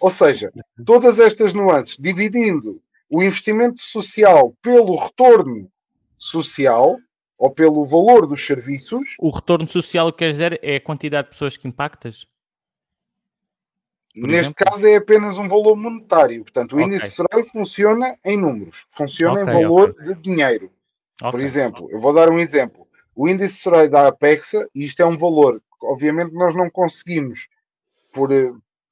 Ou 0.00 0.10
seja, 0.10 0.52
todas 0.84 1.18
estas 1.18 1.52
nuances, 1.52 1.96
dividindo 1.98 2.80
o 3.10 3.22
investimento 3.22 3.82
social 3.82 4.54
pelo 4.62 4.96
retorno 4.96 5.68
social, 6.16 6.98
ou 7.38 7.50
pelo 7.50 7.84
valor 7.84 8.26
dos 8.26 8.44
serviços. 8.44 9.16
O 9.18 9.30
retorno 9.30 9.68
social, 9.68 10.12
quer 10.12 10.30
dizer, 10.30 10.58
é 10.62 10.76
a 10.76 10.80
quantidade 10.80 11.26
de 11.26 11.32
pessoas 11.32 11.56
que 11.56 11.68
impactas? 11.68 12.26
Neste 14.14 14.52
exemplo? 14.52 14.54
caso 14.54 14.86
é 14.86 14.96
apenas 14.96 15.38
um 15.38 15.48
valor 15.48 15.74
monetário. 15.74 16.44
Portanto, 16.44 16.76
o 16.76 16.84
okay. 16.84 16.96
SROI 16.98 17.42
funciona 17.50 18.16
em 18.24 18.36
números, 18.36 18.86
funciona 18.88 19.42
okay, 19.42 19.52
em 19.52 19.62
valor 19.62 19.90
okay. 19.90 20.04
de 20.04 20.14
dinheiro. 20.22 20.70
Por 21.18 21.40
exemplo, 21.40 21.90
eu 21.90 22.00
vou 22.00 22.12
dar 22.12 22.30
um 22.30 22.38
exemplo. 22.38 22.86
O 23.14 23.28
índice 23.28 23.58
SROI 23.58 23.88
da 23.88 24.08
Apexa, 24.08 24.68
e 24.74 24.84
isto 24.84 25.00
é 25.00 25.06
um 25.06 25.16
valor 25.16 25.60
que 25.80 25.86
obviamente 25.86 26.32
nós 26.32 26.54
não 26.54 26.70
conseguimos 26.70 27.48
por, 28.12 28.30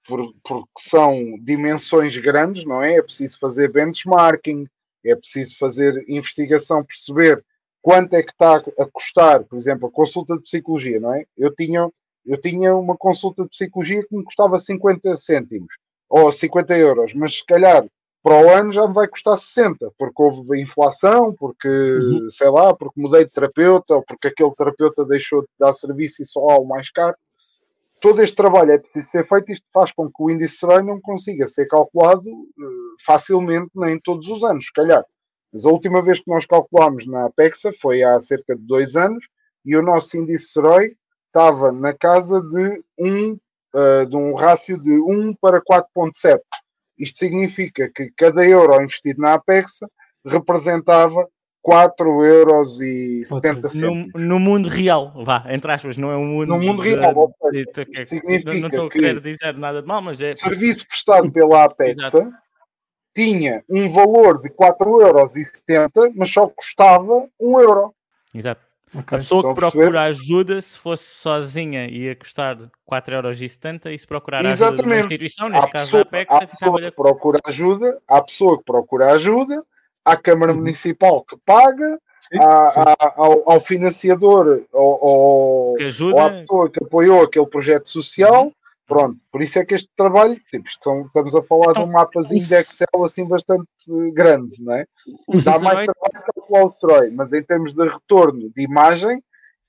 por, 0.06 0.34
porque 0.42 0.70
são 0.78 1.38
dimensões 1.40 2.16
grandes, 2.18 2.64
não 2.64 2.82
é? 2.82 2.94
É 2.94 3.02
preciso 3.02 3.38
fazer 3.38 3.70
benchmarking, 3.70 4.66
é 5.04 5.14
preciso 5.14 5.56
fazer 5.56 6.04
investigação, 6.08 6.84
perceber 6.84 7.44
quanto 7.82 8.14
é 8.14 8.22
que 8.22 8.30
está 8.30 8.56
a 8.56 8.86
custar, 8.90 9.44
por 9.44 9.58
exemplo, 9.58 9.88
a 9.88 9.90
consulta 9.90 10.36
de 10.36 10.42
psicologia, 10.42 11.00
não 11.00 11.12
é? 11.12 11.26
Eu 11.36 11.52
tinha, 11.54 11.90
eu 12.24 12.40
tinha 12.40 12.74
uma 12.74 12.96
consulta 12.96 13.42
de 13.42 13.50
psicologia 13.50 14.06
que 14.08 14.16
me 14.16 14.24
custava 14.24 14.58
50 14.58 15.16
cêntimos 15.16 15.74
ou 16.08 16.32
50 16.32 16.78
euros, 16.78 17.12
mas 17.12 17.34
se 17.34 17.44
calhar 17.44 17.84
para 18.22 18.40
o 18.40 18.50
ano 18.50 18.72
já 18.72 18.86
me 18.86 18.94
vai 18.94 19.08
custar 19.08 19.36
60, 19.36 19.90
porque 19.98 20.22
houve 20.22 20.60
inflação, 20.60 21.34
porque 21.34 21.68
uhum. 21.68 22.30
sei 22.30 22.50
lá, 22.50 22.72
porque 22.74 23.00
mudei 23.00 23.24
de 23.24 23.32
terapeuta, 23.32 23.96
ou 23.96 24.02
porque 24.02 24.28
aquele 24.28 24.54
terapeuta 24.54 25.04
deixou 25.04 25.42
de 25.42 25.48
dar 25.58 25.72
serviço 25.72 26.22
e 26.22 26.26
só 26.26 26.40
há 26.50 26.58
o 26.58 26.64
mais 26.64 26.88
caro. 26.90 27.16
Todo 28.00 28.22
este 28.22 28.36
trabalho 28.36 28.72
é 28.72 28.78
preciso 28.78 29.10
ser 29.10 29.26
feito, 29.26 29.52
isto 29.52 29.66
faz 29.72 29.90
com 29.92 30.06
que 30.06 30.22
o 30.22 30.30
índice 30.30 30.56
SROI 30.56 30.82
não 30.84 31.00
consiga 31.00 31.48
ser 31.48 31.66
calculado 31.66 32.28
uh, 32.28 32.96
facilmente 33.04 33.70
nem 33.74 33.98
todos 33.98 34.28
os 34.28 34.44
anos, 34.44 34.66
se 34.66 34.72
calhar. 34.72 35.04
Mas 35.52 35.66
a 35.66 35.70
última 35.70 36.00
vez 36.00 36.20
que 36.20 36.30
nós 36.30 36.46
calculámos 36.46 37.06
na 37.06 37.26
Apexa 37.26 37.72
foi 37.80 38.02
há 38.02 38.18
cerca 38.20 38.56
de 38.56 38.62
dois 38.62 38.96
anos 38.96 39.28
e 39.64 39.76
o 39.76 39.82
nosso 39.82 40.16
índice 40.16 40.52
SEROI 40.52 40.92
estava 41.26 41.70
na 41.70 41.92
casa 41.92 42.40
de 42.40 42.82
um, 42.98 43.32
uh, 43.74 44.06
de 44.08 44.16
um 44.16 44.34
rácio 44.34 44.78
de 44.78 44.90
1 44.90 45.34
para 45.40 45.60
4.7. 45.60 46.40
Isto 46.98 47.18
significa 47.18 47.90
que 47.94 48.10
cada 48.16 48.46
euro 48.46 48.82
investido 48.82 49.20
na 49.20 49.34
Apexa 49.34 49.86
representava 50.24 51.26
4 51.62 52.24
euros 52.24 52.80
e 52.80 53.24
70 53.24 53.68
no, 53.74 54.06
no, 54.14 54.38
mundo 54.40 54.68
real, 54.68 55.12
vá, 55.24 55.44
entre 55.48 55.70
aspas, 55.70 55.96
não 55.96 56.10
é 56.10 56.16
um 56.16 56.26
mundo... 56.26 56.48
No 56.48 56.58
mundo 56.58 56.82
real, 56.82 57.32
de, 57.52 57.64
de, 57.64 57.84
de, 57.84 58.06
significa 58.06 58.54
não 58.54 58.68
estou 58.68 58.86
a 58.86 58.90
querer 58.90 59.20
dizer 59.20 59.56
nada 59.56 59.80
de 59.80 59.86
mal, 59.86 60.02
mas 60.02 60.20
é... 60.20 60.34
Serviço 60.36 60.86
prestado 60.86 61.30
pela 61.30 61.64
Apexa 61.64 62.10
tinha 63.14 63.62
um 63.68 63.88
valor 63.88 64.40
de 64.40 64.48
4,70€, 64.50 66.12
mas 66.14 66.30
só 66.30 66.48
custava 66.48 67.26
1 67.40 67.60
euro. 67.60 67.94
Exato. 68.34 68.72
Okay. 68.94 69.16
A 69.16 69.20
pessoa 69.20 69.40
Estão 69.40 69.54
que 69.54 69.60
procura 69.60 70.02
ajuda, 70.02 70.60
se 70.60 70.78
fosse 70.78 71.04
sozinha, 71.04 71.86
ia 71.86 72.14
custar 72.14 72.58
4,70€ 72.90 73.90
e 73.90 73.96
se 73.96 74.06
procurar 74.06 74.44
Exatamente. 74.44 74.62
ajuda 74.62 74.82
de 74.82 74.88
uma 74.88 75.00
instituição, 75.00 75.48
neste 75.48 75.66
há 75.66 75.70
caso 75.70 75.84
pessoa, 75.86 76.02
a 76.02 76.02
APEC, 76.02 76.26
há 76.30 76.46
pessoa 76.46 76.80
que 76.80 76.90
procura 76.90 77.40
ajuda, 77.46 78.02
há 78.06 78.22
pessoa 78.22 78.58
que 78.58 78.64
procura 78.64 79.12
ajuda, 79.12 79.64
há 80.04 80.14
Câmara 80.14 80.52
uhum. 80.52 80.58
Municipal 80.58 81.24
que 81.24 81.36
paga, 81.38 81.98
sim, 82.20 82.38
há, 82.38 82.70
sim. 82.70 82.80
Há, 82.80 83.14
ao, 83.16 83.50
ao, 83.50 83.60
financiador 83.60 84.62
ou, 84.70 84.98
ou, 85.00 85.74
que 85.76 85.84
ajuda. 85.84 86.14
ou 86.14 86.20
à 86.20 86.30
pessoa 86.30 86.70
que 86.70 86.84
apoiou 86.84 87.22
aquele 87.22 87.46
projeto 87.46 87.88
social, 87.88 88.44
uhum. 88.44 88.52
Pronto, 88.92 89.18
por 89.30 89.40
isso 89.40 89.58
é 89.58 89.64
que 89.64 89.74
este 89.74 89.88
trabalho, 89.96 90.38
tipo, 90.50 90.68
são, 90.80 91.06
estamos 91.06 91.34
a 91.34 91.42
falar 91.42 91.70
então, 91.70 91.84
de 91.84 91.88
um 91.88 91.92
mapazinho 91.92 92.38
isso... 92.38 92.48
de 92.48 92.54
Excel 92.56 93.04
assim 93.04 93.26
bastante 93.26 93.66
grande, 94.12 94.62
não 94.62 94.74
é? 94.74 94.86
Dá 95.42 95.58
mais 95.58 95.86
trabalho 95.86 96.24
que 96.26 96.32
calcular 96.34 96.64
o 96.64 96.70
Troy, 96.72 97.10
mas 97.10 97.32
em 97.32 97.42
termos 97.42 97.72
de 97.72 97.88
retorno 97.88 98.50
de 98.54 98.62
imagem, 98.62 99.22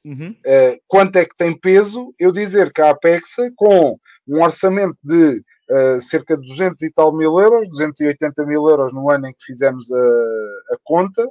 uhum. 0.03 0.31
uh, 0.31 0.81
quanto 0.87 1.15
é 1.15 1.25
que 1.25 1.37
tem 1.37 1.57
peso, 1.57 2.13
eu 2.19 2.31
dizer 2.31 2.73
que 2.73 2.81
a 2.81 2.89
Apexa, 2.89 3.49
com 3.55 3.97
um 4.27 4.43
orçamento 4.43 4.97
de 5.01 5.41
uh, 5.69 6.01
cerca 6.01 6.37
de 6.37 6.45
200 6.45 6.81
e 6.83 6.91
tal 6.91 7.15
mil 7.15 7.39
euros, 7.39 7.69
280 7.69 8.45
mil 8.45 8.67
euros 8.67 8.91
no 8.93 9.09
ano 9.09 9.27
em 9.27 9.33
que 9.33 9.45
fizemos 9.45 9.89
a, 9.89 9.97
a 10.73 10.77
conta, 10.83 11.25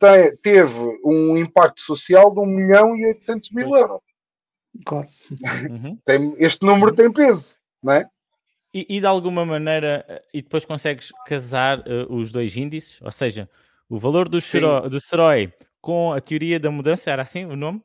tem, 0.00 0.36
teve 0.38 0.98
um 1.04 1.36
impacto 1.36 1.82
social 1.82 2.32
de 2.32 2.40
1 2.40 2.46
milhão 2.46 2.96
e 2.96 3.06
800 3.06 3.52
mil 3.52 3.76
euros. 3.76 4.00
Claro. 4.84 5.08
Uhum. 5.68 5.98
Tem, 6.04 6.34
este 6.38 6.64
número 6.64 6.94
tem 6.94 7.12
peso, 7.12 7.56
não 7.82 7.94
é? 7.94 8.08
E, 8.72 8.86
e, 8.88 9.00
de 9.00 9.06
alguma 9.06 9.44
maneira, 9.44 10.04
eh, 10.08 10.22
e 10.32 10.42
depois 10.42 10.64
consegues 10.64 11.10
casar 11.26 11.80
uh, 11.80 12.14
os 12.14 12.30
dois 12.30 12.56
índices, 12.56 13.00
ou 13.02 13.10
seja, 13.10 13.50
o 13.88 13.98
valor 13.98 14.28
do, 14.28 14.40
xero, 14.40 14.88
do 14.88 15.00
SEROI 15.00 15.52
com 15.80 16.12
a 16.12 16.20
teoria 16.20 16.60
da 16.60 16.70
mudança, 16.70 17.10
era 17.10 17.22
assim 17.22 17.44
o 17.44 17.56
nome? 17.56 17.82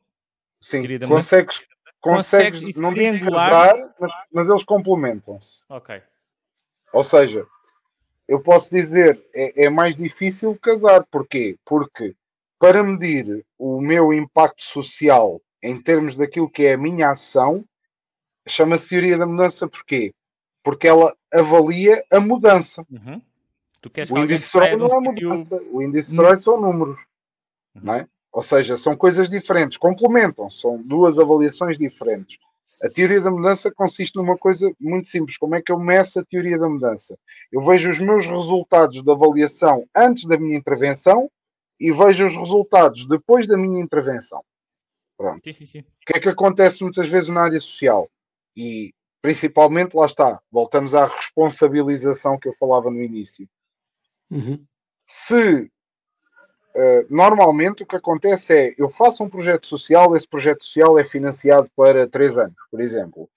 Sim, 0.60 0.82
consegues, 1.08 1.64
consegues, 2.00 2.60
consegues 2.60 2.76
não 2.76 2.94
digo 2.94 3.30
casar, 3.30 3.74
mas, 3.98 4.12
mas 4.32 4.48
eles 4.48 4.62
complementam-se. 4.62 5.64
Ok. 5.68 6.00
Ou 6.92 7.02
seja, 7.02 7.44
eu 8.28 8.40
posso 8.40 8.70
dizer, 8.70 9.20
é, 9.34 9.64
é 9.64 9.70
mais 9.70 9.96
difícil 9.96 10.56
casar. 10.60 11.04
Porquê? 11.10 11.56
Porque 11.64 12.14
para 12.58 12.82
medir 12.82 13.44
o 13.58 13.80
meu 13.80 14.12
impacto 14.12 14.62
social 14.62 15.40
em 15.66 15.80
termos 15.80 16.14
daquilo 16.14 16.48
que 16.48 16.64
é 16.64 16.74
a 16.74 16.78
minha 16.78 17.10
ação, 17.10 17.64
chama-se 18.46 18.88
teoria 18.88 19.18
da 19.18 19.26
mudança 19.26 19.68
porquê? 19.68 20.14
Porque 20.62 20.86
ela 20.86 21.14
avalia 21.32 22.04
a 22.10 22.20
mudança. 22.20 22.86
Uhum. 22.90 23.20
o 24.10 24.18
índice 24.18 24.48
SROI 24.48 24.76
não 24.76 24.86
é 24.86 25.00
mudança. 25.00 25.60
O 25.72 25.82
índice 25.82 26.14
SROI 26.14 26.40
são 26.40 26.60
números. 26.60 26.98
Uhum. 27.74 27.82
Não 27.82 27.94
é? 27.94 28.08
Ou 28.32 28.42
seja, 28.42 28.76
são 28.76 28.96
coisas 28.96 29.28
diferentes, 29.28 29.78
complementam, 29.78 30.50
são 30.50 30.80
duas 30.80 31.18
avaliações 31.18 31.78
diferentes. 31.78 32.38
A 32.82 32.88
teoria 32.88 33.20
da 33.20 33.30
mudança 33.30 33.72
consiste 33.72 34.14
numa 34.16 34.36
coisa 34.36 34.70
muito 34.78 35.08
simples. 35.08 35.38
Como 35.38 35.54
é 35.54 35.62
que 35.62 35.72
eu 35.72 35.78
meço 35.78 36.20
a 36.20 36.24
teoria 36.24 36.58
da 36.58 36.68
mudança? 36.68 37.18
Eu 37.50 37.62
vejo 37.62 37.90
os 37.90 37.98
meus 37.98 38.26
resultados 38.26 39.02
de 39.02 39.10
avaliação 39.10 39.88
antes 39.96 40.26
da 40.26 40.36
minha 40.36 40.56
intervenção 40.56 41.30
e 41.80 41.90
vejo 41.90 42.26
os 42.26 42.36
resultados 42.36 43.08
depois 43.08 43.46
da 43.46 43.56
minha 43.56 43.80
intervenção. 43.80 44.44
Pronto. 45.16 45.42
Sim, 45.44 45.52
sim, 45.52 45.66
sim. 45.66 45.80
O 45.80 46.06
que 46.06 46.18
é 46.18 46.20
que 46.20 46.28
acontece 46.28 46.82
muitas 46.82 47.08
vezes 47.08 47.30
na 47.30 47.42
área 47.42 47.60
social? 47.60 48.10
E 48.56 48.92
principalmente, 49.22 49.96
lá 49.96 50.06
está, 50.06 50.40
voltamos 50.50 50.94
à 50.94 51.06
responsabilização 51.06 52.38
que 52.38 52.48
eu 52.48 52.54
falava 52.54 52.90
no 52.90 53.02
início. 53.02 53.48
Uhum. 54.30 54.64
Se 55.04 55.70
Uh, 56.76 57.06
normalmente 57.08 57.82
o 57.82 57.86
que 57.86 57.96
acontece 57.96 58.54
é 58.54 58.74
eu 58.76 58.90
faço 58.90 59.24
um 59.24 59.30
projeto 59.30 59.66
social, 59.66 60.14
esse 60.14 60.28
projeto 60.28 60.62
social 60.62 60.98
é 60.98 61.04
financiado 61.04 61.70
para 61.74 62.06
três 62.06 62.36
anos, 62.36 62.56
por 62.70 62.82
exemplo. 62.82 63.30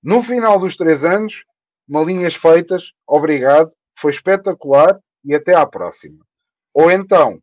No 0.00 0.22
final 0.22 0.60
dos 0.60 0.76
três 0.76 1.04
anos, 1.04 1.44
malinhas 1.88 2.36
feitas, 2.36 2.92
obrigado, 3.04 3.72
foi 3.98 4.12
espetacular 4.12 5.00
e 5.24 5.34
até 5.34 5.56
à 5.56 5.66
próxima. 5.66 6.24
Ou 6.72 6.88
então, 6.88 7.40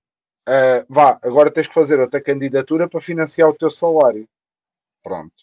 uh, 0.47 0.85
vá, 0.87 1.19
agora 1.21 1.51
tens 1.51 1.67
que 1.67 1.73
fazer 1.73 1.99
outra 1.99 2.21
candidatura 2.21 2.87
para 2.87 3.01
financiar 3.01 3.49
o 3.49 3.57
teu 3.57 3.69
salário. 3.69 4.27
Pronto. 5.03 5.33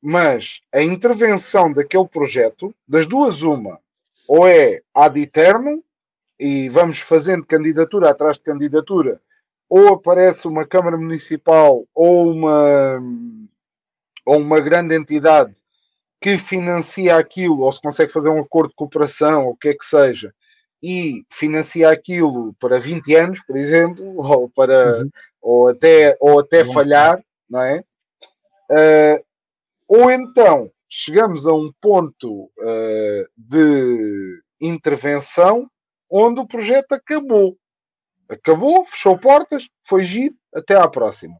Mas 0.00 0.60
a 0.72 0.80
intervenção 0.82 1.72
daquele 1.72 2.06
projeto, 2.06 2.74
das 2.86 3.06
duas, 3.06 3.42
uma, 3.42 3.80
ou 4.28 4.46
é 4.46 4.82
ad 4.94 5.20
eterno, 5.20 5.82
e 6.38 6.68
vamos 6.68 7.00
fazendo 7.00 7.44
candidatura 7.44 8.10
atrás 8.10 8.36
de 8.36 8.44
candidatura, 8.44 9.20
ou 9.68 9.88
aparece 9.88 10.46
uma 10.46 10.66
Câmara 10.66 10.96
Municipal 10.96 11.84
ou 11.94 12.30
uma, 12.30 13.02
ou 14.24 14.38
uma 14.38 14.60
grande 14.60 14.94
entidade 14.94 15.54
que 16.20 16.38
financia 16.38 17.16
aquilo, 17.16 17.62
ou 17.62 17.72
se 17.72 17.80
consegue 17.80 18.12
fazer 18.12 18.28
um 18.28 18.40
acordo 18.40 18.70
de 18.70 18.76
cooperação, 18.76 19.46
ou 19.46 19.52
o 19.52 19.56
que 19.56 19.68
é 19.68 19.74
que 19.74 19.84
seja, 19.84 20.32
e 20.82 21.24
financia 21.30 21.90
aquilo 21.90 22.54
para 22.60 22.78
20 22.78 23.14
anos, 23.14 23.40
por 23.44 23.56
exemplo, 23.56 24.16
ou, 24.16 24.48
para, 24.48 24.98
uhum. 24.98 25.10
ou 25.40 25.68
até, 25.68 26.16
ou 26.20 26.38
até 26.40 26.64
falhar, 26.64 27.22
não 27.48 27.62
é? 27.62 27.82
Uh, 28.70 29.24
ou 29.88 30.10
então 30.10 30.70
chegamos 30.88 31.46
a 31.46 31.52
um 31.52 31.72
ponto 31.80 32.44
uh, 32.44 33.28
de 33.36 34.42
intervenção 34.60 35.70
onde 36.10 36.40
o 36.40 36.46
projeto 36.46 36.92
acabou. 36.92 37.56
Acabou, 38.28 38.86
fechou 38.86 39.18
portas, 39.18 39.68
foi 39.86 40.04
giro, 40.04 40.34
até 40.54 40.74
à 40.74 40.86
próxima. 40.88 41.36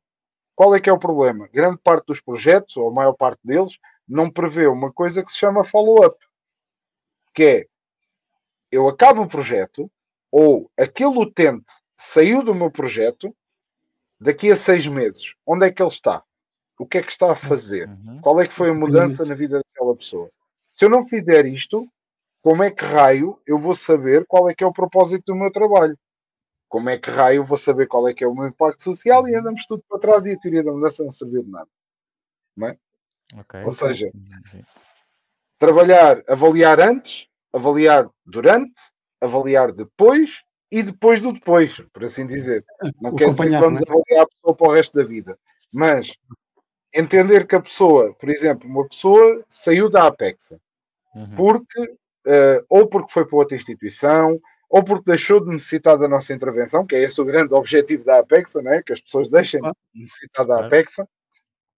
Qual 0.54 0.74
é 0.74 0.80
que 0.80 0.90
é 0.90 0.92
o 0.92 0.98
problema? 0.98 1.48
Grande 1.52 1.78
parte 1.78 2.06
dos 2.06 2.20
projetos, 2.20 2.76
ou 2.76 2.88
a 2.88 2.92
maior 2.92 3.12
parte 3.12 3.40
deles, 3.44 3.78
não 4.08 4.30
prevê 4.30 4.66
uma 4.66 4.92
coisa 4.92 5.22
que 5.22 5.30
se 5.30 5.36
chama 5.36 5.64
follow-up. 5.64 6.16
Que 7.34 7.44
é, 7.44 7.66
eu 8.70 8.88
acabo 8.88 9.22
o 9.22 9.28
projeto, 9.28 9.90
ou 10.30 10.70
aquele 10.78 11.18
utente 11.18 11.72
saiu 11.96 12.42
do 12.42 12.54
meu 12.54 12.70
projeto, 12.70 13.34
daqui 14.20 14.50
a 14.50 14.56
seis 14.56 14.86
meses, 14.86 15.34
onde 15.46 15.66
é 15.66 15.72
que 15.72 15.82
ele 15.82 15.90
está? 15.90 16.22
O 16.78 16.86
que 16.86 16.98
é 16.98 17.02
que 17.02 17.10
está 17.10 17.32
a 17.32 17.36
fazer? 17.36 17.88
Uhum. 17.88 18.20
Qual 18.20 18.40
é 18.40 18.46
que 18.46 18.54
foi 18.54 18.70
a 18.70 18.74
mudança 18.74 19.24
na 19.24 19.34
vida 19.34 19.58
daquela 19.58 19.96
pessoa? 19.96 20.30
Se 20.70 20.84
eu 20.84 20.90
não 20.90 21.06
fizer 21.08 21.44
isto, 21.44 21.88
como 22.40 22.62
é 22.62 22.70
que 22.70 22.84
raio 22.84 23.40
eu 23.46 23.58
vou 23.58 23.74
saber 23.74 24.24
qual 24.26 24.48
é 24.48 24.54
que 24.54 24.62
é 24.62 24.66
o 24.66 24.72
propósito 24.72 25.24
do 25.26 25.34
meu 25.34 25.50
trabalho? 25.50 25.98
Como 26.68 26.88
é 26.88 26.98
que 26.98 27.10
raio 27.10 27.38
eu 27.38 27.44
vou 27.44 27.58
saber 27.58 27.88
qual 27.88 28.06
é 28.08 28.14
que 28.14 28.22
é 28.22 28.28
o 28.28 28.34
meu 28.34 28.46
impacto 28.46 28.82
social 28.82 29.26
e 29.26 29.34
andamos 29.34 29.66
tudo 29.66 29.82
para 29.88 29.98
trás 29.98 30.26
e 30.26 30.32
a 30.32 30.38
teoria 30.38 30.62
da 30.62 30.72
mudança 30.72 31.02
não 31.02 31.10
serviu 31.10 31.42
de 31.42 31.50
nada. 31.50 31.68
Não 32.56 32.68
é? 32.68 32.78
Okay. 33.40 33.64
Ou 33.64 33.72
seja, 33.72 34.10
trabalhar, 35.58 36.22
avaliar 36.28 36.80
antes, 36.80 37.28
avaliar 37.52 38.08
durante, 38.24 38.74
avaliar 39.20 39.72
depois 39.72 40.42
e 40.70 40.82
depois 40.82 41.20
do 41.20 41.32
depois, 41.32 41.74
por 41.92 42.04
assim 42.04 42.26
dizer. 42.26 42.64
Não 43.00 43.14
quer 43.14 43.30
dizer 43.30 43.50
que 43.50 43.58
vamos 43.58 43.80
é? 43.80 43.84
avaliar 43.88 44.24
a 44.24 44.28
pessoa 44.28 44.56
para 44.56 44.68
o 44.68 44.72
resto 44.72 44.96
da 44.96 45.04
vida, 45.04 45.38
mas 45.72 46.12
entender 46.94 47.46
que 47.46 47.54
a 47.54 47.60
pessoa, 47.60 48.14
por 48.14 48.28
exemplo, 48.28 48.68
uma 48.68 48.86
pessoa 48.88 49.44
saiu 49.48 49.90
da 49.90 50.06
Apexa 50.06 50.58
uhum. 51.14 51.34
porque 51.36 51.98
uh, 52.28 52.64
ou 52.68 52.86
porque 52.86 53.12
foi 53.12 53.24
para 53.24 53.36
outra 53.36 53.56
instituição, 53.56 54.40
ou 54.68 54.84
porque 54.84 55.10
deixou 55.10 55.40
de 55.40 55.50
necessitar 55.50 55.98
da 55.98 56.06
nossa 56.06 56.32
intervenção, 56.34 56.86
que 56.86 56.94
é 56.94 57.02
esse 57.02 57.20
o 57.20 57.24
grande 57.24 57.54
objetivo 57.54 58.04
da 58.04 58.18
Apexa, 58.18 58.60
né? 58.60 58.82
que 58.84 58.92
as 58.92 59.00
pessoas 59.00 59.30
deixem 59.30 59.60
de 59.60 59.72
necessitar 59.94 60.46
da 60.46 60.66
Apexa. 60.66 61.08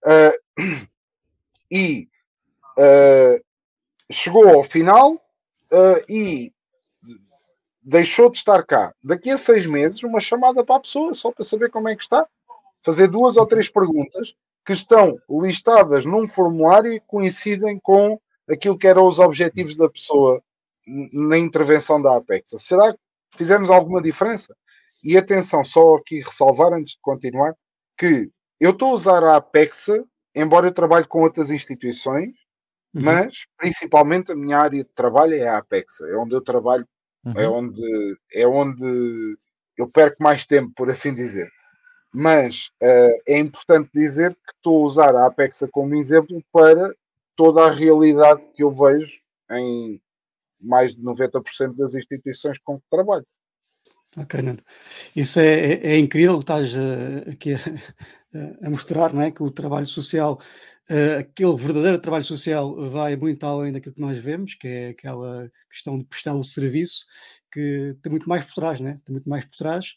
Uh, 0.04 0.60
e 1.70 2.08
uh, 2.76 3.44
chegou 4.10 4.48
ao 4.48 4.64
final 4.64 5.20
uh, 5.72 6.04
e 6.08 6.52
deixou 7.82 8.30
de 8.30 8.38
estar 8.38 8.64
cá. 8.64 8.94
Daqui 9.02 9.30
a 9.30 9.38
seis 9.38 9.66
meses, 9.66 10.02
uma 10.02 10.20
chamada 10.20 10.64
para 10.64 10.76
a 10.76 10.80
pessoa, 10.80 11.14
só 11.14 11.32
para 11.32 11.44
saber 11.44 11.70
como 11.70 11.88
é 11.88 11.96
que 11.96 12.02
está. 12.02 12.26
Fazer 12.82 13.08
duas 13.08 13.36
ou 13.36 13.46
três 13.46 13.68
perguntas 13.68 14.34
que 14.64 14.72
estão 14.72 15.18
listadas 15.28 16.04
num 16.04 16.28
formulário 16.28 16.92
e 16.92 17.00
coincidem 17.00 17.78
com 17.80 18.20
aquilo 18.48 18.78
que 18.78 18.86
eram 18.86 19.06
os 19.06 19.18
objetivos 19.18 19.76
da 19.76 19.88
pessoa 19.88 20.42
na 20.86 21.38
intervenção 21.38 22.00
da 22.00 22.16
Apex. 22.16 22.54
Será 22.58 22.92
que 22.92 22.98
fizemos 23.36 23.70
alguma 23.70 24.02
diferença? 24.02 24.54
E 25.02 25.16
atenção, 25.16 25.64
só 25.64 25.96
aqui 25.96 26.20
ressalvar 26.20 26.72
antes 26.72 26.94
de 26.94 27.00
continuar, 27.00 27.54
que 27.96 28.30
eu 28.58 28.70
estou 28.70 28.90
a 28.90 28.94
usar 28.94 29.24
a 29.24 29.36
Apex, 29.36 29.86
embora 30.34 30.66
eu 30.66 30.72
trabalhe 30.72 31.06
com 31.06 31.22
outras 31.22 31.50
instituições, 31.50 32.34
uhum. 32.94 33.02
mas 33.02 33.46
principalmente 33.56 34.32
a 34.32 34.36
minha 34.36 34.58
área 34.58 34.84
de 34.84 34.90
trabalho 34.92 35.34
é 35.34 35.48
a 35.48 35.58
Apex, 35.58 36.00
é 36.00 36.16
onde 36.16 36.34
eu 36.34 36.40
trabalho, 36.40 36.86
é 37.24 37.28
uhum. 37.28 37.38
é, 37.38 37.48
onde, 37.48 38.18
é 38.32 38.46
onde 38.46 39.38
eu 39.76 39.88
perco 39.88 40.22
mais 40.22 40.46
tempo, 40.46 40.72
por 40.74 40.90
assim 40.90 41.14
dizer. 41.14 41.50
Mas 42.12 42.70
uh, 42.82 43.22
é 43.26 43.38
importante 43.38 43.90
dizer 43.94 44.34
que 44.34 44.52
estou 44.54 44.82
a 44.82 44.86
usar 44.86 45.14
a 45.14 45.26
Apex 45.26 45.64
como 45.70 45.94
exemplo 45.94 46.42
para 46.52 46.92
toda 47.36 47.64
a 47.64 47.70
realidade 47.70 48.42
que 48.54 48.62
eu 48.62 48.70
vejo 48.70 49.12
em 49.52 50.00
mais 50.60 50.94
de 50.94 51.02
90% 51.02 51.74
das 51.76 51.94
instituições 51.94 52.58
com 52.58 52.78
que 52.78 52.84
trabalho. 52.90 53.26
Ok, 54.16 54.42
Nuno. 54.42 54.58
Isso 55.14 55.38
é, 55.38 55.72
é, 55.74 55.92
é 55.92 55.98
incrível 55.98 56.34
que 56.38 56.42
estás 56.42 56.74
uh, 56.74 57.30
aqui 57.30 57.54
a, 57.54 58.66
a, 58.66 58.70
mostrar, 58.70 59.12
não 59.12 59.22
é? 59.22 59.30
Que 59.30 59.40
o 59.40 59.50
trabalho 59.52 59.86
social, 59.86 60.40
uh, 60.90 61.20
aquele 61.20 61.56
verdadeiro 61.56 62.00
trabalho 62.00 62.24
social, 62.24 62.90
vai 62.90 63.14
muito 63.14 63.44
além 63.46 63.72
daquilo 63.72 63.94
que 63.94 64.00
nós 64.00 64.18
vemos, 64.18 64.56
que 64.56 64.66
é 64.66 64.88
aquela 64.88 65.48
questão 65.70 65.96
de 65.96 66.04
prestar 66.06 66.34
o 66.34 66.42
serviço, 66.42 67.06
que 67.52 67.96
tem 68.02 68.10
muito 68.10 68.28
mais 68.28 68.44
por 68.44 68.54
trás, 68.54 68.80
né? 68.80 69.00
Tem 69.04 69.12
muito 69.12 69.28
mais 69.28 69.44
por 69.44 69.56
trás. 69.56 69.94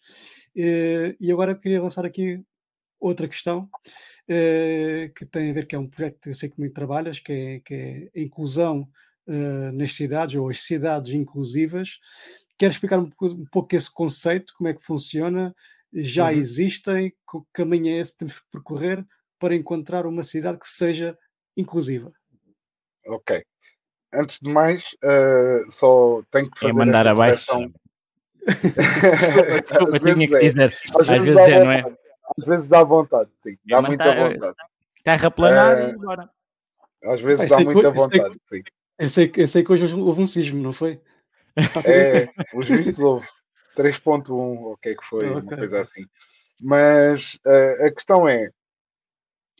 Uh, 0.55 1.17
e 1.19 1.31
agora 1.31 1.53
eu 1.53 1.59
queria 1.59 1.81
lançar 1.81 2.05
aqui 2.05 2.39
outra 2.99 3.27
questão 3.27 3.67
que 4.25 5.25
tem 5.25 5.51
a 5.51 5.53
ver, 5.53 5.65
que 5.67 5.75
é 5.75 5.79
um 5.79 5.89
projeto 5.89 6.19
que 6.21 6.29
eu 6.29 6.33
sei 6.33 6.49
que 6.49 6.57
muito 6.57 6.73
trabalhas, 6.73 7.19
que 7.19 7.33
é, 7.33 7.59
que 7.59 7.73
é 7.73 8.19
a 8.19 8.23
inclusão 8.23 8.87
nas 9.73 9.93
cidades, 9.93 10.35
ou 10.35 10.49
as 10.49 10.61
cidades 10.61 11.13
inclusivas. 11.13 11.99
Quero 12.57 12.71
explicar 12.71 12.99
um, 12.99 13.09
um, 13.21 13.45
pouco 13.51 13.75
esse 13.75 13.91
conceito, 13.91 14.53
como 14.57 14.69
é 14.69 14.73
que 14.73 14.83
funciona? 14.83 15.55
Já 15.93 16.25
uhum. 16.25 16.37
existem? 16.37 17.09
Que 17.09 17.39
caminho 17.51 17.87
é 17.87 17.99
esse 17.99 18.13
que 18.13 18.19
temos 18.19 18.39
que 18.39 18.45
percorrer 18.51 19.05
para 19.39 19.55
encontrar 19.55 20.05
uma 20.05 20.23
cidade 20.23 20.59
que 20.59 20.67
seja 20.67 21.17
inclusiva? 21.57 22.11
Ok. 23.07 23.43
Antes 24.13 24.39
de 24.39 24.49
mais, 24.49 24.83
uh, 25.03 25.69
só 25.71 26.21
tenho 26.31 26.49
que 26.49 26.59
fazer. 26.59 26.71
É 26.71 26.75
mandar 26.75 27.07
abaixo. 27.07 27.51
Desculpa, 28.45 29.99
tinha 29.99 30.27
que 30.27 30.35
é. 30.35 30.39
dizer. 30.39 30.77
Às, 30.99 31.09
Às 31.09 31.21
vezes, 31.21 31.45
já 31.45 31.63
não 31.63 31.71
é. 31.71 31.97
Às 32.37 32.45
vezes 32.45 32.67
dá 32.67 32.83
vontade, 32.83 33.29
sim. 33.37 33.57
Dá 33.65 33.81
muita 33.81 34.15
vontade. 34.15 34.55
Terra 35.03 35.31
planada 35.31 35.81
é... 35.81 35.89
e 35.89 35.97
bora. 35.97 36.29
Às 37.03 37.21
vezes 37.21 37.49
dá 37.49 37.59
muita 37.59 37.91
vontade, 37.91 38.39
sim. 38.45 38.61
Eu 38.97 39.09
sei, 39.09 39.31
eu 39.35 39.47
sei 39.47 39.63
que 39.63 39.71
hoje 39.71 39.93
houve 39.95 40.21
um 40.21 40.27
sismo, 40.27 40.61
não 40.61 40.71
foi? 40.71 41.01
É, 41.85 42.29
os 42.53 42.67
vistos 42.67 42.99
houve 42.99 43.27
3.1, 43.77 44.29
ou 44.29 44.73
o 44.73 44.77
que 44.77 44.89
é 44.89 44.95
que 44.95 45.05
foi, 45.05 45.27
okay. 45.27 45.31
uma 45.31 45.57
coisa 45.57 45.81
assim. 45.81 46.05
Mas 46.59 47.35
uh, 47.45 47.85
a 47.85 47.91
questão 47.91 48.27
é, 48.27 48.49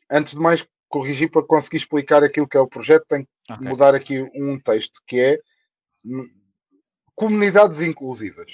antes 0.10 0.34
de 0.34 0.40
mais 0.40 0.66
corrigir 0.88 1.30
para 1.30 1.44
conseguir 1.44 1.78
explicar 1.78 2.24
aquilo 2.24 2.48
que 2.48 2.58
é 2.58 2.60
o 2.60 2.68
projeto, 2.68 3.06
tenho 3.08 3.26
que 3.26 3.54
okay. 3.54 3.68
mudar 3.68 3.96
aqui 3.96 4.22
um 4.36 4.60
texto 4.60 5.02
que 5.08 5.20
é 5.20 5.40
hum, 6.06 6.30
comunidades 7.16 7.82
inclusivas. 7.82 8.52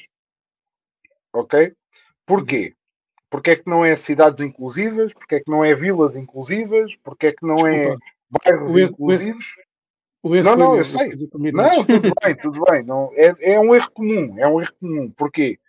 Ok? 1.34 1.74
Porquê? 2.26 2.76
Porque 3.30 3.52
é 3.52 3.56
que 3.56 3.70
não 3.70 3.86
é 3.86 3.96
cidades 3.96 4.42
inclusivas? 4.42 5.14
Porque 5.14 5.36
é 5.36 5.40
que 5.40 5.52
não 5.52 5.64
é 5.64 5.76
vilas 5.76 6.16
inclusivas? 6.16 6.96
Porque 7.04 7.28
é 7.28 7.32
que 7.32 7.46
não 7.46 7.68
é 7.68 7.96
bairros 8.30 8.72
o 8.72 8.80
inclusivos? 8.80 9.46
O 10.22 10.36
erro, 10.36 10.44
não, 10.44 10.58
não, 10.58 10.78
eu 10.78 10.86
sei. 10.86 11.14
Não, 11.54 11.86
tudo 11.86 12.12
bem, 12.22 12.36
tudo 12.36 12.64
bem. 12.70 12.84
Não, 12.84 13.12
é, 13.16 13.54
é 13.54 13.60
um 13.60 13.74
erro 13.74 13.92
comum. 13.92 14.38
É 14.38 14.48
um 14.48 14.62
erro 14.62 14.74
comum. 14.80 15.12
Porquê? 15.12 15.60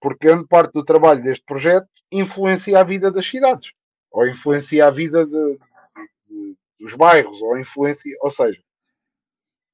Porque 0.00 0.26
grande 0.26 0.46
parte 0.46 0.72
do 0.72 0.84
trabalho 0.84 1.22
deste 1.22 1.44
projeto 1.44 1.88
influencia 2.10 2.78
a 2.78 2.84
vida 2.84 3.10
das 3.10 3.28
cidades. 3.28 3.70
Ou 4.10 4.26
influencia 4.26 4.86
a 4.86 4.90
vida 4.90 5.26
de, 5.26 5.58
de, 6.24 6.56
dos 6.80 6.94
bairros. 6.94 7.42
Ou 7.42 7.58
influencia... 7.58 8.16
Ou 8.22 8.30
seja, 8.30 8.58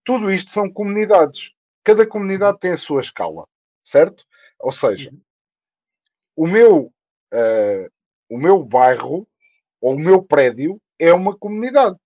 tudo 0.05 0.33
isto 0.33 0.51
são 0.51 0.71
comunidades. 0.71 1.53
Cada 1.85 2.07
comunidade 2.07 2.59
tem 2.59 2.73
a 2.73 2.77
sua 2.77 3.01
escala. 3.01 3.47
Certo? 3.85 4.25
Ou 4.59 4.73
seja, 4.73 5.11
uhum. 5.11 5.21
o 6.37 6.47
meu 6.47 6.93
uh, 7.33 7.95
o 8.29 8.39
meu 8.39 8.63
bairro 8.65 9.29
ou 9.81 9.95
o 9.95 9.99
meu 9.99 10.23
prédio 10.23 10.81
é 10.99 11.13
uma 11.13 11.37
comunidade. 11.37 11.97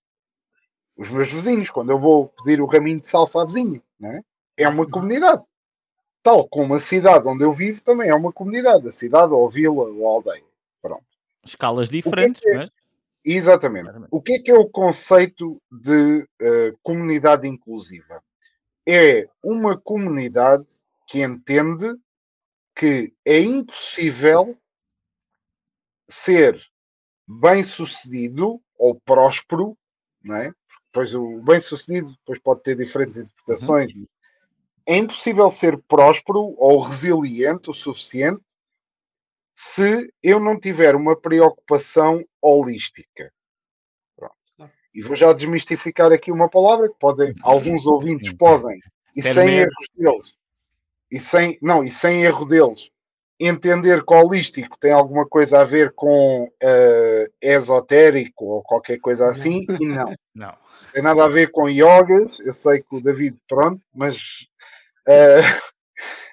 Os 0.98 1.08
meus 1.10 1.32
vizinhos, 1.32 1.70
quando 1.70 1.90
eu 1.90 1.98
vou 1.98 2.28
pedir 2.28 2.60
o 2.60 2.66
raminho 2.66 3.00
de 3.00 3.06
salsa 3.06 3.40
a 3.40 3.44
vizinho, 3.44 3.80
né? 3.98 4.22
é 4.58 4.68
uma 4.68 4.84
comunidade. 4.84 5.46
Tal 6.22 6.46
como 6.48 6.74
a 6.74 6.80
cidade 6.80 7.28
onde 7.28 7.44
eu 7.44 7.52
vivo 7.52 7.80
também 7.80 8.10
é 8.10 8.14
uma 8.14 8.32
comunidade. 8.32 8.88
A 8.88 8.92
cidade 8.92 9.32
ou 9.32 9.46
a 9.46 9.50
vila 9.50 9.84
ou 9.84 10.06
a 10.06 10.10
aldeia. 10.10 10.44
Pronto. 10.82 11.04
Escalas 11.44 11.88
diferentes, 11.88 12.44
é, 12.44 12.50
é 12.50 12.54
mas... 12.56 12.70
Exatamente. 13.24 13.90
O 14.10 14.20
que 14.20 14.32
é 14.32 14.38
que 14.40 14.50
é 14.50 14.58
o 14.58 14.68
conceito 14.68 15.62
de 15.70 16.22
uh, 16.22 16.78
comunidade 16.82 17.46
inclusiva? 17.46 18.22
É 18.86 19.28
uma 19.42 19.78
comunidade 19.78 20.66
que 21.06 21.22
entende 21.22 21.94
que 22.74 23.12
é 23.24 23.40
impossível 23.40 24.56
ser 26.08 26.60
bem-sucedido 27.26 28.60
ou 28.78 28.94
próspero, 28.94 29.76
não 30.22 30.36
é? 30.36 30.52
Pois 30.98 31.14
o 31.14 31.40
bem-sucedido 31.42 32.10
depois 32.10 32.40
pode 32.40 32.64
ter 32.64 32.76
diferentes 32.76 33.18
interpretações. 33.18 33.94
Uhum. 33.94 34.04
É 34.84 34.96
impossível 34.96 35.48
ser 35.48 35.78
próspero 35.86 36.56
ou 36.58 36.80
resiliente 36.80 37.70
o 37.70 37.72
suficiente 37.72 38.42
se 39.54 40.12
eu 40.20 40.40
não 40.40 40.58
tiver 40.58 40.96
uma 40.96 41.14
preocupação 41.14 42.24
holística. 42.42 43.32
Pronto. 44.16 44.34
E 44.92 45.00
vou 45.00 45.14
já 45.14 45.32
desmistificar 45.32 46.10
aqui 46.10 46.32
uma 46.32 46.48
palavra 46.48 46.88
que 46.88 46.98
podem, 46.98 47.32
alguns 47.42 47.86
ouvintes 47.86 48.32
podem, 48.32 48.80
e 49.14 49.22
sem 49.22 49.50
erros 49.50 49.88
deles, 49.94 50.34
e 51.12 51.20
sem, 51.20 51.56
não, 51.62 51.84
e 51.84 51.92
sem 51.92 52.24
erro 52.24 52.44
deles, 52.44 52.90
entender 53.38 54.04
que 54.04 54.14
holístico 54.14 54.76
tem 54.78 54.90
alguma 54.90 55.26
coisa 55.26 55.60
a 55.60 55.64
ver 55.64 55.92
com 55.92 56.44
uh, 56.44 57.32
esotérico 57.40 58.44
ou 58.44 58.62
qualquer 58.62 58.98
coisa 58.98 59.28
assim, 59.28 59.64
não. 59.68 59.76
e 59.80 59.86
não. 59.86 60.14
Não. 60.34 60.56
Tem 60.92 61.02
nada 61.02 61.24
a 61.24 61.28
ver 61.28 61.50
com 61.52 61.68
yogas, 61.68 62.40
eu 62.40 62.52
sei 62.52 62.80
que 62.80 62.96
o 62.96 63.00
David, 63.00 63.38
pronto, 63.46 63.80
mas 63.94 64.48
uh, 65.06 65.44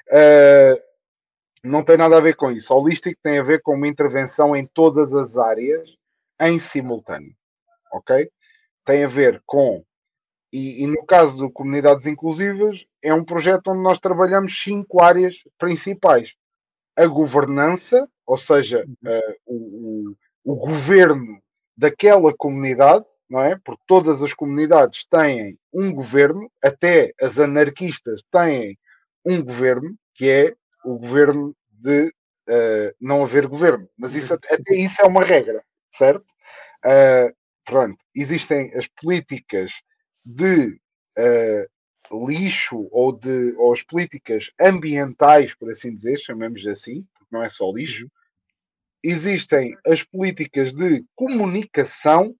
uh, 0.09 0.81
não 1.63 1.83
tem 1.83 1.97
nada 1.97 2.17
a 2.17 2.21
ver 2.21 2.35
com 2.35 2.51
isso. 2.51 2.73
Holístico 2.73 3.19
tem 3.21 3.37
a 3.37 3.43
ver 3.43 3.61
com 3.61 3.75
uma 3.75 3.87
intervenção 3.87 4.55
em 4.55 4.65
todas 4.65 5.13
as 5.13 5.37
áreas 5.37 5.89
em 6.41 6.57
simultâneo, 6.57 7.35
ok? 7.93 8.29
Tem 8.83 9.03
a 9.03 9.07
ver 9.07 9.41
com, 9.45 9.83
e, 10.51 10.83
e 10.83 10.87
no 10.87 11.05
caso 11.05 11.45
de 11.45 11.53
comunidades 11.53 12.07
inclusivas, 12.07 12.85
é 13.03 13.13
um 13.13 13.23
projeto 13.23 13.67
onde 13.67 13.83
nós 13.83 13.99
trabalhamos 13.99 14.63
cinco 14.63 15.03
áreas 15.03 15.35
principais 15.57 16.33
a 16.95 17.05
governança, 17.05 18.07
ou 18.25 18.37
seja, 18.37 18.85
uh, 18.85 19.35
o, 19.45 20.15
o, 20.43 20.53
o, 20.53 20.55
governo 20.55 21.41
daquela 21.77 22.33
comunidade, 22.35 23.05
não 23.29 23.41
é? 23.41 23.59
Porque 23.63 23.81
todas 23.85 24.23
as 24.23 24.33
comunidades 24.33 25.05
têm 25.05 25.57
um 25.73 25.93
governo, 25.93 26.49
até 26.63 27.13
as 27.21 27.37
anarquistas 27.37 28.23
têm 28.31 28.77
um 29.25 29.43
governo, 29.43 29.95
que 30.13 30.29
é 30.29 30.55
o 30.83 30.97
governo 30.97 31.55
de 31.69 32.07
uh, 32.07 32.95
não 32.99 33.23
haver 33.23 33.47
governo. 33.47 33.89
Mas 33.97 34.15
isso, 34.15 34.33
até 34.33 34.75
isso 34.75 35.01
é 35.01 35.05
uma 35.05 35.23
regra, 35.23 35.63
certo? 35.91 36.25
Uh, 36.85 37.35
pronto, 37.65 37.97
existem 38.15 38.71
as 38.75 38.87
políticas 38.87 39.71
de 40.23 40.79
uh, 41.17 41.74
lixo 42.11 42.87
ou, 42.91 43.11
de, 43.11 43.55
ou 43.57 43.73
as 43.73 43.81
políticas 43.81 44.51
ambientais, 44.59 45.53
por 45.53 45.69
assim 45.69 45.93
dizer, 45.93 46.17
chamamos 46.19 46.65
assim, 46.67 47.05
porque 47.13 47.35
não 47.35 47.43
é 47.43 47.49
só 47.49 47.71
lixo, 47.71 48.09
existem 49.03 49.77
as 49.85 50.03
políticas 50.03 50.73
de 50.73 51.05
comunicação, 51.15 52.35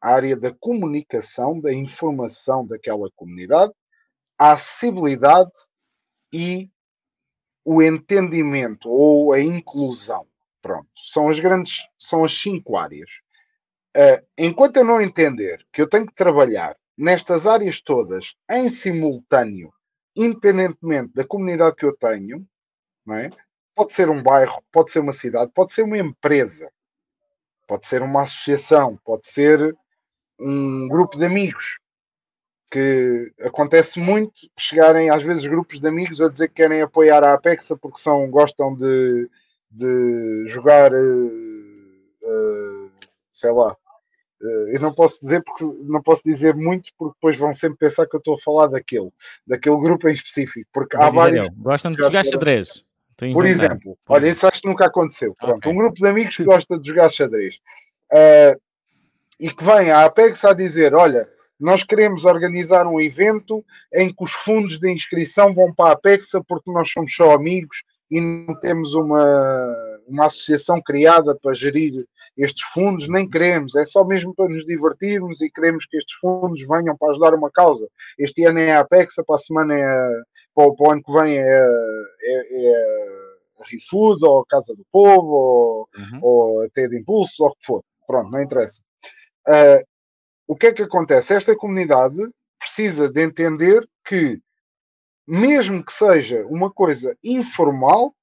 a 0.00 0.14
área 0.14 0.36
da 0.36 0.52
comunicação, 0.52 1.60
da 1.60 1.72
informação 1.72 2.66
daquela 2.66 3.10
comunidade, 3.16 3.72
a 4.38 4.52
acessibilidade 4.52 5.50
e 6.32 6.70
o 7.64 7.82
entendimento 7.82 8.88
ou 8.88 9.32
a 9.32 9.40
inclusão. 9.40 10.26
Pronto, 10.62 10.88
são 11.06 11.28
as 11.28 11.40
grandes, 11.40 11.86
são 11.98 12.24
as 12.24 12.32
cinco 12.32 12.76
áreas. 12.76 13.10
Uh, 13.96 14.24
enquanto 14.36 14.76
eu 14.76 14.84
não 14.84 15.00
entender 15.00 15.66
que 15.72 15.82
eu 15.82 15.88
tenho 15.88 16.06
que 16.06 16.14
trabalhar 16.14 16.76
nestas 16.98 17.46
áreas 17.46 17.80
todas 17.80 18.34
em 18.50 18.68
simultâneo, 18.68 19.72
independentemente 20.16 21.14
da 21.14 21.24
comunidade 21.24 21.76
que 21.76 21.86
eu 21.86 21.96
tenho, 21.96 22.44
é? 23.10 23.30
pode 23.74 23.94
ser 23.94 24.10
um 24.10 24.20
bairro, 24.20 24.60
pode 24.72 24.90
ser 24.90 24.98
uma 24.98 25.12
cidade, 25.12 25.52
pode 25.54 25.72
ser 25.72 25.82
uma 25.82 25.96
empresa, 25.96 26.68
pode 27.66 27.86
ser 27.86 28.02
uma 28.02 28.22
associação, 28.22 28.98
pode 29.04 29.28
ser 29.28 29.76
um 30.40 30.88
grupo 30.88 31.16
de 31.16 31.24
amigos. 31.24 31.78
Que 32.70 33.32
acontece 33.40 33.98
muito 33.98 34.34
chegarem 34.58 35.08
às 35.08 35.22
vezes 35.22 35.46
grupos 35.46 35.80
de 35.80 35.88
amigos 35.88 36.20
a 36.20 36.28
dizer 36.28 36.48
que 36.48 36.54
querem 36.54 36.82
apoiar 36.82 37.24
a 37.24 37.32
Apexa 37.32 37.74
porque 37.76 37.98
são, 37.98 38.30
gostam 38.30 38.74
de, 38.74 39.30
de 39.70 40.44
jogar, 40.48 40.92
uh, 40.92 41.26
uh, 42.22 42.90
sei 43.32 43.52
lá, 43.52 43.74
eu 44.40 44.80
não 44.80 44.94
posso 44.94 45.20
dizer 45.20 45.42
porque 45.42 45.64
não 45.84 46.02
posso 46.02 46.22
dizer 46.24 46.54
muito 46.54 46.90
porque 46.96 47.14
depois 47.14 47.36
vão 47.36 47.52
sempre 47.52 47.78
pensar 47.78 48.06
que 48.06 48.14
eu 48.14 48.18
estou 48.18 48.34
a 48.34 48.40
falar 48.40 48.68
daquele, 48.68 49.10
daquele 49.46 49.76
grupo 49.78 50.08
em 50.08 50.12
específico. 50.12 50.68
Porque 50.72 50.96
há 50.96 51.10
vários. 51.10 51.48
Gostam 51.56 51.92
de 51.92 51.98
jogar 51.98 52.24
xadrez. 52.24 52.84
Por 53.32 53.44
exemplo, 53.44 53.98
olha, 54.08 54.28
isso 54.28 54.46
acho 54.46 54.62
que 54.62 54.68
nunca 54.68 54.86
aconteceu. 54.86 55.34
Pronto, 55.34 55.56
okay. 55.56 55.72
um 55.72 55.76
grupo 55.76 55.96
de 55.96 56.06
amigos 56.06 56.36
que 56.36 56.44
gosta 56.44 56.78
de 56.78 56.88
jogar 56.88 57.10
xadrez 57.10 57.56
uh, 58.12 58.60
e 59.40 59.50
que 59.50 59.64
vem 59.64 59.90
à 59.90 60.04
Apex 60.04 60.44
a 60.44 60.52
dizer: 60.52 60.94
olha, 60.94 61.28
nós 61.58 61.82
queremos 61.82 62.24
organizar 62.24 62.86
um 62.86 63.00
evento 63.00 63.64
em 63.92 64.14
que 64.14 64.22
os 64.22 64.30
fundos 64.30 64.78
de 64.78 64.88
inscrição 64.92 65.52
vão 65.52 65.74
para 65.74 65.90
a 65.90 65.92
Apexa 65.94 66.40
porque 66.46 66.70
nós 66.70 66.90
somos 66.92 67.12
só 67.12 67.32
amigos 67.32 67.82
e 68.08 68.20
não 68.20 68.54
temos 68.60 68.94
uma, 68.94 69.74
uma 70.06 70.26
associação 70.26 70.80
criada 70.80 71.34
para 71.34 71.54
gerir 71.54 72.06
estes 72.44 72.62
fundos 72.68 73.08
nem 73.08 73.28
queremos, 73.28 73.74
é 73.74 73.84
só 73.84 74.04
mesmo 74.04 74.34
para 74.34 74.48
nos 74.48 74.64
divertirmos 74.64 75.40
e 75.40 75.50
queremos 75.50 75.86
que 75.86 75.96
estes 75.96 76.16
fundos 76.18 76.60
venham 76.66 76.96
para 76.96 77.10
ajudar 77.10 77.34
uma 77.34 77.50
causa. 77.50 77.88
Este 78.18 78.44
ano 78.44 78.60
é 78.60 78.72
a 78.72 78.80
Apexa, 78.80 79.24
para 79.24 79.36
a 79.36 79.40
semana 79.40 79.74
é 79.74 79.84
a, 79.84 80.22
para, 80.54 80.68
o, 80.68 80.76
para 80.76 80.88
o 80.88 80.92
ano 80.92 81.02
que 81.02 81.12
vem 81.12 81.38
é, 81.38 81.42
é, 81.42 82.64
é 82.64 83.28
a 83.60 83.64
ReFood, 83.64 84.24
ou 84.24 84.40
a 84.40 84.46
Casa 84.46 84.74
do 84.74 84.86
Povo, 84.92 85.28
ou, 85.28 85.88
uhum. 85.96 86.20
ou 86.22 86.62
a 86.62 86.68
T 86.70 86.88
de 86.88 86.98
Impulso, 86.98 87.42
ou 87.42 87.50
o 87.50 87.54
que 87.54 87.66
for. 87.66 87.82
Pronto, 88.06 88.30
não 88.30 88.40
interessa. 88.40 88.80
Uh, 89.46 89.84
o 90.46 90.56
que 90.56 90.68
é 90.68 90.72
que 90.72 90.82
acontece? 90.82 91.34
Esta 91.34 91.56
comunidade 91.56 92.16
precisa 92.58 93.08
de 93.08 93.20
entender 93.20 93.86
que, 94.04 94.40
mesmo 95.26 95.84
que 95.84 95.92
seja 95.92 96.46
uma 96.46 96.70
coisa 96.70 97.16
informal, 97.22 98.14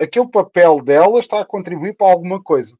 aquele 0.00 0.28
papel 0.28 0.80
dela 0.82 1.18
está 1.18 1.40
a 1.40 1.46
contribuir 1.46 1.96
para 1.96 2.12
alguma 2.12 2.42
coisa. 2.42 2.76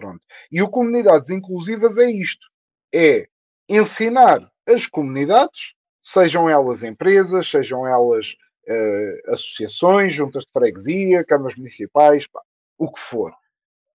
Pronto. 0.00 0.22
E 0.50 0.62
o 0.62 0.68
Comunidades 0.68 1.28
Inclusivas 1.30 1.98
é 1.98 2.10
isto: 2.10 2.46
é 2.92 3.28
ensinar 3.68 4.50
as 4.66 4.86
comunidades, 4.86 5.74
sejam 6.02 6.48
elas 6.48 6.82
empresas, 6.82 7.48
sejam 7.48 7.86
elas 7.86 8.34
uh, 8.66 9.32
associações, 9.32 10.14
juntas 10.14 10.44
de 10.44 10.50
freguesia, 10.52 11.24
câmaras 11.24 11.56
municipais, 11.56 12.26
pá, 12.26 12.40
o 12.78 12.90
que 12.90 12.98
for. 12.98 13.34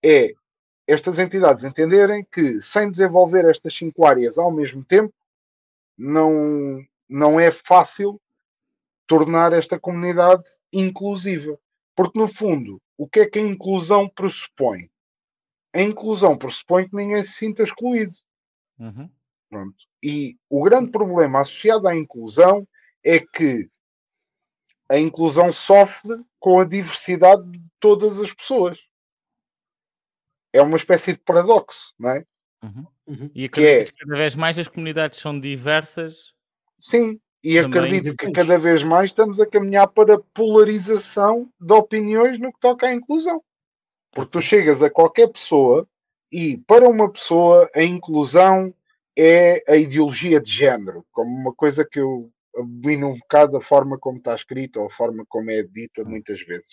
É 0.05 0.35
estas 0.89 1.21
entidades 1.21 1.63
entenderem 1.63 2.27
que 2.31 2.61
sem 2.61 2.91
desenvolver 2.91 3.45
estas 3.45 3.75
cinco 3.75 4.05
áreas 4.05 4.37
ao 4.37 4.51
mesmo 4.51 4.85
tempo, 4.85 5.15
não, 5.97 6.85
não 7.09 7.39
é 7.39 7.53
fácil 7.53 8.21
tornar 9.07 9.53
esta 9.53 9.79
comunidade 9.79 10.45
inclusiva. 10.73 11.57
Porque, 11.95 12.19
no 12.19 12.27
fundo, 12.27 12.81
o 12.99 13.07
que 13.07 13.21
é 13.21 13.27
que 13.27 13.39
a 13.39 13.43
inclusão 13.43 14.09
pressupõe? 14.09 14.91
A 15.73 15.81
inclusão 15.81 16.37
pressupõe 16.37 16.89
que 16.89 16.95
ninguém 16.95 17.23
se 17.23 17.33
sinta 17.33 17.63
excluído. 17.63 18.15
Uhum. 18.79 19.11
Pronto. 19.49 19.77
E 20.03 20.37
o 20.49 20.63
grande 20.63 20.91
problema 20.91 21.41
associado 21.41 21.89
à 21.89 21.97
inclusão 21.97 22.67
é 23.05 23.21
que 23.21 23.69
a 24.89 24.99
inclusão 24.99 25.51
sofre 25.51 26.23
com 26.39 26.61
a 26.61 26.65
diversidade 26.65 27.51
de 27.51 27.63
todas 27.81 28.21
as 28.21 28.33
pessoas. 28.33 28.79
É 30.53 30.61
uma 30.61 30.77
espécie 30.77 31.15
de 31.15 31.19
paradoxo, 31.19 31.95
não 31.99 32.11
é? 32.11 32.27
Uhum. 32.63 32.87
Uhum. 33.07 33.31
E 33.35 33.45
acredito 33.47 33.53
que, 33.53 33.63
é... 33.63 33.85
que 33.85 34.05
cada 34.05 34.17
vez 34.17 34.35
mais 34.35 34.59
as 34.59 34.69
comunidades 34.69 35.21
são 35.21 35.39
diversas. 35.39 36.35
Sim, 36.79 37.19
e 37.43 37.59
acredito 37.59 38.17
que 38.17 38.31
cada 38.31 38.59
vez 38.59 38.85
mais 38.85 39.11
estamos 39.11 39.41
a 39.41 39.47
caminhar 39.47 39.89
para 39.89 40.19
polarização 40.33 41.51
de 41.61 41.73
opiniões 41.73 42.39
no 42.39 42.53
que 42.53 42.61
toca 42.61 42.87
à 42.87 42.95
inclusão. 42.95 43.43
Porque 44.13 44.31
tu 44.31 44.41
chegas 44.41 44.83
a 44.83 44.91
qualquer 44.91 45.29
pessoa 45.29 45.87
e 46.31 46.59
para 46.59 46.89
uma 46.89 47.11
pessoa 47.11 47.71
a 47.75 47.83
inclusão 47.83 48.75
é 49.17 49.63
a 49.69 49.77
ideologia 49.77 50.41
de 50.41 50.51
género, 50.51 51.05
como 51.13 51.31
uma 51.31 51.55
coisa 51.55 51.85
que 51.85 52.01
eu 52.01 52.31
abomino 52.57 53.09
um 53.09 53.19
bocado 53.19 53.57
a 53.57 53.61
forma 53.61 53.99
como 53.99 54.19
está 54.19 54.35
escrita 54.35 54.81
ou 54.81 54.87
a 54.87 54.91
forma 54.91 55.25
como 55.29 55.51
é 55.51 55.63
dita 55.63 56.05
muitas 56.05 56.41
vezes, 56.43 56.71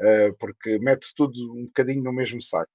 uh, 0.00 0.34
porque 0.38 0.78
mete-se 0.78 1.14
tudo 1.14 1.52
um 1.54 1.66
bocadinho 1.66 2.02
no 2.02 2.12
mesmo 2.12 2.40
saco. 2.42 2.70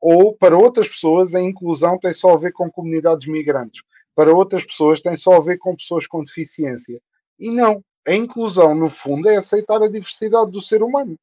Ou 0.00 0.36
para 0.36 0.56
outras 0.56 0.88
pessoas 0.88 1.34
a 1.34 1.40
inclusão 1.40 1.98
tem 1.98 2.12
só 2.12 2.34
a 2.34 2.38
ver 2.38 2.52
com 2.52 2.70
comunidades 2.70 3.26
migrantes 3.26 3.82
para 4.14 4.32
outras 4.32 4.64
pessoas 4.64 5.02
tem 5.02 5.16
só 5.16 5.32
a 5.32 5.40
ver 5.40 5.58
com 5.58 5.76
pessoas 5.76 6.06
com 6.06 6.22
deficiência. 6.22 7.00
E 7.38 7.50
não. 7.50 7.84
A 8.06 8.14
inclusão, 8.14 8.74
no 8.74 8.90
fundo, 8.90 9.28
é 9.28 9.36
aceitar 9.36 9.82
a 9.82 9.88
diversidade 9.88 10.50
do 10.50 10.62
ser 10.62 10.82
humano. 10.82 11.18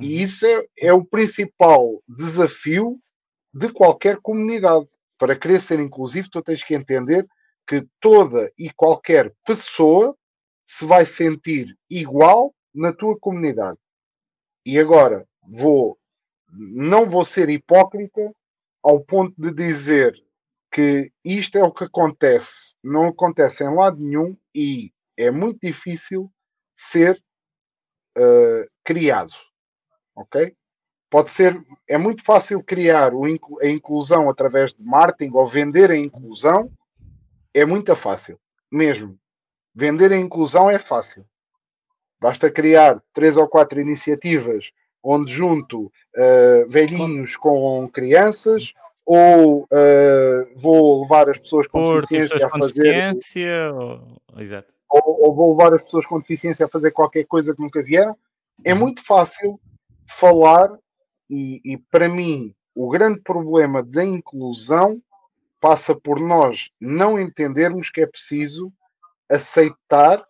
E 0.00 0.22
isso 0.22 0.46
é, 0.46 0.66
é 0.78 0.92
o 0.92 1.04
principal 1.04 2.02
desafio 2.08 2.98
de 3.52 3.72
qualquer 3.72 4.18
comunidade. 4.18 4.88
Para 5.18 5.36
querer 5.36 5.60
ser 5.60 5.78
inclusivo, 5.78 6.30
tu 6.30 6.42
tens 6.42 6.64
que 6.64 6.74
entender 6.74 7.26
que 7.66 7.86
toda 8.00 8.50
e 8.58 8.70
qualquer 8.70 9.32
pessoa 9.44 10.16
se 10.66 10.86
vai 10.86 11.04
sentir 11.04 11.76
igual 11.88 12.54
na 12.74 12.92
tua 12.92 13.18
comunidade. 13.18 13.78
E 14.64 14.78
agora 14.78 15.26
vou 15.42 15.98
não 16.52 17.08
vou 17.08 17.24
ser 17.24 17.48
hipócrita 17.48 18.32
ao 18.82 19.00
ponto 19.00 19.34
de 19.40 19.52
dizer 19.52 20.14
que 20.72 21.12
isto 21.24 21.56
é 21.58 21.62
o 21.62 21.72
que 21.72 21.84
acontece, 21.84 22.74
não 22.82 23.08
acontece 23.08 23.64
em 23.64 23.74
lado 23.74 23.98
nenhum 23.98 24.36
e 24.54 24.92
é 25.16 25.30
muito 25.30 25.58
difícil 25.62 26.32
ser 26.76 27.22
uh, 28.16 28.70
criado, 28.84 29.34
ok? 30.20 30.54
Pode 31.08 31.32
ser, 31.32 31.60
é 31.88 31.98
muito 31.98 32.24
fácil 32.24 32.62
criar 32.62 33.12
a 33.12 33.66
inclusão 33.66 34.30
através 34.30 34.72
de 34.72 34.82
marketing 34.82 35.32
ou 35.34 35.46
vender 35.46 35.90
a 35.90 35.96
inclusão, 35.96 36.70
é 37.52 37.64
muito 37.64 37.94
fácil, 37.96 38.38
mesmo. 38.70 39.18
Vender 39.74 40.12
a 40.12 40.18
inclusão 40.18 40.70
é 40.70 40.78
fácil. 40.78 41.24
Basta 42.20 42.50
criar 42.50 43.02
três 43.12 43.36
ou 43.36 43.48
quatro 43.48 43.80
iniciativas 43.80 44.70
onde 45.02 45.32
junto 45.32 45.86
uh, 45.86 46.68
velhinhos 46.68 47.36
com 47.36 47.88
crianças, 47.88 48.74
ou 49.04 49.62
uh, 49.62 50.60
vou 50.60 51.02
levar 51.02 51.28
as 51.28 51.38
pessoas 51.38 51.66
com 51.66 51.82
Por, 51.82 52.00
deficiência 52.02 52.38
tipo, 52.38 52.46
a 52.46 52.58
fazer. 52.58 52.82
Deficiência, 52.82 53.72
ou... 53.74 54.20
Exato. 54.38 54.74
Ou, 54.88 55.26
ou, 55.26 55.34
vou 55.34 55.50
levar 55.56 55.74
as 55.74 55.82
pessoas 55.82 56.04
com 56.06 56.18
deficiência 56.18 56.66
a 56.66 56.68
fazer 56.68 56.90
qualquer 56.90 57.24
coisa 57.24 57.54
que 57.54 57.62
nunca 57.62 57.82
vieram. 57.82 58.16
É 58.64 58.72
uhum. 58.72 58.80
muito 58.80 59.04
fácil 59.04 59.58
falar, 60.10 60.70
e, 61.28 61.60
e 61.64 61.76
para 61.76 62.08
mim, 62.08 62.54
o 62.74 62.88
grande 62.88 63.20
problema 63.20 63.82
da 63.82 64.04
inclusão 64.04 65.02
passa 65.60 65.94
por 65.94 66.18
nós 66.18 66.70
não 66.80 67.18
entendermos 67.18 67.90
que 67.90 68.00
é 68.00 68.06
preciso 68.06 68.72
aceitar 69.30 70.24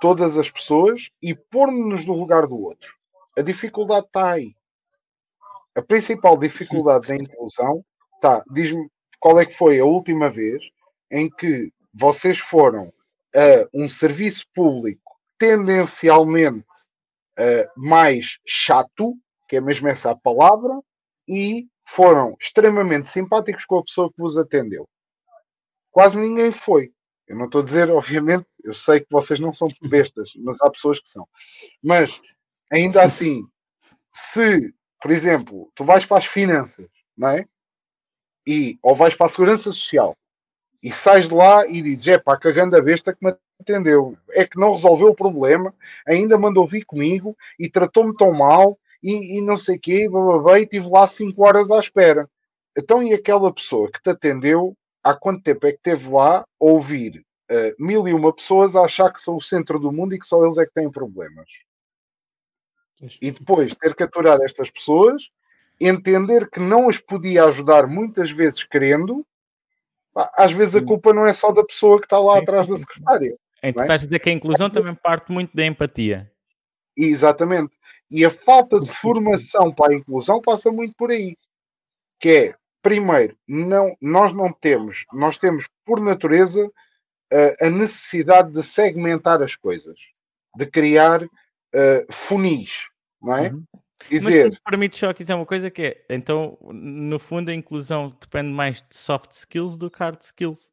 todas 0.00 0.36
as 0.36 0.50
pessoas 0.50 1.10
e 1.22 1.34
pôr-nos 1.34 2.06
no 2.06 2.14
lugar 2.14 2.46
do 2.46 2.58
outro. 2.58 2.94
A 3.36 3.42
dificuldade 3.42 4.06
está 4.06 4.32
aí. 4.32 4.54
A 5.74 5.82
principal 5.82 6.36
dificuldade 6.36 7.08
da 7.08 7.16
inclusão 7.16 7.84
Tá, 8.24 8.42
diz-me 8.50 8.88
qual 9.20 9.38
é 9.38 9.44
que 9.44 9.52
foi 9.52 9.78
a 9.78 9.84
última 9.84 10.30
vez 10.30 10.70
em 11.10 11.28
que 11.28 11.70
vocês 11.92 12.38
foram 12.38 12.90
a 13.36 13.68
um 13.74 13.86
serviço 13.86 14.46
público 14.54 15.14
tendencialmente 15.38 16.64
uh, 17.38 17.70
mais 17.76 18.38
chato, 18.46 19.16
que 19.48 19.56
é 19.56 19.60
mesmo 19.60 19.88
essa 19.88 20.10
a 20.10 20.16
palavra, 20.16 20.80
e 21.28 21.66
foram 21.88 22.36
extremamente 22.40 23.10
simpáticos 23.10 23.64
com 23.64 23.78
a 23.78 23.84
pessoa 23.84 24.10
que 24.10 24.20
vos 24.20 24.36
atendeu. 24.36 24.88
Quase 25.90 26.18
ninguém 26.18 26.50
foi. 26.52 26.92
Eu 27.26 27.36
não 27.36 27.46
estou 27.46 27.60
a 27.60 27.64
dizer, 27.64 27.90
obviamente, 27.92 28.48
eu 28.62 28.74
sei 28.74 29.00
que 29.00 29.10
vocês 29.10 29.38
não 29.38 29.52
são 29.52 29.68
bestas, 29.82 30.30
mas 30.36 30.60
há 30.60 30.70
pessoas 30.70 31.00
que 31.00 31.08
são. 31.08 31.28
Mas, 31.82 32.20
ainda 32.70 33.02
assim, 33.02 33.46
se, 34.12 34.74
por 35.00 35.10
exemplo, 35.10 35.70
tu 35.74 35.84
vais 35.84 36.04
para 36.06 36.18
as 36.18 36.26
finanças, 36.26 36.88
não 37.16 37.28
é? 37.28 37.46
e 38.46 38.78
ou 38.82 38.94
vais 38.94 39.14
para 39.14 39.26
a 39.26 39.28
Segurança 39.28 39.72
Social 39.72 40.16
e 40.82 40.92
sais 40.92 41.28
de 41.28 41.34
lá 41.34 41.66
e 41.66 41.82
dizes: 41.82 42.06
é 42.08 42.18
pá, 42.18 42.36
cagando 42.36 42.76
a 42.76 42.82
besta 42.82 43.14
que 43.14 43.24
me 43.24 43.34
atendeu, 43.72 44.16
é 44.30 44.46
que 44.46 44.58
não 44.58 44.72
resolveu 44.72 45.08
o 45.08 45.14
problema, 45.14 45.74
ainda 46.06 46.38
mandou 46.38 46.66
vir 46.66 46.84
comigo 46.84 47.36
e 47.58 47.68
tratou-me 47.68 48.16
tão 48.16 48.32
mal 48.32 48.78
e, 49.02 49.38
e 49.38 49.40
não 49.40 49.56
sei 49.56 49.76
o 49.76 49.80
quê, 49.80 50.08
blá, 50.08 50.58
e 50.58 50.62
estive 50.62 50.88
lá 50.88 51.06
5 51.06 51.42
horas 51.46 51.70
à 51.70 51.78
espera. 51.78 52.28
Então, 52.76 53.02
e 53.02 53.12
aquela 53.12 53.52
pessoa 53.52 53.90
que 53.90 54.02
te 54.02 54.10
atendeu, 54.10 54.76
há 55.02 55.14
quanto 55.14 55.42
tempo 55.42 55.66
é 55.66 55.72
que 55.72 55.78
esteve 55.78 56.08
lá 56.08 56.40
a 56.40 56.44
ouvir 56.58 57.24
uh, 57.50 57.84
mil 57.84 58.06
e 58.08 58.14
uma 58.14 58.32
pessoas 58.32 58.74
a 58.74 58.84
achar 58.84 59.12
que 59.12 59.20
são 59.20 59.36
o 59.36 59.42
centro 59.42 59.78
do 59.78 59.92
mundo 59.92 60.14
e 60.14 60.18
que 60.18 60.26
só 60.26 60.42
eles 60.44 60.58
é 60.58 60.66
que 60.66 60.72
têm 60.72 60.90
problemas? 60.90 61.48
E 63.20 63.30
depois 63.30 63.74
ter 63.74 63.94
que 63.94 64.02
aturar 64.02 64.40
estas 64.40 64.70
pessoas 64.70 65.22
entender 65.80 66.48
que 66.48 66.60
não 66.60 66.88
as 66.88 66.98
podia 66.98 67.44
ajudar 67.44 67.86
muitas 67.86 68.30
vezes 68.30 68.62
querendo, 68.64 69.26
às 70.36 70.52
vezes 70.52 70.76
a 70.76 70.84
culpa 70.84 71.12
não 71.12 71.26
é 71.26 71.32
só 71.32 71.50
da 71.50 71.64
pessoa 71.64 71.98
que 71.98 72.06
está 72.06 72.18
lá 72.18 72.34
sim, 72.34 72.42
atrás 72.42 72.66
sim, 72.66 72.72
da 72.72 72.78
secretária. 72.78 73.36
Então, 73.68 73.82
é? 73.82 73.84
estás 73.84 74.02
a 74.02 74.04
dizer 74.06 74.18
que 74.18 74.28
a 74.28 74.32
inclusão 74.32 74.68
também 74.68 74.94
parte 74.94 75.32
muito 75.32 75.56
da 75.56 75.64
empatia. 75.64 76.30
Exatamente. 76.96 77.76
E 78.10 78.24
a 78.24 78.30
falta 78.30 78.80
de 78.80 78.90
formação 78.90 79.72
para 79.72 79.92
a 79.92 79.96
inclusão 79.96 80.40
passa 80.40 80.70
muito 80.70 80.94
por 80.94 81.10
aí. 81.10 81.36
Que 82.20 82.28
é, 82.28 82.54
primeiro, 82.82 83.36
não, 83.48 83.96
nós 84.00 84.32
não 84.32 84.52
temos, 84.52 85.04
nós 85.12 85.38
temos 85.38 85.66
por 85.84 86.00
natureza 86.00 86.70
a, 87.32 87.66
a 87.66 87.70
necessidade 87.70 88.52
de 88.52 88.62
segmentar 88.62 89.42
as 89.42 89.56
coisas, 89.56 89.98
de 90.56 90.66
criar 90.66 91.24
uh, 91.24 92.12
funis, 92.12 92.88
não 93.20 93.36
é? 93.36 93.50
Uhum. 93.50 93.64
Dizer... 94.08 94.50
Mas 94.50 94.58
permite 94.58 94.98
só 94.98 95.12
dizer 95.12 95.32
uma 95.32 95.46
coisa 95.46 95.70
que 95.70 95.82
é, 95.82 96.04
então, 96.10 96.58
no 96.60 97.18
fundo, 97.18 97.50
a 97.50 97.54
inclusão 97.54 98.14
depende 98.20 98.50
mais 98.50 98.76
de 98.76 98.94
soft 98.94 99.32
skills 99.32 99.76
do 99.76 99.90
que 99.90 99.98
hard 99.98 100.20
skills. 100.20 100.72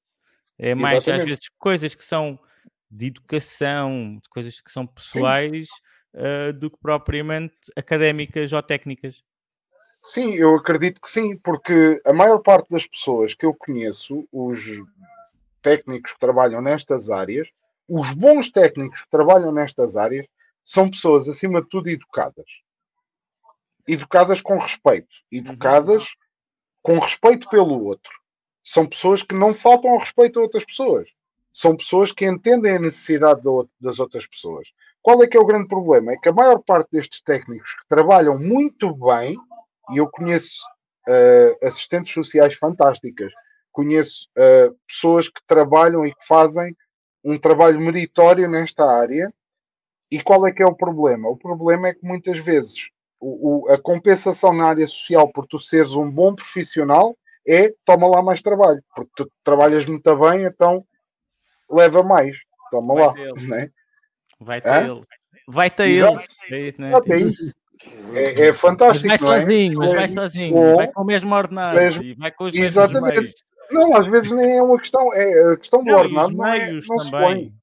É 0.59 0.75
mais, 0.75 0.97
Exatamente. 0.97 1.21
às 1.21 1.27
vezes, 1.27 1.49
coisas 1.57 1.95
que 1.95 2.03
são 2.03 2.37
de 2.91 3.07
educação, 3.07 4.19
coisas 4.29 4.59
que 4.59 4.71
são 4.71 4.85
pessoais, 4.85 5.67
uh, 6.13 6.53
do 6.53 6.69
que 6.69 6.77
propriamente 6.81 7.55
académicas 7.75 8.51
ou 8.51 8.61
técnicas. 8.61 9.23
Sim, 10.03 10.33
eu 10.33 10.55
acredito 10.55 10.99
que 10.99 11.09
sim, 11.09 11.37
porque 11.37 12.01
a 12.05 12.11
maior 12.11 12.39
parte 12.39 12.69
das 12.69 12.87
pessoas 12.87 13.35
que 13.35 13.45
eu 13.45 13.53
conheço, 13.53 14.27
os 14.31 14.59
técnicos 15.61 16.13
que 16.13 16.19
trabalham 16.19 16.61
nestas 16.61 17.09
áreas, 17.09 17.47
os 17.87 18.11
bons 18.13 18.49
técnicos 18.49 19.03
que 19.03 19.09
trabalham 19.09 19.51
nestas 19.51 19.95
áreas, 19.95 20.25
são 20.63 20.89
pessoas, 20.89 21.29
acima 21.29 21.61
de 21.61 21.69
tudo, 21.69 21.87
educadas 21.87 22.47
educadas 23.87 24.41
com 24.41 24.57
respeito, 24.57 25.13
educadas 25.31 26.03
uhum. 26.03 26.15
com 26.81 26.99
respeito 26.99 27.49
pelo 27.49 27.83
outro. 27.83 28.11
São 28.63 28.87
pessoas 28.87 29.23
que 29.23 29.35
não 29.35 29.53
faltam 29.53 29.91
ao 29.91 29.99
respeito 29.99 30.39
a 30.39 30.43
outras 30.43 30.63
pessoas. 30.65 31.09
São 31.53 31.75
pessoas 31.75 32.11
que 32.11 32.25
entendem 32.25 32.75
a 32.75 32.79
necessidade 32.79 33.41
das 33.79 33.99
outras 33.99 34.25
pessoas. 34.25 34.67
Qual 35.01 35.21
é 35.23 35.27
que 35.27 35.35
é 35.35 35.39
o 35.39 35.45
grande 35.45 35.67
problema? 35.67 36.13
É 36.13 36.17
que 36.17 36.29
a 36.29 36.33
maior 36.33 36.59
parte 36.59 36.89
destes 36.91 37.21
técnicos 37.21 37.71
que 37.71 37.87
trabalham 37.89 38.39
muito 38.39 38.95
bem, 38.95 39.37
e 39.91 39.97
eu 39.97 40.07
conheço 40.07 40.61
uh, 41.07 41.67
assistentes 41.67 42.13
sociais 42.13 42.55
fantásticas, 42.55 43.31
conheço 43.71 44.27
uh, 44.37 44.75
pessoas 44.87 45.27
que 45.27 45.41
trabalham 45.47 46.05
e 46.05 46.13
que 46.13 46.25
fazem 46.27 46.75
um 47.23 47.37
trabalho 47.37 47.79
meritório 47.79 48.49
nesta 48.49 48.85
área. 48.85 49.33
E 50.09 50.21
qual 50.21 50.45
é 50.45 50.51
que 50.51 50.61
é 50.61 50.65
o 50.65 50.75
problema? 50.75 51.29
O 51.29 51.37
problema 51.37 51.87
é 51.87 51.93
que 51.93 52.05
muitas 52.05 52.37
vezes 52.37 52.89
o, 53.19 53.65
o, 53.65 53.71
a 53.71 53.77
compensação 53.81 54.53
na 54.53 54.67
área 54.67 54.87
social 54.87 55.31
por 55.31 55.47
tu 55.47 55.57
seres 55.59 55.93
um 55.93 56.09
bom 56.09 56.35
profissional 56.35 57.17
é 57.47 57.73
toma 57.85 58.07
lá 58.07 58.21
mais 58.21 58.41
trabalho, 58.41 58.83
porque 58.95 59.11
tu 59.15 59.31
trabalhas 59.43 59.85
muito 59.85 60.15
bem, 60.17 60.43
então 60.43 60.85
leva 61.71 62.03
mais. 62.03 62.35
toma 62.69 62.93
Vai 62.93 63.03
lá. 63.05 63.13
ter. 63.13 63.33
Né? 63.47 63.69
Vai 64.39 64.61
ter 64.61 64.69
Hã? 64.69 64.91
ele. 64.91 65.01
Vai 65.47 65.69
ter 65.69 65.87
Exato. 65.87 66.19
ele. 66.49 66.55
É 66.55 66.67
isso, 66.67 66.81
né? 66.81 66.91
É 67.09 67.17
isso. 67.17 67.55
É, 68.13 68.41
é 68.47 68.51
Mas 68.51 68.59
fantástico. 68.59 69.07
vai 69.07 69.17
não 69.17 69.33
é? 69.33 69.39
sozinho, 69.39 69.77
mas 69.79 69.93
vai 69.93 70.07
Se- 70.09 70.13
sozinho, 70.15 70.53
com- 70.53 70.75
vai 70.75 70.87
com 70.91 71.01
o 71.01 71.05
mesmo 71.05 71.33
ordenado 71.35 71.75
mesmo- 71.79 72.03
e 72.03 72.13
vai 72.13 72.31
com 72.31 72.43
os 72.45 72.53
mesmos 72.53 72.67
Exatamente. 72.71 73.15
meios. 73.15 73.33
Não, 73.71 73.95
às 73.95 74.05
vezes 74.07 74.31
nem 74.31 74.57
é 74.57 74.61
uma 74.61 74.77
questão. 74.77 75.13
É, 75.13 75.53
a 75.53 75.57
questão 75.57 75.79
do 75.83 75.85
Não, 75.85 75.95
os 75.95 76.01
ordenado 76.03 76.31
não, 76.33 76.45
é, 76.45 76.59
meios 76.59 76.87
não 76.87 76.99
se 76.99 77.09
põe. 77.09 77.21
também. 77.21 77.53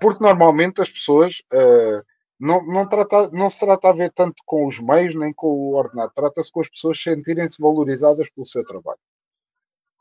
Porque 0.00 0.22
normalmente 0.22 0.80
as 0.80 0.88
pessoas 0.90 1.42
eh, 1.52 2.02
não, 2.38 2.64
não, 2.64 2.88
trata, 2.88 3.28
não 3.32 3.50
se 3.50 3.58
trata 3.58 3.88
a 3.88 3.92
ver 3.92 4.12
tanto 4.12 4.36
com 4.46 4.66
os 4.66 4.78
meios 4.78 5.14
nem 5.16 5.32
com 5.32 5.48
o 5.48 5.74
ordenado, 5.74 6.12
trata-se 6.14 6.52
com 6.52 6.60
as 6.60 6.68
pessoas 6.68 7.02
sentirem-se 7.02 7.60
valorizadas 7.60 8.30
pelo 8.30 8.46
seu 8.46 8.64
trabalho. 8.64 9.00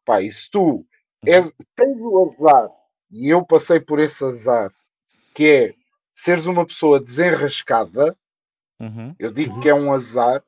Pá, 0.06 0.22
e 0.22 0.32
se 0.32 0.50
tu 0.52 0.86
és, 1.26 1.54
tens 1.76 2.00
o 2.00 2.30
azar, 2.30 2.70
e 3.12 3.30
eu 3.30 3.46
passei 3.46 3.80
por 3.80 4.00
esse 4.00 4.24
azar, 4.24 4.72
que 5.34 5.50
é 5.50 5.74
seres 6.14 6.46
uma 6.46 6.66
pessoa 6.66 7.00
desenrascada, 7.00 8.16
Uhum. 8.80 9.14
eu 9.20 9.30
digo 9.30 9.60
que 9.60 9.68
é 9.68 9.74
um 9.74 9.92
azar, 9.92 10.42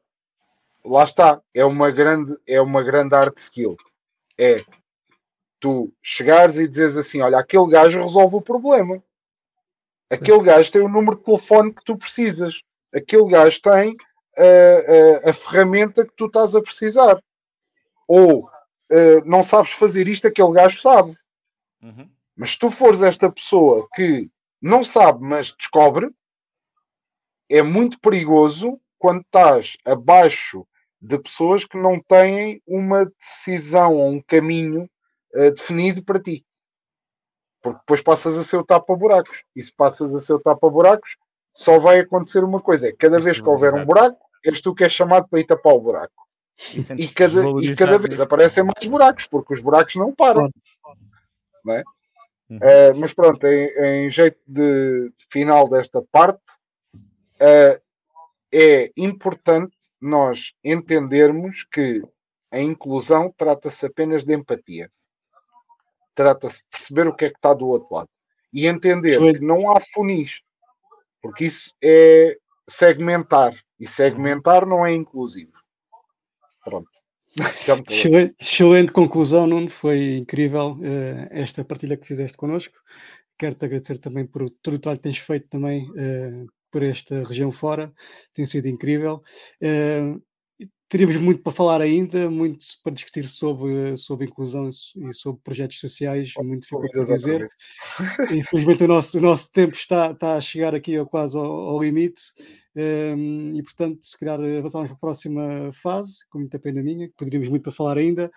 lá 0.86 1.04
está, 1.04 1.42
é 1.54 1.66
uma 1.66 1.92
grande, 1.92 2.38
é 2.48 2.62
uma 2.62 2.82
grande 2.82 3.14
art 3.14 3.38
skill. 3.38 3.76
É 4.38 4.64
tu 5.60 5.94
chegares 6.02 6.58
e 6.58 6.68
dizeres 6.68 6.98
assim: 6.98 7.22
olha, 7.22 7.38
aquele 7.38 7.70
gajo 7.70 8.02
resolve 8.02 8.36
o 8.36 8.42
problema. 8.42 9.02
Aquele 10.10 10.42
gajo 10.44 10.72
tem 10.72 10.82
o 10.82 10.90
número 10.90 11.18
de 11.18 11.24
telefone 11.24 11.74
que 11.74 11.84
tu 11.86 11.98
precisas. 11.98 12.62
Aquele 12.94 13.30
gajo 13.30 13.62
tem 13.62 13.96
ah, 14.38 15.24
ah, 15.26 15.30
a 15.30 15.34
ferramenta 15.34 16.06
que 16.06 16.14
tu 16.18 16.26
estás 16.26 16.56
a 16.56 16.62
precisar. 16.62 17.22
Ou 18.08 18.50
ah, 18.92 19.24
não 19.26 19.42
sabes 19.42 19.72
fazer 19.72 20.08
isto, 20.08 20.28
aquele 20.28 20.52
gajo 20.52 20.82
sabe. 20.82 21.18
Uhum. 21.82 22.10
Mas 22.36 22.52
se 22.52 22.60
tu 22.60 22.70
fores 22.70 23.02
esta 23.02 23.32
pessoa 23.32 23.88
que 23.94 24.30
não 24.62 24.84
sabe, 24.84 25.24
mas 25.24 25.54
descobre, 25.54 26.10
é 27.50 27.62
muito 27.62 28.00
perigoso 28.00 28.80
quando 28.98 29.22
estás 29.22 29.76
abaixo 29.84 30.66
de 31.02 31.18
pessoas 31.18 31.66
que 31.66 31.78
não 31.78 32.00
têm 32.00 32.62
uma 32.68 33.06
decisão 33.06 33.96
ou 33.96 34.10
um 34.12 34.22
caminho 34.22 34.90
eh, 35.34 35.52
definido 35.52 36.04
para 36.04 36.22
ti. 36.22 36.46
Porque 37.62 37.80
depois 37.80 38.02
passas 38.02 38.38
a 38.38 38.44
ser 38.44 38.58
o 38.58 38.64
tapa-buracos. 38.64 39.44
E 39.56 39.64
se 39.64 39.74
passas 39.74 40.14
a 40.14 40.20
ser 40.20 40.34
o 40.34 40.40
tapa-buracos, 40.40 41.18
só 41.54 41.80
vai 41.80 42.00
acontecer 42.00 42.44
uma 42.44 42.62
coisa: 42.62 42.90
é 42.90 42.92
cada 42.92 43.20
vez 43.20 43.42
que 43.42 43.50
houver 43.50 43.74
um 43.74 43.86
buraco, 43.86 44.24
és 44.46 44.62
tu 44.62 44.74
que 44.74 44.84
és 44.84 44.94
chamado 44.94 45.28
para 45.28 45.40
ir 45.40 45.46
tapar 45.46 45.74
o 45.74 45.82
buraco. 45.82 46.28
E 46.58 47.04
E 47.04 47.08
cada, 47.10 47.42
e 47.62 47.76
cada 47.76 47.98
vez 47.98 48.20
aparecem 48.20 48.64
mais 48.64 48.88
buracos, 48.88 49.26
porque 49.28 49.54
os 49.54 49.62
buracos 49.62 49.96
não 49.96 50.14
param. 50.14 50.50
Não 51.64 51.74
é? 51.74 51.84
Uhum. 52.50 52.60
Eh, 52.62 52.94
mas 52.94 53.14
pronto, 53.14 53.46
em, 53.48 54.06
em 54.06 54.12
jeito 54.12 54.40
de, 54.46 55.12
final 55.32 55.70
desta 55.70 56.02
parte, 56.12 56.44
eh, 57.40 57.82
é 58.52 58.92
importante 58.98 59.76
nós 60.00 60.54
entendermos 60.64 61.66
que 61.72 62.02
a 62.52 62.60
inclusão 62.60 63.34
trata-se 63.36 63.86
apenas 63.86 64.26
de 64.26 64.34
empatia. 64.34 64.92
Trata-se 66.14 66.58
de 66.58 66.66
perceber 66.70 67.08
o 67.08 67.16
que 67.16 67.26
é 67.26 67.30
que 67.30 67.38
está 67.38 67.54
do 67.54 67.68
outro 67.68 67.96
lado. 67.96 68.10
E 68.52 68.68
entender 68.68 69.12
Excelente. 69.12 69.40
que 69.40 69.46
não 69.46 69.72
há 69.72 69.80
funis. 69.80 70.42
Porque 71.22 71.46
isso 71.46 71.74
é 71.82 72.38
segmentar. 72.68 73.54
E 73.80 73.88
segmentar 73.88 74.66
não 74.66 74.86
é 74.86 74.92
inclusivo. 74.92 75.54
Pronto. 76.64 76.90
Excelente, 77.90 78.36
excelente 78.40 78.92
conclusão, 78.92 79.48
Nuno. 79.48 79.70
Foi 79.70 80.18
incrível 80.18 80.78
eh, 80.84 81.30
esta 81.32 81.64
partilha 81.64 81.96
que 81.98 82.06
fizeste 82.06 82.38
connosco. 82.38 82.78
Quero-te 83.38 83.66
agradecer 83.66 83.98
também 84.00 84.26
por 84.28 84.50
todo 84.62 84.76
o 84.76 84.80
trabalho 84.80 85.00
que 85.00 85.04
tens 85.04 85.18
feito 85.18 85.48
também 85.48 85.90
eh, 85.98 86.46
por 86.70 86.84
esta 86.84 87.24
região 87.24 87.52
fora. 87.52 87.94
Tem 88.34 88.46
sido 88.46 88.68
incrível. 88.68 89.24
Eh, 89.62 90.14
teríamos 90.90 91.16
muito 91.18 91.42
para 91.42 91.54
falar 91.54 91.80
ainda, 91.82 92.30
muito 92.30 92.66
para 92.84 92.92
discutir 92.94 93.28
sobre, 93.30 93.96
sobre 93.96 94.26
inclusão 94.26 94.68
e 94.70 95.14
sobre 95.14 95.42
projetos 95.42 95.80
sociais. 95.80 96.34
Muito 96.40 96.66
ficou 96.66 96.82
outra 96.84 97.06
dizer. 97.06 97.48
Infelizmente 98.30 98.84
o 98.84 98.88
nosso, 98.88 99.18
o 99.18 99.22
nosso 99.22 99.52
tempo 99.52 99.74
está, 99.74 100.12
está 100.12 100.36
a 100.36 100.42
chegar 100.42 100.76
aqui 100.76 100.98
ao- 100.98 101.06
quase 101.06 101.38
ao, 101.38 101.46
ao 101.46 101.82
limite 101.82 102.22
ehm, 102.76 103.54
e 103.56 103.64
portanto 103.64 104.00
se 104.02 104.18
calhar 104.20 104.40
avançamos 104.40 104.88
para 104.90 104.96
a 104.98 105.00
próxima 105.00 105.72
fase, 105.74 106.26
com 106.30 106.40
muita 106.40 106.60
pena 106.60 106.82
minha, 106.84 107.08
que 107.08 107.16
poderíamos 107.16 107.50
muito 107.50 107.64
para 107.64 107.72
falar 107.72 107.98
ainda. 107.98 108.30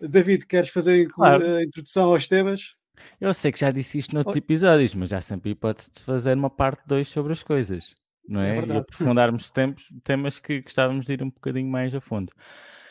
David, 0.00 0.46
queres 0.46 0.70
fazer 0.70 1.08
Claro. 1.10 1.44
a 1.44 1.62
introdução 1.62 2.10
aos 2.10 2.26
temas? 2.26 2.74
Eu 3.20 3.32
sei 3.32 3.50
que 3.52 3.58
já 3.60 3.70
disse 3.70 3.98
isto 3.98 4.14
noutros 4.14 4.36
episódios, 4.36 4.94
mas 4.94 5.08
já 5.10 5.20
sempre 5.20 5.52
hipótese 5.52 5.90
de 5.90 6.02
fazer 6.02 6.36
uma 6.36 6.50
parte 6.50 6.82
2 6.86 7.08
sobre 7.08 7.32
as 7.32 7.42
coisas, 7.42 7.94
não 8.28 8.40
É 8.40 8.58
é? 8.58 8.66
e 8.66 8.76
aprofundarmos 8.76 9.50
tempos, 9.50 9.88
temas 10.04 10.38
que 10.38 10.60
gostávamos 10.60 11.04
de 11.04 11.12
ir 11.14 11.22
um 11.22 11.30
bocadinho 11.30 11.70
mais 11.70 11.94
a 11.94 12.00
fundo. 12.00 12.32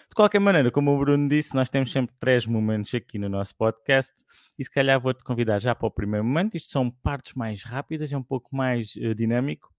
De 0.10 0.16
qualquer 0.16 0.40
maneira, 0.40 0.72
como 0.72 0.92
o 0.92 0.98
Bruno 0.98 1.30
disse, 1.30 1.54
nós 1.54 1.70
temos 1.70 1.92
sempre 1.92 2.16
três 2.20 2.46
momentos 2.46 2.94
aqui 2.96 3.20
no 3.20 3.30
nosso 3.30 3.56
podcast 3.56 4.14
e 4.58 4.64
se 4.64 4.72
calhar 4.72 5.00
vou-te 5.00 5.24
convidar 5.24 5.60
já 5.60 5.76
para 5.76 5.88
o 5.88 5.92
primeiro 5.92 6.26
momento. 6.26 6.56
Isto 6.58 6.72
são 6.72 6.90
partes 6.90 7.34
mais 7.36 7.64
rápidas, 7.64 8.12
é 8.12 8.18
um 8.18 8.24
pouco 8.24 8.56
mais 8.56 8.96
eh, 8.98 9.14
dinâmico. 9.14 9.72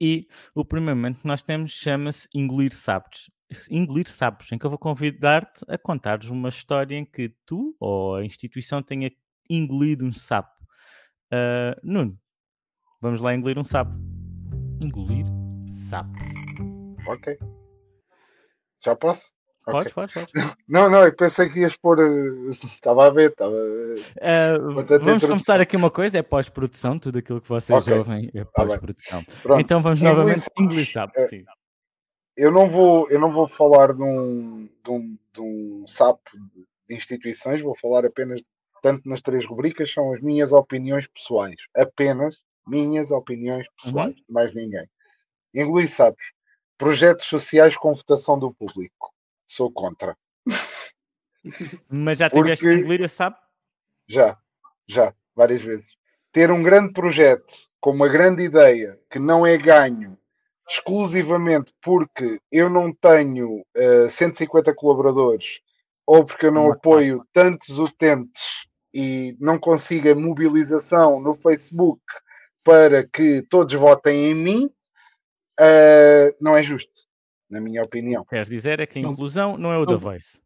E 0.00 0.26
o 0.54 0.64
primeiro 0.64 0.96
momento 0.96 1.20
que 1.20 1.26
nós 1.26 1.42
temos 1.42 1.72
chama-se 1.72 2.26
Engolir 2.34 2.74
Sapos. 2.74 3.30
Engolir 3.70 4.08
Sapos, 4.08 4.50
em 4.50 4.58
que 4.58 4.64
eu 4.64 4.70
vou 4.70 4.78
convidar-te 4.78 5.64
a 5.68 5.76
contares 5.78 6.28
uma 6.28 6.48
história 6.48 6.96
em 6.96 7.04
que 7.04 7.28
tu 7.46 7.76
ou 7.78 8.16
a 8.16 8.24
instituição 8.24 8.82
tenha 8.82 9.12
engolido 9.48 10.04
um 10.06 10.12
sapo. 10.12 10.54
Ah, 11.30 11.76
Nuno, 11.82 12.18
vamos 13.00 13.20
lá 13.20 13.34
engolir 13.34 13.58
um 13.58 13.64
sapo. 13.64 13.92
Engolir 14.84 15.24
sapo. 15.66 16.10
Ok. 17.08 17.38
Já 18.84 18.94
posso? 18.94 19.32
Podes, 19.64 19.92
Ok. 19.92 20.12
podes, 20.12 20.14
podes. 20.34 20.56
Não, 20.68 20.90
não, 20.90 21.04
eu 21.04 21.16
pensei 21.16 21.48
que 21.48 21.60
ias 21.60 21.74
pôr. 21.76 21.98
eh, 22.00 22.50
Estava 22.50 23.06
a 23.06 23.10
ver, 23.10 23.30
estava. 23.30 23.54
De 23.56 24.98
vamos 24.98 25.24
começar 25.24 25.58
aqui 25.58 25.74
uma 25.74 25.90
coisa, 25.90 26.18
é 26.18 26.22
pós-produção, 26.22 26.98
tudo 26.98 27.18
aquilo 27.18 27.40
que 27.40 27.48
vocês 27.48 27.78
Ok, 27.86 27.96
ouvem 27.96 28.26
é 28.28 28.30
bem. 28.32 28.46
pós-produção. 28.54 29.24
Então 29.58 29.80
vamos 29.80 30.00
Engolir 30.02 30.16
novamente 30.18 30.40
sapos. 30.40 30.62
engolir 30.62 30.92
sapo. 30.92 31.12
Sim. 31.28 31.44
eu 32.36 32.52
não 32.52 32.68
vou, 32.68 33.08
eu 33.08 33.18
não 33.18 33.32
vou 33.32 33.48
falar 33.48 33.94
de 33.94 34.02
um, 34.02 34.68
de 34.84 34.90
um, 34.90 35.18
de 35.32 35.40
um 35.40 35.84
sapo 35.86 36.20
de 36.88 36.94
instituições, 36.94 37.62
vou 37.62 37.74
falar 37.74 38.04
apenas, 38.04 38.42
tanto 38.82 39.08
nas 39.08 39.22
três 39.22 39.46
rubricas, 39.46 39.90
são 39.90 40.12
as 40.12 40.20
minhas 40.20 40.52
opiniões 40.52 41.06
pessoais. 41.06 41.56
Apenas 41.74 42.36
minhas 42.66 43.10
opiniões 43.10 43.66
pessoais, 43.76 44.14
mais 44.28 44.54
ninguém. 44.54 44.88
Engolir 45.52 45.88
sapos. 45.88 46.24
Projetos 46.76 47.26
sociais 47.26 47.76
com 47.76 47.94
votação 47.94 48.38
do 48.38 48.52
público. 48.52 49.12
Sou 49.46 49.70
contra. 49.70 50.16
Mas 51.88 52.18
já 52.18 52.30
tiveste 52.30 52.64
que 52.64 52.72
engolir 52.72 53.08
sapo? 53.08 53.38
Já, 54.08 54.38
já, 54.86 55.14
várias 55.34 55.62
vezes. 55.62 55.96
Ter 56.32 56.50
um 56.50 56.62
grande 56.62 56.92
projeto 56.92 57.54
com 57.80 57.90
uma 57.90 58.08
grande 58.08 58.42
ideia 58.42 58.98
que 59.10 59.18
não 59.18 59.46
é 59.46 59.56
ganho 59.56 60.18
exclusivamente 60.68 61.72
porque 61.82 62.40
eu 62.50 62.70
não 62.70 62.92
tenho 62.92 63.64
eh, 63.74 64.08
150 64.08 64.74
colaboradores 64.74 65.60
ou 66.06 66.24
porque 66.24 66.46
eu 66.46 66.52
não 66.52 66.72
apoio 66.72 67.26
tantos 67.32 67.78
utentes 67.78 68.42
e 68.92 69.36
não 69.40 69.58
consigo 69.58 70.08
a 70.08 70.14
mobilização 70.14 71.20
no 71.20 71.34
Facebook 71.34 72.02
para 72.64 73.06
que 73.06 73.42
todos 73.42 73.74
votem 73.74 74.30
em 74.30 74.34
mim, 74.34 74.70
eh, 75.60 76.34
não 76.40 76.56
é 76.56 76.62
justo, 76.62 77.02
na 77.48 77.60
minha 77.60 77.82
opinião. 77.82 78.24
Queres 78.24 78.48
dizer 78.48 78.80
é 78.80 78.86
que 78.86 78.98
a 78.98 79.02
Não. 79.02 79.12
inclusão 79.12 79.56
não 79.58 79.70
é 79.70 79.76
o 79.76 79.84
da. 79.86 79.96
Voice. 79.96 80.40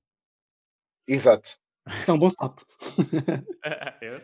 Exato. 1.06 1.56
Isso 2.00 2.10
é 2.10 2.14
um 2.14 2.18
bom 2.18 2.28
sapo. 2.28 2.66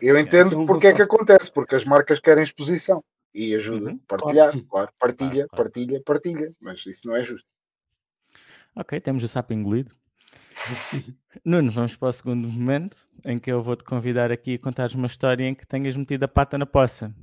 Eu 0.01 0.19
entendo 0.19 0.53
é 0.53 0.57
um 0.57 0.65
porque 0.65 0.87
é 0.87 0.93
que 0.93 1.01
acontece, 1.01 1.51
porque 1.51 1.75
as 1.75 1.83
marcas 1.83 2.19
querem 2.19 2.43
exposição 2.43 3.03
e 3.33 3.55
ajuda 3.55 3.89
Uhum, 3.91 3.99
a 4.03 4.07
partilhar, 4.07 4.51
claro. 4.51 4.67
claro, 4.69 4.91
partilha, 4.99 5.29
Claro, 5.29 5.49
claro. 5.49 5.63
partilha, 5.63 6.01
partilha, 6.05 6.53
mas 6.59 6.85
isso 6.85 7.07
não 7.07 7.15
é 7.15 7.23
justo. 7.23 7.47
Ok, 8.75 8.99
temos 8.99 9.23
o 9.23 9.27
sapo 9.27 9.53
engolido. 9.53 9.95
Nuno, 11.43 11.71
vamos 11.71 11.95
para 11.95 12.09
o 12.09 12.11
segundo 12.11 12.47
momento 12.47 13.05
em 13.23 13.39
que 13.39 13.51
eu 13.51 13.61
vou-te 13.61 13.83
convidar 13.83 14.31
aqui 14.31 14.55
a 14.55 14.59
contares 14.59 14.93
uma 14.95 15.07
história 15.07 15.43
em 15.45 15.53
que 15.55 15.65
tenhas 15.65 15.95
metido 15.95 16.23
a 16.23 16.27
pata 16.27 16.57
na 16.57 16.65
poça. 16.65 17.13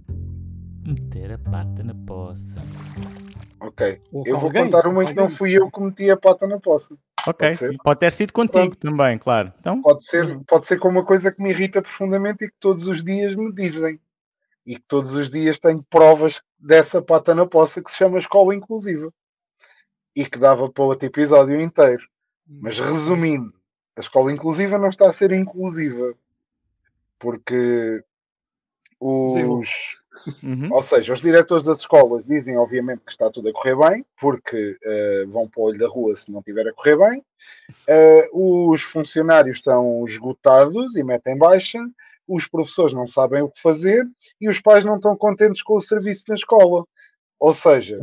Meter 0.85 1.33
a 1.33 1.39
pata 1.39 1.83
na 1.85 1.95
poça. 1.95 2.61
Ok. 3.61 4.01
Ou 4.13 4.27
Eu 4.27 4.35
com 4.35 4.41
vou 4.41 4.49
alguém, 4.49 4.65
contar 4.65 4.87
uma 4.89 5.05
em 5.05 5.07
que 5.07 5.15
não 5.15 5.25
alguém. 5.25 5.37
fui 5.39 5.53
eu 5.53 5.71
que 5.71 5.81
meti 5.81 6.11
a 6.11 6.17
pata 6.17 6.47
na 6.47 6.59
poça. 6.59 6.97
Ok, 7.27 7.49
Pode 7.49 7.57
ser. 7.59 7.77
pode 7.85 8.01
ter 8.01 8.13
sido 8.13 8.33
contigo 8.33 8.77
também, 8.77 9.17
claro. 9.17 9.53
Então, 9.61 9.81
Pode 9.81 10.05
ser, 10.05 10.25
Uhum. 10.27 10.43
pode 10.43 10.67
ser 10.67 10.79
com 10.81 10.89
uma 10.89 11.05
coisa 11.05 11.31
que 11.31 11.41
me 11.41 11.51
irrita 11.51 11.81
profundamente 11.81 12.45
e 12.45 12.49
que 12.49 12.57
todos 12.59 12.89
os 12.89 13.05
dias 13.05 13.37
me 13.37 13.53
dizem. 13.53 14.01
E 14.67 14.75
que 14.77 14.85
todos 14.89 15.15
os 15.15 15.31
dias 15.31 15.61
tenho 15.61 15.83
provas 15.89 16.43
dessa 16.59 17.01
pata 17.01 17.33
na 17.35 17.47
poça 17.47 17.81
que 17.83 17.91
se 17.91 17.97
chama 17.97 18.19
escola 18.19 18.55
inclusiva. 18.55 19.13
E 20.17 20.27
que 20.27 20.39
dava 20.39 20.69
para 20.71 20.83
outro 20.85 21.07
episódio 21.07 21.61
inteiro. 21.61 22.03
Mas 22.47 22.79
resumindo, 22.79 23.53
a 23.97 24.01
escola 24.01 24.33
inclusiva 24.33 24.77
não 24.79 24.89
está 24.89 25.09
a 25.09 25.13
ser 25.13 25.31
inclusiva 25.33 26.15
porque 27.19 28.03
os, 29.03 29.69
uhum. 30.43 30.73
ou 30.73 30.83
seja, 30.83 31.13
os 31.13 31.21
diretores 31.21 31.65
das 31.65 31.81
escolas 31.81 32.25
dizem 32.25 32.57
obviamente 32.57 33.03
que 33.05 33.11
está 33.11 33.31
tudo 33.31 33.49
a 33.49 33.53
correr 33.53 33.77
bem, 33.77 34.07
porque 34.21 34.79
uh, 34.85 35.31
vão 35.31 35.49
para 35.49 35.61
o 35.61 35.65
olho 35.65 35.79
da 35.79 35.89
rua 35.89 36.15
se 36.15 36.31
não 36.31 36.41
estiver 36.41 36.69
a 36.69 36.73
correr 36.73 36.97
bem. 36.97 37.25
Uh, 37.89 38.71
os 38.71 38.83
funcionários 38.83 39.57
estão 39.57 40.05
esgotados 40.07 40.97
e 40.97 41.03
metem 41.03 41.37
baixa, 41.37 41.79
os 42.29 42.47
professores 42.47 42.95
não 42.95 43.07
sabem 43.07 43.43
o 43.43 43.51
que 43.51 43.61
fazer 43.61 44.07
e 44.41 44.49
os 44.49 44.61
pais 44.61 44.85
não 44.85 44.97
estão 44.97 45.17
contentes 45.17 45.63
com 45.63 45.75
o 45.75 45.81
serviço 45.81 46.25
na 46.29 46.37
escola. 46.37 46.87
Ou 47.41 47.53
seja, 47.53 48.01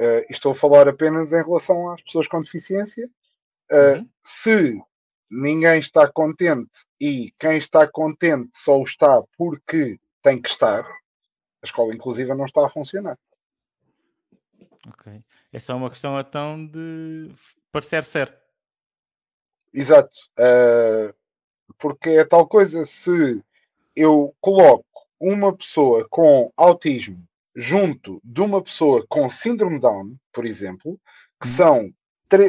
uh, 0.00 0.24
estou 0.30 0.52
a 0.52 0.56
falar 0.56 0.88
apenas 0.88 1.32
em 1.32 1.42
relação 1.42 1.90
às 1.90 2.00
pessoas 2.02 2.26
com 2.26 2.40
deficiência. 2.40 3.08
Uhum. 3.70 4.08
Se 4.22 4.78
ninguém 5.30 5.80
está 5.80 6.10
contente 6.10 6.86
e 7.00 7.32
quem 7.38 7.58
está 7.58 7.86
contente 7.86 8.50
só 8.54 8.78
o 8.78 8.84
está 8.84 9.22
porque 9.36 9.98
tem 10.24 10.40
que 10.40 10.48
estar, 10.48 10.84
a 10.84 11.64
escola 11.64 11.94
inclusiva 11.94 12.34
não 12.34 12.46
está 12.46 12.66
a 12.66 12.70
funcionar. 12.70 13.18
Ok. 14.88 15.22
É 15.52 15.58
só 15.60 15.76
uma 15.76 15.90
questão 15.90 16.18
então 16.18 16.66
de 16.66 17.30
parecer 17.70 18.02
ser. 18.02 18.34
Exato. 19.72 20.16
Uh, 20.38 21.14
porque 21.78 22.10
é 22.10 22.24
tal 22.24 22.46
coisa, 22.48 22.84
se 22.84 23.42
eu 23.94 24.34
coloco 24.40 24.84
uma 25.20 25.54
pessoa 25.54 26.06
com 26.08 26.50
autismo 26.56 27.22
junto 27.54 28.20
de 28.24 28.40
uma 28.40 28.62
pessoa 28.62 29.04
com 29.08 29.28
síndrome 29.28 29.78
Down, 29.78 30.16
por 30.32 30.44
exemplo, 30.44 30.98
que 31.40 31.48
hum. 31.48 31.52
são, 31.52 31.94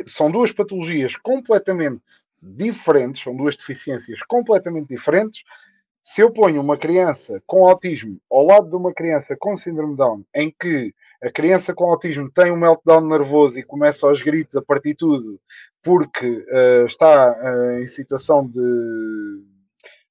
são 0.08 0.32
duas 0.32 0.52
patologias 0.52 1.16
completamente 1.16 2.04
diferentes, 2.42 3.24
são 3.24 3.36
duas 3.36 3.56
deficiências 3.56 4.20
completamente 4.24 4.88
diferentes. 4.88 5.44
Se 6.08 6.22
eu 6.22 6.32
ponho 6.32 6.62
uma 6.62 6.78
criança 6.78 7.42
com 7.48 7.68
autismo 7.68 8.22
ao 8.30 8.46
lado 8.46 8.70
de 8.70 8.76
uma 8.76 8.94
criança 8.94 9.36
com 9.36 9.58
síndrome 9.58 9.96
Down, 9.96 10.24
em 10.36 10.52
que 10.52 10.94
a 11.20 11.32
criança 11.32 11.74
com 11.74 11.90
autismo 11.90 12.30
tem 12.30 12.52
um 12.52 12.58
meltdown 12.58 13.02
nervoso 13.08 13.58
e 13.58 13.64
começa 13.64 14.08
aos 14.08 14.22
gritos 14.22 14.56
a 14.56 14.62
partir 14.62 14.90
de 14.90 14.98
tudo, 14.98 15.42
porque 15.82 16.28
uh, 16.28 16.86
está 16.86 17.32
uh, 17.32 17.80
em 17.80 17.88
situação 17.88 18.46
de, 18.48 18.62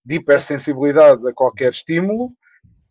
de 0.05 0.17
hipersensibilidade 0.17 1.29
a 1.29 1.33
qualquer 1.33 1.71
estímulo, 1.71 2.33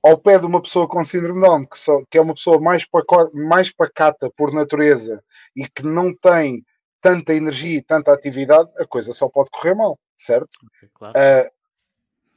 ao 0.01 0.18
pé 0.18 0.39
de 0.39 0.45
uma 0.45 0.62
pessoa 0.62 0.88
com 0.88 1.04
síndrome 1.04 1.41
Down, 1.41 1.66
que, 1.66 1.78
só, 1.78 2.01
que 2.10 2.18
é 2.18 2.22
uma 2.22 2.34
pessoa 2.34 2.58
mais, 2.62 2.86
paco, 2.86 3.30
mais 3.36 3.70
pacata 3.70 4.32
por 4.38 4.54
natureza 4.54 5.22
e 5.54 5.68
que 5.68 5.84
não 5.84 6.16
tem 6.16 6.64
tanta 7.01 7.34
energia 7.34 7.80
e 7.80 7.84
tanta 7.84 8.14
atividade, 8.14 8.72
a 8.80 8.88
coisa 8.88 9.12
só 9.12 9.28
pode 9.28 9.49
correr 9.49 9.74
mal, 9.74 9.99
certo? 10.16 10.58
Claro. 10.93 11.14
Uh, 11.20 11.62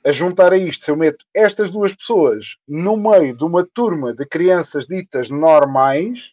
a 0.07 0.13
juntar 0.13 0.53
a 0.53 0.57
isto, 0.57 0.85
se 0.85 0.91
eu 0.93 0.97
meto 0.97 1.27
estas 1.35 1.73
duas 1.73 1.93
pessoas 1.93 2.57
no 2.67 2.97
meio 2.97 3.37
de 3.37 3.43
uma 3.43 3.67
turma 3.67 4.15
de 4.15 4.25
crianças 4.25 4.87
ditas 4.87 5.29
normais, 5.29 6.33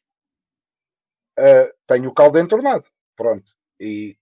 uh, 1.40 1.74
tenho 1.88 2.12
o 2.12 2.14
caldo 2.14 2.38
entornado. 2.38 2.86
Pronto. 3.16 3.52
E 3.80 4.16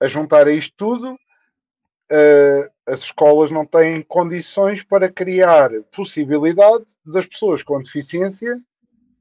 a 0.00 0.06
juntar 0.06 0.46
a 0.46 0.52
isto 0.52 0.72
tudo, 0.76 1.14
uh, 1.14 2.72
as 2.86 3.00
escolas 3.00 3.50
não 3.50 3.66
têm 3.66 4.02
condições 4.02 4.84
para 4.84 5.10
criar 5.10 5.70
possibilidade 5.90 6.86
das 7.04 7.26
pessoas 7.26 7.60
com 7.64 7.82
deficiência 7.82 8.56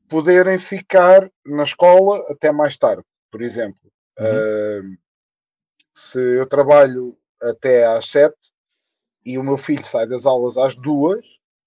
poderem 0.08 0.60
ficar 0.60 1.28
na 1.44 1.64
escola 1.64 2.24
até 2.30 2.52
mais 2.52 2.78
tarde, 2.78 3.04
por 3.32 3.42
exemplo. 3.42 3.92
Uhum. 4.20 4.94
Uh, 4.94 4.98
se 5.92 6.20
eu 6.20 6.46
trabalho 6.46 7.18
até 7.42 7.84
às 7.84 8.08
sete 8.08 8.52
e 9.26 9.38
o 9.38 9.44
meu 9.44 9.58
filho 9.58 9.86
sai 9.86 10.08
das 10.08 10.26
aulas 10.26 10.58
às 10.58 10.76
duas 10.76 11.26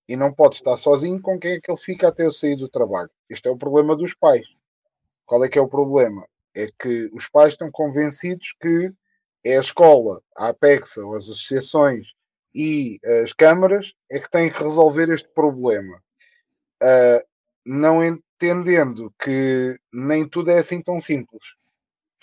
e 0.09 0.17
não 0.17 0.33
pode 0.33 0.57
estar 0.57 0.77
sozinho, 0.77 1.21
com 1.21 1.39
quem 1.39 1.53
é 1.53 1.61
que 1.61 1.71
ele 1.71 1.81
fica 1.81 2.09
até 2.09 2.27
eu 2.27 2.33
sair 2.33 2.57
do 2.57 2.69
trabalho? 2.69 3.11
Este 3.29 3.49
é 3.49 3.51
o 3.51 3.57
problema 3.57 3.97
dos 3.97 4.15
pais. 4.15 4.47
Qual 5.25 5.43
é 5.45 5.49
que 5.49 5.59
é 5.59 5.63
o 5.63 5.69
problema? 5.69 6.27
É 6.55 6.69
que 6.79 7.11
os 7.13 7.29
pais 7.29 7.55
estão 7.55 7.71
convencidos 7.71 8.55
que 8.61 8.93
é 9.43 9.57
a 9.57 9.61
escola, 9.61 10.21
a 10.37 10.49
APEXA, 10.49 11.05
ou 11.05 11.15
as 11.15 11.25
associações 11.25 12.07
e 12.55 13.01
as 13.23 13.33
câmaras 13.33 13.93
é 14.11 14.21
que 14.21 14.31
têm 14.31 14.51
que 14.51 14.63
resolver 14.63 15.09
este 15.11 15.29
problema. 15.29 16.01
Uh, 16.83 17.25
não 17.65 18.05
entendendo 18.05 19.13
que 19.19 19.79
nem 19.93 20.29
tudo 20.29 20.51
é 20.51 20.59
assim 20.59 20.83
tão 20.83 21.01
simples. 21.01 21.43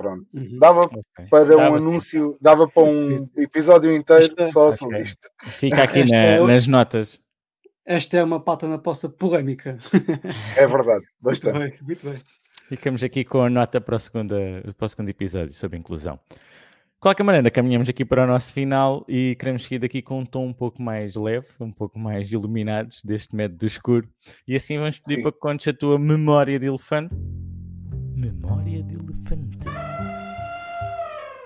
Pronto. 0.01 0.27
Uhum. 0.33 0.59
Dava 0.59 0.81
okay. 0.81 1.25
para 1.29 1.45
dava 1.45 1.69
um 1.69 1.75
anúncio, 1.75 2.37
dava 2.41 2.67
para 2.67 2.83
um 2.83 3.17
episódio 3.37 3.95
inteiro 3.95 4.23
esta, 4.23 4.47
só 4.47 4.67
okay. 4.67 4.77
sobre 4.77 5.01
isto. 5.01 5.29
Fica 5.43 5.83
aqui 5.83 6.09
na, 6.09 6.17
é, 6.17 6.39
nas 6.45 6.67
notas. 6.67 7.19
Esta 7.85 8.17
é 8.17 8.23
uma 8.23 8.39
pauta 8.39 8.67
na 8.67 8.77
poça 8.77 9.09
polémica. 9.09 9.77
É 10.57 10.67
verdade, 10.67 11.05
bastante. 11.19 11.57
Muito 11.57 11.71
bem, 11.71 11.79
muito 11.83 12.09
bem. 12.09 12.21
Ficamos 12.67 13.03
aqui 13.03 13.25
com 13.25 13.41
a 13.41 13.49
nota 13.49 13.81
para 13.81 13.95
o 13.95 13.99
segundo, 13.99 14.35
para 14.77 14.85
o 14.85 14.89
segundo 14.89 15.09
episódio 15.09 15.53
sobre 15.53 15.77
inclusão. 15.77 16.17
De 16.31 17.01
qualquer 17.01 17.23
maneira, 17.23 17.51
caminhamos 17.51 17.89
aqui 17.89 18.05
para 18.05 18.23
o 18.23 18.27
nosso 18.27 18.53
final 18.53 19.03
e 19.09 19.35
queremos 19.35 19.63
seguir 19.63 19.79
daqui 19.79 20.01
com 20.01 20.19
um 20.19 20.25
tom 20.25 20.45
um 20.45 20.53
pouco 20.53 20.81
mais 20.81 21.15
leve, 21.15 21.47
um 21.59 21.71
pouco 21.71 21.99
mais 21.99 22.31
iluminados 22.31 23.01
deste 23.03 23.35
método 23.35 23.57
do 23.57 23.65
escuro. 23.65 24.07
E 24.47 24.55
assim 24.55 24.77
vamos 24.77 24.99
pedir 24.99 25.15
Sim. 25.15 25.23
para 25.23 25.31
que 25.31 25.39
contes 25.39 25.67
a 25.67 25.73
tua 25.73 25.97
memória 25.97 26.59
de 26.59 26.67
elefante. 26.67 27.13
Memória 28.15 28.83
de 28.83 28.93
elefante. 28.93 29.57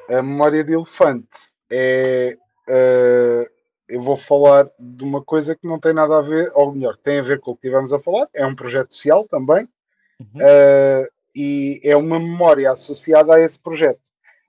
A 0.10 0.22
memória 0.22 0.64
de 0.64 0.74
elefante 0.74 1.28
é. 1.70 2.38
Uh, 2.68 3.56
eu 3.88 4.02
vou 4.02 4.18
falar 4.18 4.68
de 4.80 5.04
uma 5.04 5.24
coisa 5.24 5.56
que 5.56 5.68
não 5.68 5.80
tem 5.80 5.94
nada 5.94 6.18
a 6.18 6.22
ver, 6.22 6.52
ou 6.56 6.74
melhor, 6.74 6.98
tem 6.98 7.20
a 7.20 7.24
ver 7.24 7.40
com 7.40 7.52
o 7.52 7.56
que 7.56 7.68
estivemos 7.68 7.94
a 7.94 8.00
falar. 8.00 8.28
É 8.34 8.46
um 8.46 8.56
projeto 8.56 8.94
social 8.94 9.28
também. 9.28 9.68
Uhum. 10.20 10.42
Uh, 10.42 11.08
e 11.36 11.82
é 11.84 11.96
uma 11.96 12.20
memória 12.20 12.72
associada 12.72 13.36
a 13.36 13.42
esse 13.42 13.60
projeto. 13.60 14.02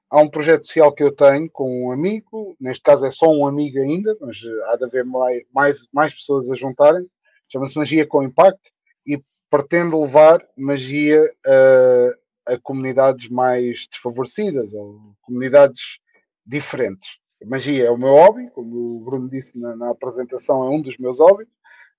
Há 0.08 0.20
um 0.20 0.30
projeto 0.30 0.66
social 0.66 0.92
que 0.92 1.02
eu 1.02 1.10
tenho 1.10 1.50
com 1.50 1.88
um 1.88 1.92
amigo, 1.92 2.56
neste 2.60 2.82
caso 2.82 3.04
é 3.04 3.10
só 3.10 3.28
um 3.28 3.46
amigo 3.46 3.78
ainda, 3.78 4.16
mas 4.20 4.38
há 4.68 4.76
de 4.76 4.84
haver 4.84 5.04
mais, 5.04 5.42
mais, 5.52 5.88
mais 5.92 6.14
pessoas 6.14 6.50
a 6.50 6.54
juntarem-se. 6.54 7.16
Chama-se 7.48 7.76
Magia 7.76 8.06
com 8.06 8.22
Impacto 8.22 8.70
e 9.04 9.20
pretende 9.50 9.96
levar 9.96 10.46
magia 10.56 11.28
a, 11.44 12.14
a 12.46 12.58
comunidades 12.58 13.28
mais 13.28 13.86
desfavorecidas 13.90 14.72
ou 14.74 15.00
comunidades 15.22 15.98
diferentes. 16.44 17.18
A 17.42 17.46
magia 17.46 17.86
é 17.86 17.90
o 17.90 17.98
meu 17.98 18.14
hobby, 18.14 18.48
como 18.50 18.96
o 18.96 19.04
Bruno 19.04 19.28
disse 19.28 19.58
na, 19.58 19.76
na 19.76 19.90
apresentação, 19.90 20.64
é 20.64 20.70
um 20.70 20.80
dos 20.80 20.96
meus 20.96 21.20
hobbies, 21.20 21.48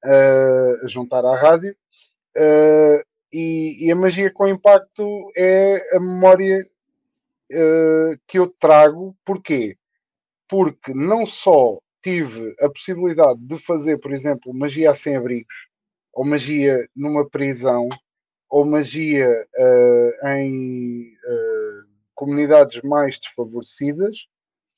uh, 0.06 0.88
juntar 0.88 1.26
à 1.26 1.36
rádio. 1.36 1.76
Uh, 2.36 3.04
e, 3.32 3.86
e, 3.86 3.92
a 3.92 3.96
magia 3.96 4.32
com 4.32 4.48
impacto 4.48 5.30
é 5.36 5.96
a 5.96 6.00
memória 6.00 6.68
uh, 7.52 8.20
que 8.26 8.40
eu 8.40 8.48
trago. 8.60 9.16
Porquê? 9.26 9.78
Porque 10.48 10.94
não 10.94 11.26
só 11.26 11.80
tive 12.02 12.56
a 12.62 12.70
possibilidade 12.70 13.40
de 13.42 13.58
fazer, 13.58 13.98
por 13.98 14.14
exemplo, 14.14 14.54
magia 14.54 14.96
sem 14.96 15.16
abrigos, 15.16 15.54
ou 16.14 16.26
magia 16.26 16.88
numa 16.96 17.30
prisão, 17.30 17.90
ou 18.50 18.66
magia 18.66 19.28
uh, 19.58 20.28
em 20.30 21.14
uh, 21.14 21.88
comunidades 22.16 22.82
mais 22.82 23.20
desfavorecidas, 23.20 24.16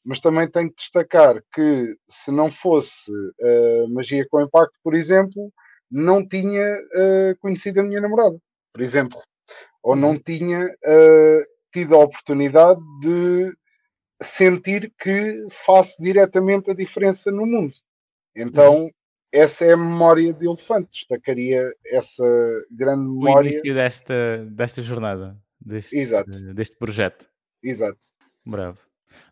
mas 0.04 0.20
também 0.20 0.50
tenho 0.50 0.70
que 0.70 0.78
destacar 0.78 1.42
que 1.54 1.96
se 2.08 2.32
não 2.32 2.52
fosse 2.52 3.12
uh, 3.12 3.90
magia 3.90 4.26
com 4.30 4.42
impacto, 4.42 4.78
por 4.84 4.94
exemplo, 4.94 5.52
não 5.92 6.28
tinha 6.28 6.78
conhecido 7.40 7.80
a 7.80 7.84
minha 7.84 8.00
namorada, 8.00 8.38
por 8.72 8.80
exemplo, 8.80 9.20
ou 9.82 9.96
não 9.96 10.12
uhum. 10.12 10.20
tinha 10.20 10.70
tido 11.74 11.96
a 11.96 12.04
oportunidade 12.04 12.80
de 13.02 13.52
sentir 14.22 14.94
que 15.00 15.48
faço 15.50 16.00
diretamente 16.00 16.70
a 16.70 16.76
diferença 16.76 17.32
no 17.32 17.44
mundo. 17.44 17.74
Então, 18.36 18.84
uhum 18.84 18.92
essa 19.32 19.66
é 19.66 19.74
a 19.74 19.78
memória 19.78 20.34
de 20.34 20.46
elefante. 20.46 20.90
Destacaria 20.92 21.74
essa 21.86 22.26
grande 22.72 23.08
memória. 23.08 23.38
O 23.38 23.42
início 23.42 23.74
desta, 23.74 24.46
desta 24.46 24.82
jornada, 24.82 25.38
deste, 25.60 25.98
Exato. 25.98 26.32
deste 26.54 26.76
projeto. 26.78 27.30
Exato. 27.64 28.00
Bravo. 28.46 28.80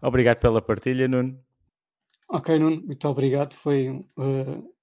Obrigado 0.02 0.40
pela 0.40 0.62
partilha, 0.62 1.08
Nuno. 1.08 1.40
Ok, 2.30 2.60
Nuno, 2.60 2.82
muito 2.86 3.08
obrigado. 3.08 3.54
Foi 3.54 3.90
uh, 3.90 4.74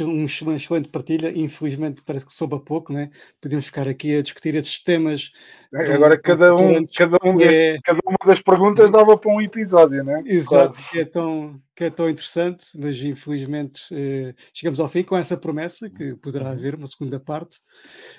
uma 0.00 0.56
excelente 0.56 0.88
partilha. 0.88 1.32
Infelizmente, 1.34 2.02
parece 2.04 2.24
que 2.24 2.32
soube 2.32 2.54
a 2.54 2.60
pouco, 2.60 2.92
né? 2.92 3.10
Podíamos 3.40 3.66
ficar 3.66 3.88
aqui 3.88 4.16
a 4.16 4.22
discutir 4.22 4.54
esses 4.54 4.80
temas. 4.80 5.30
É, 5.74 5.92
agora, 5.92 6.16
cada, 6.16 6.54
um, 6.54 6.86
cada, 6.86 7.18
um 7.24 7.36
deste, 7.36 7.54
é... 7.54 7.78
cada 7.82 8.00
uma 8.06 8.16
das 8.24 8.40
perguntas 8.40 8.90
dava 8.90 9.18
para 9.18 9.32
um 9.32 9.40
episódio, 9.40 10.04
né? 10.04 10.22
Exato, 10.24 10.76
que 10.90 11.00
é, 11.00 11.04
tão, 11.04 11.60
que 11.74 11.84
é 11.84 11.90
tão 11.90 12.08
interessante, 12.08 12.66
mas 12.78 13.02
infelizmente 13.02 13.82
eh, 13.92 14.34
chegamos 14.52 14.78
ao 14.78 14.88
fim 14.88 15.02
com 15.02 15.16
essa 15.16 15.36
promessa 15.36 15.90
que 15.90 16.14
poderá 16.16 16.46
uhum. 16.46 16.52
haver 16.52 16.74
uma 16.76 16.86
segunda 16.86 17.18
parte. 17.18 17.58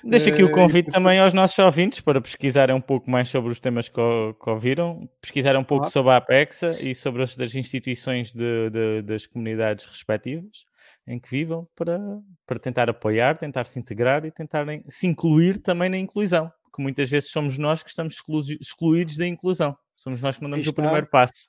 Deixa 0.04 0.28
aqui 0.28 0.42
o 0.42 0.50
eh, 0.50 0.52
convite 0.52 0.92
também 0.92 1.18
aos 1.18 1.32
nossos 1.32 1.58
ouvintes 1.58 2.00
para 2.00 2.20
pesquisarem 2.20 2.76
um 2.76 2.80
pouco 2.80 3.10
mais 3.10 3.30
sobre 3.30 3.50
os 3.50 3.58
temas 3.58 3.88
que, 3.88 3.94
que 3.94 4.50
ouviram, 4.50 5.08
pesquisarem 5.22 5.60
um 5.60 5.64
pouco 5.64 5.90
sobre 5.90 6.12
a 6.12 6.16
APEXA 6.18 6.76
e 6.82 6.94
sobre 6.94 7.22
as 7.22 7.34
das 7.34 7.54
instituições 7.54 8.32
de, 8.32 8.70
de, 8.70 9.02
das 9.02 9.26
comunidades 9.26 9.86
respectivas 9.86 10.65
em 11.06 11.18
que 11.18 11.30
vivam 11.30 11.68
para, 11.76 11.98
para 12.46 12.58
tentar 12.58 12.90
apoiar, 12.90 13.36
tentar 13.36 13.66
se 13.66 13.78
integrar 13.78 14.24
e 14.24 14.30
tentarem 14.30 14.84
se 14.88 15.06
incluir 15.06 15.58
também 15.58 15.88
na 15.88 15.98
inclusão, 15.98 16.50
porque 16.64 16.82
muitas 16.82 17.08
vezes 17.08 17.30
somos 17.30 17.56
nós 17.56 17.82
que 17.82 17.88
estamos 17.88 18.14
exclu 18.14 18.40
excluídos 18.60 19.16
da 19.16 19.26
inclusão, 19.26 19.76
somos 19.94 20.20
nós 20.20 20.36
que 20.36 20.42
mandamos 20.42 20.66
o 20.66 20.74
primeiro 20.74 21.06
passo. 21.06 21.48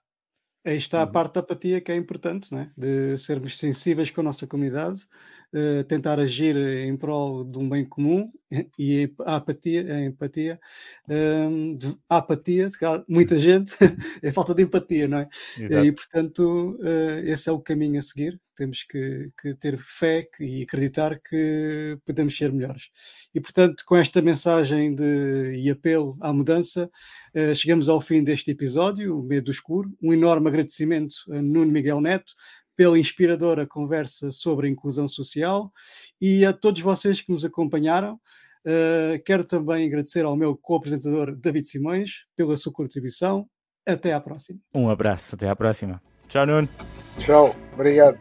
Aí 0.65 0.77
está 0.77 1.01
a 1.01 1.05
uhum. 1.05 1.11
parte 1.11 1.35
da 1.35 1.39
apatia 1.39 1.79
que 1.79 1.91
é 1.91 1.95
importante, 1.95 2.51
não 2.51 2.59
é? 2.59 2.71
de 2.75 3.17
sermos 3.17 3.57
sensíveis 3.57 4.11
com 4.11 4.19
a 4.19 4.23
nossa 4.23 4.45
comunidade, 4.45 5.07
uh, 5.53 5.83
tentar 5.85 6.19
agir 6.19 6.55
em 6.55 6.95
prol 6.97 7.43
de 7.43 7.57
um 7.57 7.69
bem 7.69 7.85
comum 7.85 8.31
e 8.79 9.13
a 9.25 9.35
apatia, 9.35 9.93
a 9.93 10.01
empatia, 10.03 10.59
uh, 11.09 11.97
a 12.09 12.17
apatia, 12.17 12.69
muita 13.07 13.37
gente, 13.37 13.75
é 14.23 14.31
falta 14.31 14.53
de 14.53 14.63
empatia, 14.63 15.07
não 15.07 15.19
é? 15.19 15.29
Exato. 15.59 15.85
E 15.85 15.91
portanto, 15.91 16.77
uh, 16.79 17.19
esse 17.25 17.49
é 17.49 17.51
o 17.51 17.59
caminho 17.59 17.99
a 17.99 18.01
seguir. 18.01 18.39
Temos 18.55 18.81
que, 18.81 19.31
que 19.39 19.53
ter 19.53 19.77
fé 19.77 20.27
e 20.39 20.63
acreditar 20.63 21.19
que 21.19 21.99
podemos 22.03 22.35
ser 22.35 22.51
melhores. 22.51 22.89
E 23.35 23.39
portanto, 23.39 23.83
com 23.85 23.95
esta 23.95 24.19
mensagem 24.19 24.95
de, 24.95 25.53
e 25.55 25.69
apelo 25.69 26.17
à 26.21 26.33
mudança, 26.33 26.89
uh, 27.35 27.53
chegamos 27.53 27.89
ao 27.89 28.01
fim 28.01 28.23
deste 28.23 28.49
episódio, 28.49 29.19
o 29.19 29.23
Medo 29.23 29.45
do 29.45 29.51
Escuro. 29.51 29.95
Um 30.01 30.13
enorme 30.13 30.47
agradecimento 30.47 31.15
a 31.31 31.41
Nuno 31.41 31.71
Miguel 31.71 32.01
Neto 32.01 32.33
pela 32.77 32.97
inspiradora 32.97 33.67
conversa 33.67 34.31
sobre 34.31 34.67
a 34.67 34.69
inclusão 34.69 35.07
social 35.07 35.71
e 36.21 36.45
a 36.45 36.53
todos 36.53 36.79
vocês 36.79 37.19
que 37.19 37.31
nos 37.31 37.43
acompanharam. 37.43 38.19
Uh, 38.65 39.21
quero 39.25 39.43
também 39.43 39.87
agradecer 39.87 40.23
ao 40.23 40.35
meu 40.37 40.55
co-apresentador 40.55 41.35
David 41.35 41.65
Simões 41.65 42.25
pela 42.35 42.55
sua 42.55 42.71
contribuição. 42.71 43.47
Até 43.85 44.13
à 44.13 44.19
próxima. 44.19 44.59
Um 44.73 44.89
abraço, 44.89 45.35
até 45.35 45.49
à 45.49 45.55
próxima. 45.55 46.01
Tchau, 46.27 46.45
Nuno. 46.45 46.69
Tchau, 47.19 47.55
obrigado. 47.73 48.19